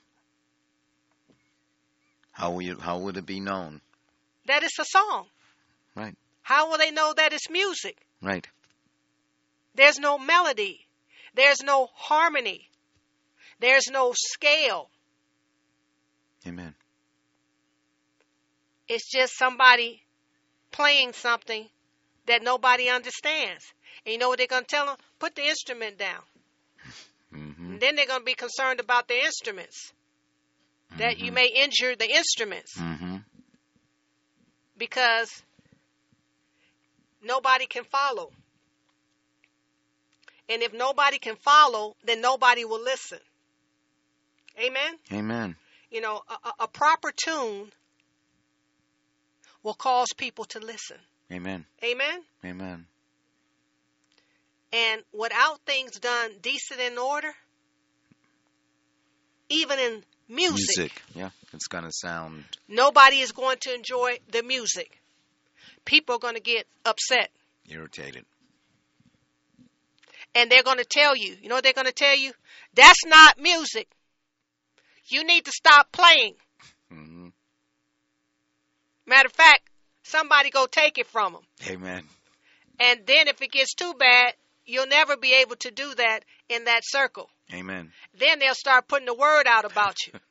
How 2.35 2.51
will 2.51 2.63
you, 2.63 2.77
how 2.79 2.99
would 2.99 3.17
it 3.17 3.25
be 3.27 3.41
known? 3.41 3.81
that 4.47 4.63
it's 4.63 4.79
a 4.79 4.85
song. 4.85 5.27
Right, 5.95 6.15
How 6.43 6.69
will 6.71 6.77
they 6.77 6.91
know 6.91 7.15
that 7.17 7.33
it's 7.33 7.49
music? 7.49 7.97
right. 8.21 8.47
There's 9.77 9.99
no 9.99 10.19
melody, 10.19 10.85
there's 11.35 11.63
no 11.63 11.89
harmony, 11.95 12.69
there's 13.61 13.87
no 13.91 14.13
scale. 14.15 14.91
Amen. 16.47 16.75
It's 18.89 19.11
just 19.11 19.37
somebody 19.39 20.03
playing 20.73 21.13
something 21.15 21.67
that 22.27 22.43
nobody 22.43 22.89
understands. 22.91 23.65
And 24.05 24.13
you 24.13 24.19
know 24.19 24.29
what 24.29 24.39
they're 24.39 24.47
going 24.47 24.65
to 24.65 24.69
tell 24.69 24.87
them? 24.87 24.97
Put 25.19 25.35
the 25.37 25.47
instrument 25.47 25.97
down. 25.99 26.23
hmm 27.33 27.73
And 27.73 27.81
then 27.81 27.97
they're 27.97 28.07
going 28.07 28.21
to 28.21 28.25
be 28.25 28.35
concerned 28.35 28.81
about 28.81 29.09
the 29.09 29.25
instruments. 29.25 29.93
That 30.99 31.19
you 31.19 31.33
may 31.33 31.47
injure 31.47 31.97
the 31.97 32.11
instruments 32.11 32.73
hmm 32.79 33.17
because 34.77 35.43
nobody 37.23 37.67
can 37.67 37.85
follow. 37.85 38.31
And 40.49 40.63
if 40.63 40.73
nobody 40.73 41.19
can 41.19 41.37
follow, 41.37 41.95
then 42.05 42.21
nobody 42.21 42.65
will 42.65 42.83
listen. 42.83 43.19
Amen? 44.59 44.95
Amen. 45.13 45.57
You 45.91 46.01
know, 46.01 46.23
a, 46.29 46.65
a- 46.65 46.69
proper 46.69 47.13
tune 47.13 47.71
will 49.63 49.75
cause 49.75 50.09
people 50.17 50.45
to 50.47 50.59
listen. 50.61 50.99
Amen. 51.33 51.65
Amen? 51.83 52.21
Amen. 52.45 52.87
And 54.73 55.03
without 55.13 55.61
things 55.67 55.99
done 55.99 56.33
decent 56.43 56.81
and 56.81 56.93
in 56.93 56.99
order, 56.99 57.33
even 59.49 59.79
in 59.79 60.05
music, 60.29 61.03
Yeah, 61.15 61.31
it's 61.53 61.67
gonna 61.67 61.91
sound 61.93 62.45
nobody 62.69 63.21
is 63.21 63.33
going 63.33 63.59
to 63.63 63.75
enjoy 63.75 64.19
the 64.31 64.43
music. 64.43 65.01
People 65.85 66.17
are 66.17 66.19
going 66.19 66.35
to 66.35 66.41
get 66.41 66.67
upset. 66.85 67.31
irritated. 67.69 68.25
And 70.35 70.51
they're 70.51 70.63
going 70.63 70.79
to 70.79 70.85
tell 70.85 71.15
you, 71.15 71.37
you 71.43 71.49
know 71.49 71.57
what 71.57 71.65
they're 71.65 71.73
going 71.75 71.87
to 71.87 71.93
tell 71.93 72.17
you? 72.17 72.33
That's 72.75 73.05
not 73.07 73.39
music. 73.39 73.89
You 75.07 75.25
need 75.25 75.45
to 75.45 75.53
stop 75.53 75.93
playing. 75.93 76.35
hmm 76.89 77.29
Matter 79.07 79.27
of 79.27 79.33
fact, 79.33 79.69
somebody 80.03 80.51
go 80.51 80.67
take 80.67 80.97
it 80.99 81.07
from 81.07 81.35
them. 81.35 81.43
Amen. 81.69 82.05
And 82.81 83.01
then 83.07 83.29
if 83.29 83.41
it 83.43 83.53
gets 83.53 83.75
too 83.75 83.93
bad, 83.95 84.33
you'll 84.65 84.87
never 84.87 85.17
be 85.17 85.35
able 85.43 85.57
to 85.57 85.71
do 85.71 85.95
that 85.95 86.21
in 86.49 86.65
that 86.65 86.83
circle. 86.85 87.29
Amen. 87.53 87.93
Then 88.19 88.39
they'll 88.39 88.55
start 88.55 88.89
putting 88.89 89.07
the 89.07 89.15
word 89.15 89.47
out 89.47 89.65
about 89.65 89.97
you. 90.07 90.13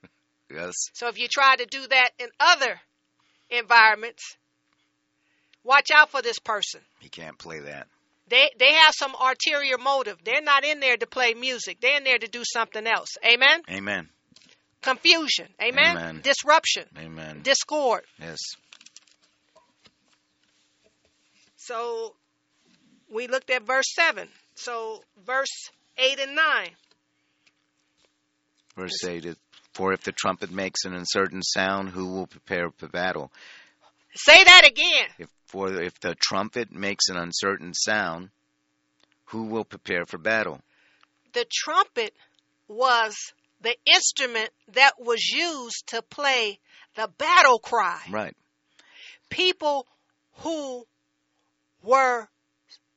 Yes. 0.51 0.73
So 0.93 1.07
if 1.07 1.17
you 1.17 1.27
try 1.27 1.55
to 1.55 1.65
do 1.65 1.87
that 1.87 2.09
in 2.19 2.27
other 2.39 2.79
environments, 3.49 4.37
watch 5.63 5.89
out 5.91 6.11
for 6.11 6.21
this 6.21 6.37
person. 6.37 6.81
He 6.99 7.09
can't 7.09 7.39
play 7.39 7.59
that. 7.61 7.87
They 8.29 8.51
they 8.59 8.73
have 8.73 8.93
some 8.95 9.15
ulterior 9.19 9.79
motive. 9.79 10.17
They're 10.23 10.43
not 10.43 10.63
in 10.63 10.79
there 10.79 10.95
to 10.95 11.07
play 11.07 11.33
music. 11.33 11.79
They're 11.81 11.97
in 11.97 12.03
there 12.03 12.19
to 12.19 12.27
do 12.27 12.43
something 12.45 12.85
else. 12.85 13.17
Amen. 13.25 13.61
Amen. 13.69 14.09
Confusion. 14.81 15.47
Amen. 15.61 15.97
Amen. 15.97 16.21
Disruption. 16.23 16.85
Amen. 16.99 17.41
Discord. 17.41 18.03
Yes. 18.19 18.39
So 21.57 22.15
we 23.09 23.27
looked 23.27 23.49
at 23.49 23.63
verse 23.63 23.93
7. 23.95 24.27
So 24.55 25.01
verse 25.25 25.71
8 25.97 26.19
and 26.19 26.35
9. 26.35 26.45
Verse 28.75 29.03
8 29.03 29.35
For 29.73 29.93
if 29.93 30.03
the 30.03 30.11
trumpet 30.11 30.51
makes 30.51 30.85
an 30.85 30.93
uncertain 30.93 31.41
sound, 31.41 31.89
who 31.89 32.07
will 32.13 32.27
prepare 32.27 32.69
for 32.77 32.87
battle? 32.87 33.31
Say 34.15 34.43
that 34.43 34.65
again. 34.65 35.09
If 35.19 35.29
for 35.47 35.71
if 35.81 35.99
the 35.99 36.15
trumpet 36.15 36.71
makes 36.71 37.09
an 37.09 37.17
uncertain 37.17 37.73
sound, 37.73 38.29
who 39.25 39.43
will 39.45 39.63
prepare 39.63 40.05
for 40.05 40.17
battle? 40.17 40.61
The 41.33 41.45
trumpet 41.51 42.13
was 42.67 43.15
the 43.61 43.75
instrument 43.85 44.49
that 44.73 44.93
was 44.99 45.29
used 45.29 45.87
to 45.87 46.01
play 46.01 46.59
the 46.95 47.07
battle 47.17 47.59
cry. 47.59 47.99
Right. 48.09 48.35
People 49.29 49.87
who 50.37 50.85
were 51.83 52.27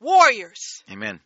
warriors, 0.00 0.82
Amen. 0.90 1.20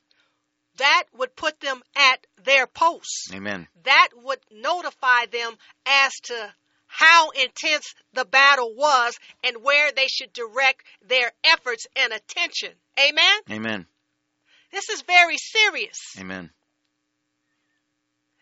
That 0.80 1.04
would 1.16 1.36
put 1.36 1.60
them 1.60 1.82
at 1.94 2.26
their 2.44 2.66
posts. 2.66 3.28
Amen. 3.34 3.68
that 3.84 4.08
would 4.22 4.40
notify 4.50 5.26
them 5.30 5.52
as 5.86 6.12
to 6.24 6.54
how 6.86 7.30
intense 7.30 7.94
the 8.14 8.24
battle 8.24 8.74
was 8.74 9.16
and 9.44 9.62
where 9.62 9.92
they 9.92 10.08
should 10.08 10.32
direct 10.32 10.82
their 11.06 11.30
efforts 11.44 11.86
and 11.94 12.12
attention. 12.12 12.70
Amen? 12.98 13.38
Amen. 13.50 13.86
This 14.72 14.88
is 14.88 15.02
very 15.02 15.36
serious. 15.36 15.98
Amen. 16.18 16.50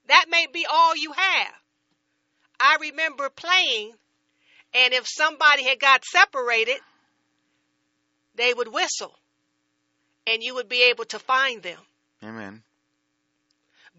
that 0.07 0.26
may 0.30 0.47
be 0.47 0.64
all 0.70 0.97
you 0.97 1.12
have. 1.12 1.55
I 2.61 2.76
remember 2.80 3.28
playing, 3.30 3.93
and 4.74 4.95
if 4.95 5.07
somebody 5.07 5.64
had 5.64 5.78
got 5.78 6.05
separated, 6.05 6.78
they 8.34 8.55
would 8.55 8.72
whistle, 8.72 9.14
and 10.26 10.43
you 10.43 10.55
would 10.55 10.68
be 10.68 10.84
able 10.91 11.05
to 11.07 11.18
find 11.18 11.62
them. 11.62 11.78
Amen. 12.22 12.62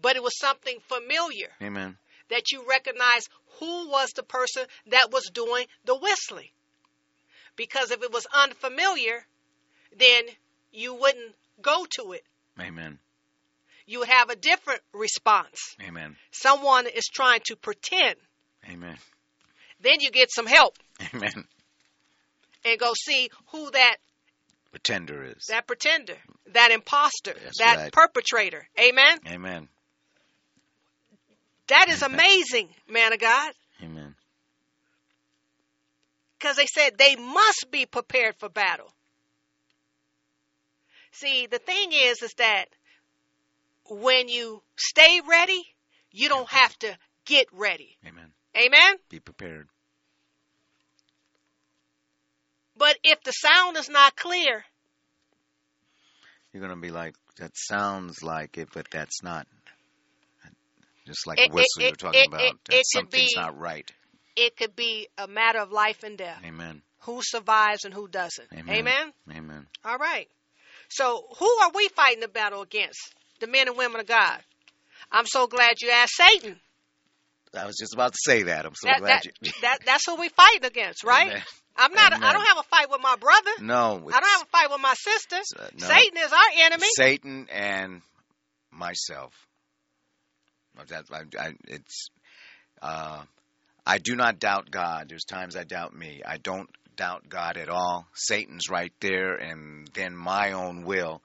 But 0.00 0.16
it 0.16 0.22
was 0.22 0.38
something 0.38 0.78
familiar 0.88 1.48
Amen. 1.62 1.96
that 2.28 2.52
you 2.52 2.64
recognize 2.68 3.28
who 3.58 3.88
was 3.90 4.10
the 4.10 4.22
person 4.22 4.64
that 4.86 5.08
was 5.10 5.30
doing 5.32 5.66
the 5.84 5.96
whistling. 5.96 6.48
Because 7.56 7.90
if 7.90 8.02
it 8.02 8.12
was 8.12 8.26
unfamiliar, 8.32 9.26
then 9.96 10.24
you 10.72 10.94
wouldn't 10.94 11.34
go 11.60 11.86
to 11.96 12.12
it. 12.12 12.24
Amen. 12.58 12.98
You 13.86 14.00
would 14.00 14.08
have 14.08 14.30
a 14.30 14.36
different 14.36 14.80
response. 14.92 15.76
Amen. 15.86 16.16
Someone 16.30 16.86
is 16.86 17.06
trying 17.12 17.40
to 17.46 17.56
pretend. 17.56 18.16
Amen. 18.70 18.96
Then 19.80 20.00
you 20.00 20.10
get 20.10 20.30
some 20.30 20.46
help 20.46 20.78
Amen. 21.14 21.44
and 22.64 22.78
go 22.78 22.92
see 22.94 23.30
who 23.52 23.70
that 23.70 23.96
Pretender 24.70 25.24
is. 25.24 25.46
that 25.46 25.66
pretender, 25.66 26.16
that 26.52 26.70
imposter, 26.70 27.34
That's 27.42 27.58
that 27.58 27.76
right. 27.76 27.92
perpetrator. 27.92 28.66
Amen. 28.78 29.18
Amen. 29.26 29.68
That 31.68 31.88
is 31.88 32.02
amazing, 32.02 32.68
man 32.88 33.12
of 33.12 33.18
God. 33.20 33.52
Amen. 33.82 34.14
Because 36.38 36.56
they 36.56 36.66
said 36.66 36.98
they 36.98 37.16
must 37.16 37.66
be 37.70 37.86
prepared 37.86 38.36
for 38.38 38.48
battle. 38.48 38.92
See, 41.12 41.46
the 41.46 41.58
thing 41.58 41.90
is, 41.92 42.22
is 42.22 42.34
that 42.38 42.66
when 43.88 44.28
you 44.28 44.62
stay 44.76 45.20
ready, 45.28 45.62
you 46.12 46.28
don't 46.28 46.48
have 46.48 46.76
to 46.78 46.96
get 47.24 47.46
ready. 47.52 47.96
Amen. 48.06 48.32
Amen? 48.56 48.96
Be 49.08 49.20
prepared. 49.20 49.68
But 52.80 52.96
if 53.04 53.22
the 53.22 53.30
sound 53.32 53.76
is 53.76 53.90
not 53.90 54.16
clear, 54.16 54.64
You're 56.52 56.62
going 56.62 56.74
to 56.74 56.80
be 56.80 56.90
like, 56.90 57.14
that 57.38 57.52
sounds 57.54 58.22
like 58.24 58.56
it, 58.58 58.70
but 58.74 58.86
that's 58.90 59.22
not. 59.22 59.46
Just 61.06 61.26
like 61.26 61.38
It- 61.38 61.50
the 61.50 61.54
whistle 61.54 61.82
it- 61.82 61.84
you're 61.84 61.94
talking 61.96 62.20
it- 62.22 62.26
about. 62.28 62.40
it- 62.40 62.54
it 62.70 62.76
could 62.76 62.86
something's 62.86 63.34
be- 63.34 63.40
not 63.40 63.56
right. 63.58 63.88
it 64.34 64.56
could 64.56 64.74
be 64.74 65.08
a 65.18 65.28
matter 65.28 65.58
of 65.58 65.70
life 65.70 66.02
and 66.02 66.16
death. 66.16 66.40
Amen. 66.44 66.82
Who 67.00 67.20
survives 67.22 67.84
and 67.84 67.92
who 67.92 68.08
doesn't. 68.08 68.48
Amen. 68.52 68.74
Amen? 68.76 69.12
Amen. 69.30 69.66
All 69.84 69.98
right. 69.98 70.28
So, 70.88 71.26
who 71.38 71.46
are 71.62 71.70
we 71.74 71.88
fighting 71.88 72.20
the 72.20 72.28
battle 72.28 72.62
against? 72.62 73.14
The 73.40 73.46
men 73.46 73.68
and 73.68 73.76
women 73.76 74.00
of 74.00 74.06
God. 74.06 74.42
I'm 75.12 75.26
so 75.26 75.46
glad 75.46 75.80
you 75.82 75.90
asked 75.90 76.16
Satan. 76.16 76.60
I 77.54 77.66
was 77.66 77.76
just 77.76 77.92
about 77.94 78.12
to 78.12 78.18
say 78.24 78.44
that. 78.44 78.64
I'm 78.66 78.74
so 78.74 78.88
that, 78.88 78.98
glad 79.00 79.22
that, 79.22 79.26
you. 79.40 79.52
that, 79.60 79.78
that's 79.84 80.06
who 80.06 80.14
we 80.16 80.28
fighting 80.30 80.64
against, 80.64 81.04
right? 81.04 81.28
Amen. 81.28 81.42
I'm 81.80 81.94
not. 81.94 82.12
I 82.12 82.32
don't 82.32 82.46
have 82.46 82.58
a 82.58 82.62
fight 82.64 82.90
with 82.90 83.00
my 83.02 83.16
brother. 83.16 83.50
No. 83.60 84.08
I 84.12 84.20
don't 84.20 84.30
have 84.30 84.42
a 84.42 84.50
fight 84.50 84.70
with 84.70 84.80
my 84.80 84.94
sister. 84.94 85.36
uh, 85.58 85.68
no. 85.78 85.86
Satan 85.86 86.18
is 86.18 86.32
our 86.32 86.50
enemy. 86.58 86.86
Satan 86.94 87.48
and 87.50 88.02
myself. 88.70 89.32
That, 90.88 91.04
I, 91.10 91.22
I, 91.38 91.52
it's, 91.68 92.08
uh, 92.80 93.22
I 93.86 93.98
do 93.98 94.14
not 94.14 94.38
doubt 94.38 94.70
God. 94.70 95.08
There's 95.08 95.24
times 95.24 95.56
I 95.56 95.64
doubt 95.64 95.94
me. 95.96 96.22
I 96.24 96.36
don't 96.36 96.68
doubt 96.96 97.28
God 97.28 97.56
at 97.56 97.68
all. 97.68 98.06
Satan's 98.14 98.68
right 98.70 98.92
there, 99.00 99.34
and 99.34 99.88
then 99.94 100.14
my 100.14 100.52
own 100.52 100.84
will. 100.84 101.22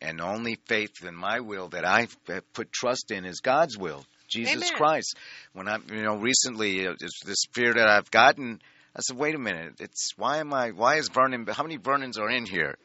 And 0.00 0.20
only 0.20 0.56
faith 0.66 1.04
in 1.04 1.14
my 1.14 1.40
will 1.40 1.68
that 1.68 1.84
I 1.84 2.08
have 2.28 2.52
put 2.54 2.72
trust 2.72 3.12
in 3.12 3.24
is 3.24 3.40
God's 3.40 3.78
will, 3.78 4.04
Jesus 4.28 4.56
Amen. 4.56 4.72
Christ. 4.74 5.16
When 5.52 5.68
I, 5.68 5.78
you 5.90 6.02
know, 6.02 6.16
recently, 6.16 6.86
uh, 6.86 6.94
it's 6.98 7.20
this 7.24 7.44
fear 7.52 7.72
that 7.74 7.88
I've 7.88 8.10
gotten, 8.10 8.60
I 8.94 9.00
said, 9.00 9.16
wait 9.16 9.34
a 9.34 9.38
minute, 9.38 9.74
it's 9.80 10.12
why 10.16 10.38
am 10.38 10.52
I? 10.52 10.70
Why 10.70 10.96
is 10.96 11.08
Vernon? 11.08 11.46
How 11.46 11.62
many 11.62 11.78
Vernons 11.78 12.18
are 12.18 12.30
in 12.30 12.44
here? 12.44 12.76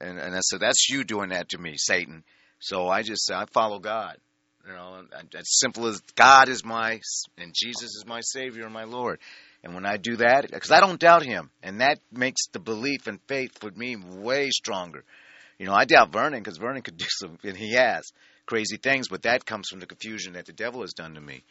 And, 0.00 0.18
and 0.18 0.34
I 0.34 0.40
said, 0.40 0.60
that's 0.60 0.88
you 0.90 1.04
doing 1.04 1.30
that 1.30 1.50
to 1.50 1.58
me, 1.58 1.76
Satan. 1.76 2.24
So 2.58 2.88
I 2.88 3.02
just 3.02 3.30
I 3.32 3.46
follow 3.46 3.78
God. 3.78 4.16
You 4.66 4.72
know, 4.72 5.02
as 5.36 5.58
simple 5.58 5.86
as 5.86 6.00
God 6.14 6.48
is 6.48 6.64
my 6.64 7.00
and 7.36 7.54
Jesus 7.54 7.94
is 7.94 8.04
my 8.06 8.20
Savior 8.20 8.64
and 8.64 8.72
my 8.72 8.84
Lord. 8.84 9.18
And 9.62 9.74
when 9.74 9.86
I 9.86 9.96
do 9.96 10.16
that, 10.16 10.50
because 10.50 10.70
I 10.70 10.80
don't 10.80 11.00
doubt 11.00 11.22
Him, 11.22 11.50
and 11.62 11.80
that 11.80 11.98
makes 12.12 12.46
the 12.52 12.58
belief 12.58 13.06
and 13.06 13.20
faith 13.28 13.58
for 13.58 13.70
me 13.70 13.96
way 13.96 14.50
stronger. 14.50 15.04
You 15.58 15.66
know, 15.66 15.74
I 15.74 15.84
doubt 15.84 16.12
Vernon 16.12 16.42
because 16.42 16.58
Vernon 16.58 16.82
could 16.82 16.96
do 16.96 17.06
some, 17.08 17.38
and 17.42 17.56
he 17.56 17.74
has 17.74 18.10
crazy 18.46 18.76
things, 18.76 19.08
but 19.08 19.22
that 19.22 19.46
comes 19.46 19.68
from 19.68 19.80
the 19.80 19.86
confusion 19.86 20.34
that 20.34 20.46
the 20.46 20.52
devil 20.52 20.82
has 20.82 20.92
done 20.92 21.14
to 21.14 21.20
me. 21.20 21.42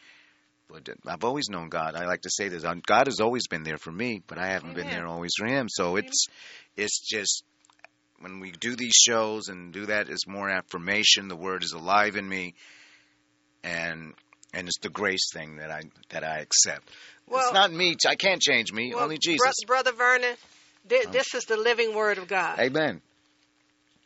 But 0.70 0.90
I've 1.06 1.24
always 1.24 1.50
known 1.50 1.70
God. 1.70 1.96
I 1.96 2.06
like 2.06 2.22
to 2.22 2.30
say 2.32 2.48
this: 2.48 2.64
uh, 2.64 2.76
God 2.86 3.08
has 3.08 3.20
always 3.20 3.48
been 3.48 3.64
there 3.64 3.78
for 3.78 3.92
me, 3.92 4.22
but 4.26 4.38
I 4.38 4.48
haven't 4.48 4.74
been 4.74 4.90
there 4.90 5.08
always 5.08 5.32
for 5.38 5.46
Him. 5.46 5.68
So 5.70 5.98
it's 5.98 6.28
it's 6.76 7.00
just 7.00 7.44
when 8.20 8.40
we 8.40 8.52
do 8.52 8.76
these 8.76 8.96
shows 8.96 9.50
and 9.50 9.74
do 9.74 9.88
that, 9.88 10.10
it's 10.10 10.28
more 10.28 10.50
affirmation. 10.50 11.28
The 11.28 11.36
Word 11.36 11.64
is 11.64 11.74
alive 11.74 12.16
in 12.16 12.28
me, 12.28 12.56
and 13.64 14.14
and 14.54 14.68
it's 14.68 14.80
the 14.80 14.90
grace 14.90 15.32
thing 15.34 15.58
that 15.58 15.72
I 15.72 15.82
that 16.10 16.24
I 16.24 16.40
accept. 16.40 16.90
Well, 17.28 17.42
it's 17.42 17.54
not 17.54 17.72
me. 17.72 17.96
I 18.08 18.16
can't 18.16 18.42
change 18.42 18.72
me. 18.74 18.94
well, 18.94 19.04
only 19.04 19.18
bro- 19.18 19.32
Jesus. 19.32 19.56
brother 19.66 19.92
Vernon, 19.92 20.36
thi- 20.88 21.06
this 21.12 21.34
is 21.36 21.46
the 21.46 21.58
living 21.58 21.96
word 21.96 22.18
of 22.18 22.28
God. 22.28 22.60
Amen. 22.60 23.02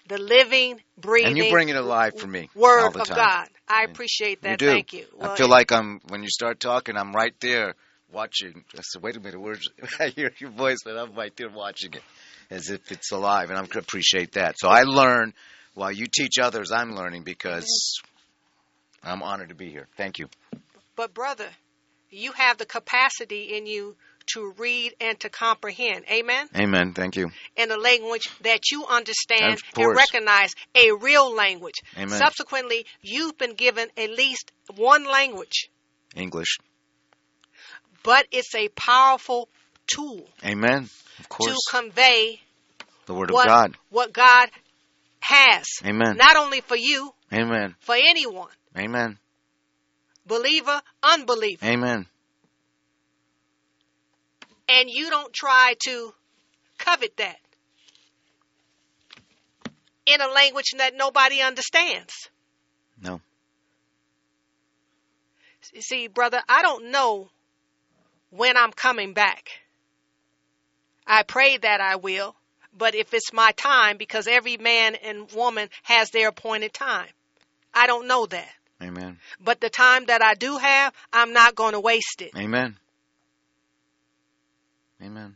The 0.08 0.18
living, 0.18 0.82
breathing 0.98 1.30
And 1.30 1.38
you 1.38 1.50
bring 1.50 1.70
it 1.70 1.76
alive 1.76 2.14
for 2.18 2.28
me 2.28 2.50
all 2.56 2.62
word 2.62 2.96
of. 2.96 3.08
God. 3.08 3.50
I 3.68 3.84
appreciate 3.84 4.42
that. 4.44 4.62
You. 4.62 4.68
Thank 4.68 4.94
you. 4.94 5.06
Well, 5.18 5.32
I 5.32 5.36
feel 5.36 5.50
like 5.50 5.72
I'm 5.72 6.00
when 6.08 6.24
you 6.24 6.30
start 6.30 6.60
talking, 6.60 6.96
I'm 6.96 7.14
right 7.14 7.34
there 7.40 7.76
watching. 8.12 8.64
I 8.78 8.82
said, 8.82 9.02
"Wait 9.02 9.18
a 9.18 9.20
minute, 9.20 9.40
where's?" 9.40 9.68
I 10.00 10.08
hear 10.08 10.32
your 10.40 10.52
voice, 10.52 10.80
and 10.86 10.98
I'm 10.98 11.14
right 11.14 11.36
there 11.36 11.50
watching 11.50 11.94
it, 11.94 12.04
as 12.50 12.70
if 12.70 12.92
it's 12.92 13.12
alive, 13.12 13.50
and 13.50 13.60
I 13.60 13.80
appreciate 13.80 14.34
that. 14.34 14.56
So 14.58 14.70
I 14.70 14.84
learn 14.84 15.34
while 15.74 15.92
you 15.92 16.06
teach 16.08 16.40
others. 16.40 16.72
I'm 16.72 16.96
learning 16.96 17.24
because 17.24 18.00
I'm 19.04 19.22
honored 19.22 19.50
to 19.50 19.56
be 19.56 19.70
here. 19.70 19.88
Thank 19.98 20.20
you. 20.20 20.30
But 20.96 21.14
brother, 21.14 21.50
you 22.10 22.32
have 22.32 22.58
the 22.58 22.66
capacity 22.66 23.56
in 23.56 23.66
you 23.66 23.96
to 24.34 24.54
read 24.58 24.94
and 25.00 25.20
to 25.20 25.30
comprehend. 25.30 26.06
Amen. 26.10 26.48
Amen. 26.56 26.94
Thank 26.94 27.16
you. 27.16 27.32
in 27.56 27.72
a 27.72 27.78
language 27.78 28.30
that 28.42 28.72
you 28.72 28.86
understand 28.86 29.60
and 29.78 29.96
recognize 29.96 30.54
a 30.76 30.92
real 30.92 31.34
language. 31.36 31.76
Amen. 31.98 32.10
Subsequently, 32.18 32.86
you've 33.02 33.38
been 33.38 33.54
given 33.56 33.88
at 33.98 34.10
least 34.10 34.52
one 34.76 35.06
language, 35.06 35.70
English. 36.16 36.58
but 38.04 38.26
it's 38.32 38.54
a 38.56 38.70
powerful 38.70 39.50
tool 39.88 40.28
Amen. 40.46 40.90
Of 41.20 41.30
to 41.30 41.56
convey 41.72 42.40
The 43.06 43.14
Word 43.14 43.32
what, 43.32 43.46
of 43.46 43.50
God. 43.50 43.78
what 43.90 44.14
God 44.14 44.50
has. 45.22 45.66
Amen. 45.86 46.18
Not 46.18 46.36
only 46.38 46.62
for 46.62 46.76
you, 46.76 47.12
Amen. 47.34 47.76
for 47.80 47.96
anyone, 47.96 48.50
Amen. 48.78 49.18
believer, 50.26 50.82
unbeliever. 51.02 51.66
Amen. 51.66 52.06
And 54.70 54.90
you 54.90 55.10
don't 55.10 55.34
try 55.34 55.76
to 55.86 56.14
covet 56.78 57.18
that 57.18 57.38
in 60.06 60.22
a 60.22 60.28
language 60.28 60.74
that 60.78 60.96
nobody 60.96 61.42
understands. 61.42 62.30
No. 63.02 63.22
See, 65.80 66.08
brother, 66.08 66.42
I 66.48 66.62
don't 66.62 66.92
know 66.92 67.30
when 68.30 68.58
I'm 68.58 68.72
coming 68.72 69.14
back. 69.14 69.50
I 71.06 71.24
pray 71.24 71.58
that 71.58 71.82
I 71.82 71.98
will, 71.98 72.36
but 72.78 72.96
if 72.96 73.14
it's 73.14 73.34
my 73.34 73.52
time, 73.52 73.98
because 73.98 74.28
every 74.28 74.58
man 74.58 74.96
and 74.96 75.32
woman 75.32 75.70
has 75.84 76.10
their 76.12 76.30
appointed 76.30 76.74
time. 76.74 77.08
I 77.74 77.88
don't 77.88 78.08
know 78.08 78.26
that. 78.26 78.50
Amen. 78.82 79.18
But 79.40 79.62
the 79.62 79.70
time 79.70 80.06
that 80.06 80.22
I 80.22 80.34
do 80.36 80.58
have, 80.58 80.94
I'm 81.12 81.34
not 81.34 81.56
going 81.56 81.74
to 81.74 81.80
waste 81.80 82.22
it. 82.22 82.32
Amen. 82.38 82.78
Amen. 85.02 85.36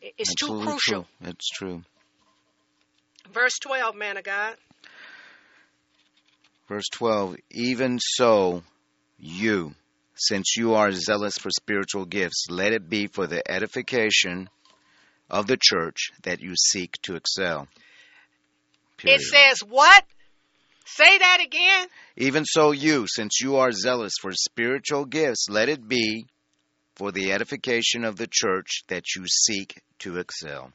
It's 0.00 0.34
too 0.34 0.60
crucial. 0.62 1.06
True. 1.20 1.30
It's 1.30 1.48
true. 1.48 1.82
Verse 3.32 3.58
12, 3.60 3.94
man 3.96 4.16
of 4.16 4.24
God. 4.24 4.54
Verse 6.68 6.88
12 6.92 7.36
Even 7.50 7.98
so, 7.98 8.62
you, 9.18 9.74
since 10.14 10.56
you 10.56 10.74
are 10.74 10.92
zealous 10.92 11.38
for 11.38 11.50
spiritual 11.50 12.04
gifts, 12.04 12.46
let 12.50 12.72
it 12.72 12.88
be 12.88 13.06
for 13.06 13.26
the 13.26 13.48
edification 13.50 14.48
of 15.30 15.46
the 15.46 15.58
church 15.60 16.10
that 16.22 16.40
you 16.40 16.54
seek 16.56 16.96
to 17.02 17.16
excel. 17.16 17.68
Period. 18.96 19.20
It 19.20 19.22
says 19.22 19.60
what? 19.68 20.04
Say 20.86 21.18
that 21.18 21.40
again. 21.44 21.86
Even 22.16 22.44
so, 22.44 22.72
you, 22.72 23.06
since 23.06 23.40
you 23.40 23.56
are 23.56 23.72
zealous 23.72 24.14
for 24.20 24.32
spiritual 24.32 25.04
gifts, 25.04 25.46
let 25.48 25.68
it 25.68 25.86
be 25.86 26.26
for 26.98 27.12
the 27.12 27.32
edification 27.32 28.04
of 28.04 28.16
the 28.16 28.28
church 28.28 28.82
that 28.88 29.14
you 29.14 29.24
seek 29.26 29.80
to 30.00 30.18
excel. 30.18 30.72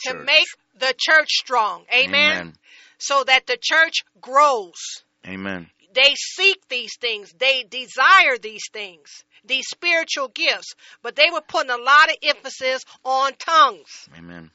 To 0.00 0.14
make 0.18 0.48
the 0.78 0.92
church 0.98 1.28
strong. 1.30 1.84
Amen. 1.94 2.54
So 2.98 3.24
that 3.24 3.46
the 3.46 3.56
church 3.60 4.04
grows. 4.20 5.04
Amen. 5.26 5.70
They 5.94 6.14
seek 6.16 6.68
these 6.68 6.96
things. 7.00 7.32
They 7.38 7.62
desire 7.62 8.36
these 8.42 8.64
things, 8.72 9.24
these 9.44 9.66
spiritual 9.68 10.28
gifts. 10.28 10.74
But 11.02 11.16
they 11.16 11.30
were 11.32 11.40
putting 11.40 11.70
a 11.70 11.78
lot 11.78 12.10
of 12.10 12.16
emphasis 12.22 12.84
on 13.04 13.32
tongues. 13.38 14.08
Amen. 14.18 14.50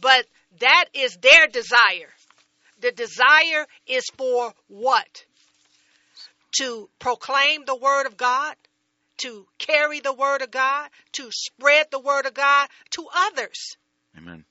But 0.00 0.24
that 0.60 0.86
is 0.94 1.16
their 1.16 1.48
desire. 1.48 2.12
The 2.80 2.92
desire 2.92 3.66
is 3.86 4.04
for 4.16 4.54
what? 4.68 5.24
To 6.60 6.88
proclaim 6.98 7.64
the 7.66 7.76
word 7.76 8.06
of 8.06 8.16
God, 8.16 8.54
to 9.18 9.46
carry 9.58 10.00
the 10.00 10.12
word 10.12 10.42
of 10.42 10.50
God, 10.50 10.90
to 11.12 11.30
spread 11.30 11.86
the 11.90 11.98
word 11.98 12.26
of 12.26 12.34
God 12.34 12.68
to 12.90 13.06
others. 13.14 13.76
Amen. 14.16 14.44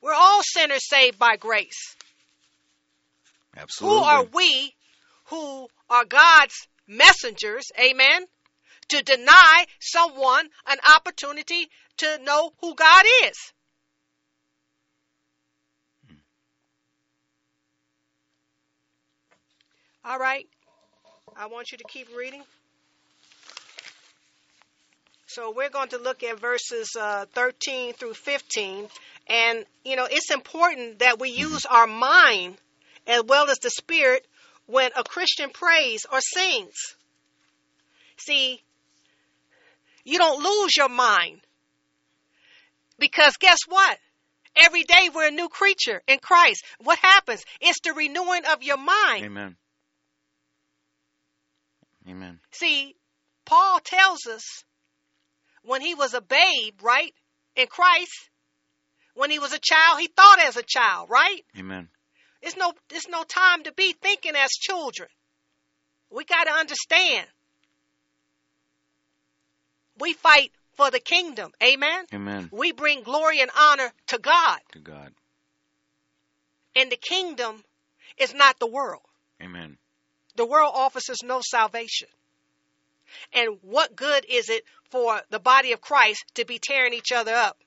We're 0.00 0.14
all 0.14 0.42
sinners 0.42 0.88
saved 0.88 1.18
by 1.18 1.36
grace. 1.36 1.96
Absolutely. 3.56 3.98
Who 3.98 4.04
are 4.04 4.24
we 4.24 4.74
who 5.24 5.68
are 5.90 6.04
God's 6.04 6.68
messengers, 6.86 7.64
amen, 7.78 8.26
to 8.88 9.02
deny 9.02 9.66
someone 9.80 10.48
an 10.66 10.78
opportunity 10.94 11.68
to 11.98 12.18
know 12.22 12.52
who 12.60 12.74
God 12.74 13.04
is? 13.24 13.52
Hmm. 16.06 16.14
All 20.04 20.18
right. 20.18 20.46
I 21.40 21.46
want 21.46 21.70
you 21.70 21.78
to 21.78 21.84
keep 21.84 22.08
reading. 22.16 22.42
So 25.28 25.52
we're 25.54 25.70
going 25.70 25.90
to 25.90 25.98
look 25.98 26.24
at 26.24 26.40
verses 26.40 26.96
uh, 26.98 27.26
13 27.32 27.92
through 27.92 28.14
15. 28.14 28.88
And, 29.28 29.64
you 29.84 29.94
know, 29.94 30.08
it's 30.10 30.32
important 30.32 30.98
that 30.98 31.20
we 31.20 31.30
use 31.30 31.64
our 31.64 31.86
mind 31.86 32.56
as 33.06 33.22
well 33.22 33.48
as 33.50 33.60
the 33.60 33.70
spirit 33.70 34.26
when 34.66 34.90
a 34.96 35.04
Christian 35.04 35.50
prays 35.50 36.06
or 36.10 36.18
sings. 36.20 36.74
See, 38.16 38.60
you 40.04 40.18
don't 40.18 40.42
lose 40.42 40.76
your 40.76 40.88
mind. 40.88 41.40
Because 42.98 43.36
guess 43.36 43.58
what? 43.68 43.96
Every 44.56 44.82
day 44.82 45.08
we're 45.14 45.28
a 45.28 45.30
new 45.30 45.48
creature 45.48 46.02
in 46.08 46.18
Christ. 46.18 46.64
What 46.80 46.98
happens? 46.98 47.44
It's 47.60 47.78
the 47.84 47.92
renewing 47.92 48.44
of 48.44 48.64
your 48.64 48.78
mind. 48.78 49.24
Amen. 49.24 49.56
Amen. 52.08 52.40
See, 52.52 52.94
Paul 53.44 53.80
tells 53.80 54.26
us 54.26 54.64
when 55.62 55.82
he 55.82 55.94
was 55.94 56.14
a 56.14 56.20
babe, 56.20 56.80
right, 56.82 57.12
in 57.56 57.66
Christ, 57.66 58.30
when 59.14 59.30
he 59.30 59.38
was 59.38 59.52
a 59.52 59.58
child, 59.58 60.00
he 60.00 60.06
thought 60.06 60.40
as 60.40 60.56
a 60.56 60.62
child, 60.62 61.10
right? 61.10 61.44
Amen. 61.58 61.88
It's 62.40 62.56
no 62.56 62.72
it's 62.90 63.08
no 63.08 63.24
time 63.24 63.64
to 63.64 63.72
be 63.72 63.92
thinking 63.92 64.36
as 64.36 64.50
children. 64.50 65.08
We 66.10 66.24
got 66.24 66.44
to 66.44 66.52
understand. 66.52 67.26
We 69.98 70.12
fight 70.12 70.52
for 70.74 70.90
the 70.90 71.00
kingdom. 71.00 71.50
Amen. 71.62 72.04
Amen. 72.14 72.48
We 72.52 72.72
bring 72.72 73.02
glory 73.02 73.40
and 73.40 73.50
honor 73.58 73.92
to 74.08 74.18
God. 74.18 74.60
To 74.72 74.78
God. 74.78 75.12
And 76.76 76.90
the 76.90 76.96
kingdom 76.96 77.64
is 78.16 78.32
not 78.32 78.58
the 78.60 78.68
world. 78.68 79.02
Amen. 79.42 79.78
The 80.38 80.46
world 80.46 80.70
offers 80.72 81.10
us 81.10 81.24
no 81.24 81.40
salvation. 81.42 82.06
And 83.32 83.58
what 83.62 83.96
good 83.96 84.24
is 84.28 84.48
it 84.48 84.62
for 84.88 85.20
the 85.30 85.40
body 85.40 85.72
of 85.72 85.80
Christ 85.80 86.24
to 86.34 86.44
be 86.44 86.60
tearing 86.62 86.94
each 86.94 87.10
other 87.12 87.34
up? 87.34 87.58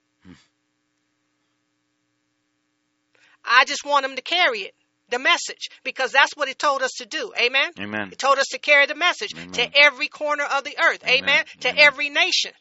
I 3.44 3.66
just 3.66 3.84
want 3.84 4.04
them 4.04 4.16
to 4.16 4.22
carry 4.22 4.60
it, 4.60 4.74
the 5.10 5.20
message, 5.20 5.70
because 5.84 6.14
that's 6.14 6.32
what 6.38 6.48
he 6.48 6.54
told 6.54 6.82
us 6.82 6.92
to 7.00 7.06
do. 7.06 7.34
Amen. 7.38 7.72
Amen. 7.78 8.10
He 8.10 8.16
told 8.16 8.38
us 8.38 8.48
to 8.52 8.60
carry 8.60 8.86
the 8.86 8.96
message 8.96 9.34
Amen. 9.34 9.52
to 9.52 9.70
every 9.76 10.08
corner 10.08 10.46
of 10.46 10.64
the 10.64 10.78
earth. 10.82 11.04
Amen. 11.04 11.24
Amen. 11.24 11.46
To 11.62 11.70
Amen. 11.70 11.86
every 11.86 12.10
nation. 12.10 12.54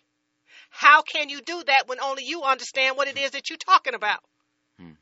How 0.71 1.03
can 1.03 1.29
you 1.29 1.41
do 1.41 1.63
that 1.67 1.85
when 1.87 2.01
only 2.01 2.25
you 2.25 2.43
understand 2.43 2.97
what 2.97 3.07
it 3.07 3.17
is 3.17 3.31
that 3.33 3.49
you're 3.49 3.59
talking 3.59 3.95
about? 3.95 4.25
Hmm. 4.77 4.93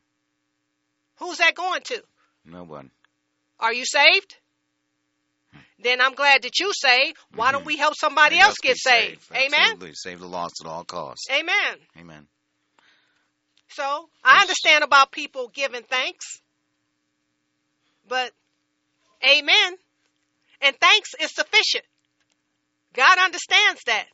Who's 1.16 1.38
that 1.38 1.54
going 1.54 1.80
to? 1.84 2.02
No 2.44 2.64
one. 2.64 2.90
Are 3.58 3.72
you 3.72 3.86
saved? 3.86 4.36
Then 5.80 6.00
I'm 6.00 6.14
glad 6.14 6.42
that 6.42 6.58
you 6.58 6.72
saved. 6.74 7.16
Why 7.34 7.52
don't 7.52 7.62
Mhm. 7.62 7.66
we 7.66 7.76
help 7.76 7.94
somebody 7.96 8.40
else 8.40 8.56
get 8.60 8.76
saved? 8.76 9.22
Amen. 9.32 9.52
Absolutely. 9.54 9.94
Save 9.94 10.20
the 10.20 10.26
lost 10.26 10.60
at 10.60 10.66
all 10.66 10.84
costs. 10.84 11.30
Amen. 11.30 11.86
Amen. 11.96 12.28
So 13.70 14.10
I 14.24 14.40
understand 14.40 14.82
about 14.82 15.12
people 15.12 15.48
giving 15.48 15.84
thanks, 15.84 16.40
but 18.06 18.32
amen. 19.24 19.78
And 20.60 20.78
thanks 20.80 21.14
is 21.20 21.32
sufficient. 21.32 21.84
God 22.94 23.18
understands 23.18 23.82
that. 23.84 24.08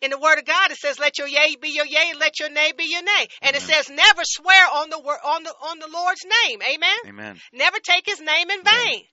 In 0.00 0.10
the 0.10 0.18
Word 0.18 0.38
of 0.38 0.44
God, 0.44 0.70
it 0.70 0.76
says, 0.76 0.98
"Let 0.98 1.18
your 1.18 1.26
yea 1.26 1.56
be 1.56 1.70
your 1.70 1.86
yea, 1.86 2.10
and 2.10 2.18
let 2.18 2.38
your 2.38 2.48
nay 2.48 2.72
be 2.72 2.84
your 2.84 3.02
nay." 3.02 3.28
And 3.42 3.56
it 3.56 3.62
says, 3.62 3.88
"Never 3.88 4.22
swear 4.24 4.68
on 4.68 4.90
the 4.90 4.98
word 4.98 5.20
on 5.22 5.42
the 5.42 5.54
on 5.60 5.78
the 5.78 5.88
Lord's 5.88 6.24
name." 6.24 6.62
Amen. 6.62 6.98
Amen. 7.06 7.40
Never 7.52 7.80
take 7.80 8.06
His 8.06 8.20
name 8.20 8.50
in 8.50 8.60
Amen. 8.60 9.04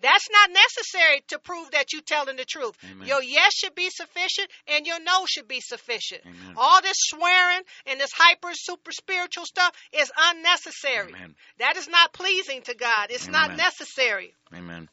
That's 0.00 0.28
not 0.30 0.50
necessary 0.52 1.24
to 1.28 1.38
prove 1.40 1.72
that 1.72 1.92
you're 1.92 2.02
telling 2.02 2.36
the 2.36 2.44
truth. 2.44 2.76
Amen. 2.88 3.06
Your 3.06 3.22
yes 3.22 3.52
should 3.54 3.74
be 3.74 3.90
sufficient, 3.90 4.48
and 4.68 4.86
your 4.86 5.00
no 5.00 5.26
should 5.26 5.48
be 5.48 5.60
sufficient. 5.60 6.22
Amen. 6.24 6.54
All 6.56 6.80
this 6.80 6.96
swearing 6.98 7.62
and 7.86 8.00
this 8.00 8.12
hyper 8.12 8.50
super 8.54 8.92
spiritual 8.92 9.44
stuff 9.44 9.72
is 9.92 10.10
unnecessary. 10.16 11.08
Amen. 11.08 11.34
That 11.58 11.76
is 11.76 11.88
not 11.88 12.12
pleasing 12.12 12.62
to 12.62 12.74
God. 12.74 13.08
It's 13.10 13.28
not 13.28 13.56
necessary. 13.56 14.34
Amen. 14.54 14.88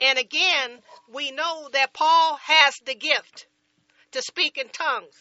And 0.00 0.18
again, 0.18 0.78
we 1.12 1.30
know 1.32 1.68
that 1.72 1.92
Paul 1.92 2.38
has 2.42 2.74
the 2.86 2.94
gift 2.94 3.46
to 4.12 4.22
speak 4.22 4.58
in 4.58 4.68
tongues, 4.68 5.14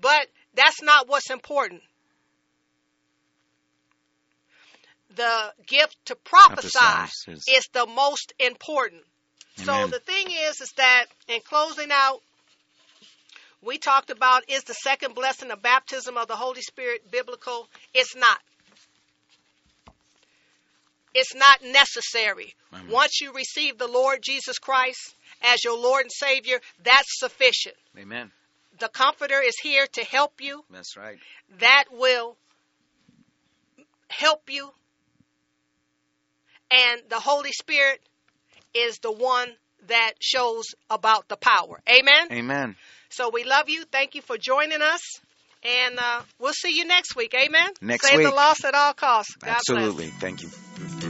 but 0.00 0.26
that's 0.54 0.82
not 0.82 1.08
what's 1.08 1.30
important. 1.30 1.82
The 5.16 5.52
gift 5.66 5.96
to 6.06 6.14
prophesy 6.14 6.78
is- 7.48 7.68
the 7.72 7.86
most 7.86 8.32
important. 8.38 9.04
So 9.56 9.86
the 9.88 10.00
thing 10.00 10.30
is, 10.30 10.60
is 10.60 10.72
that 10.76 11.06
in 11.28 11.40
closing 11.42 11.90
out, 11.90 12.22
we 13.62 13.78
talked 13.78 14.10
about 14.10 14.48
is 14.48 14.64
the 14.64 14.74
second 14.74 15.14
blessing 15.14 15.50
of 15.50 15.60
baptism 15.62 16.16
of 16.16 16.28
the 16.28 16.36
Holy 16.36 16.62
Spirit 16.62 17.10
biblical? 17.10 17.68
It's 17.92 18.14
not. 18.16 18.40
It's 21.12 21.34
not 21.34 21.62
necessary. 21.62 22.54
Amen. 22.72 22.88
Once 22.88 23.20
you 23.20 23.32
receive 23.32 23.78
the 23.78 23.88
Lord 23.88 24.22
Jesus 24.22 24.58
Christ 24.58 25.14
as 25.42 25.64
your 25.64 25.76
Lord 25.76 26.02
and 26.02 26.12
Savior, 26.12 26.60
that's 26.82 27.18
sufficient. 27.18 27.76
Amen. 27.98 28.30
The 28.78 28.88
Comforter 28.88 29.40
is 29.40 29.56
here 29.60 29.86
to 29.88 30.04
help 30.04 30.40
you. 30.40 30.64
That's 30.70 30.96
right. 30.96 31.18
That 31.58 31.84
will 31.90 32.36
help 34.08 34.48
you. 34.48 34.72
And 36.70 37.00
the 37.08 37.20
Holy 37.20 37.52
Spirit 37.52 38.00
is 38.74 38.98
the 38.98 39.12
one 39.12 39.48
that 39.88 40.12
shows 40.20 40.66
about 40.88 41.28
the 41.28 41.36
power. 41.36 41.80
Amen. 41.88 42.28
Amen. 42.30 42.76
So 43.08 43.30
we 43.30 43.44
love 43.44 43.68
you. 43.68 43.84
Thank 43.84 44.14
you 44.14 44.22
for 44.22 44.36
joining 44.38 44.82
us. 44.82 45.00
And 45.62 45.98
uh, 45.98 46.22
we'll 46.38 46.52
see 46.52 46.74
you 46.74 46.86
next 46.86 47.16
week. 47.16 47.34
Amen. 47.34 47.70
Next 47.82 48.06
Save 48.06 48.18
the 48.18 48.24
week. 48.24 48.34
lost 48.34 48.64
at 48.64 48.74
all 48.74 48.94
costs. 48.94 49.34
God 49.34 49.46
bless. 49.46 49.56
Absolutely. 49.56 50.06
Thank 50.06 50.42
you. 50.42 51.09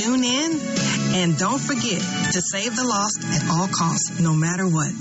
tune 0.01 0.25
in, 0.25 0.59
and 1.15 1.37
don't 1.37 1.61
forget 1.61 2.01
to 2.33 2.41
save 2.41 2.75
the 2.77 2.85
lost 2.85 3.23
at 3.25 3.47
all 3.51 3.69
costs, 3.69 4.19
no 4.21 4.35
matter 4.35 4.67
what. 4.67 4.95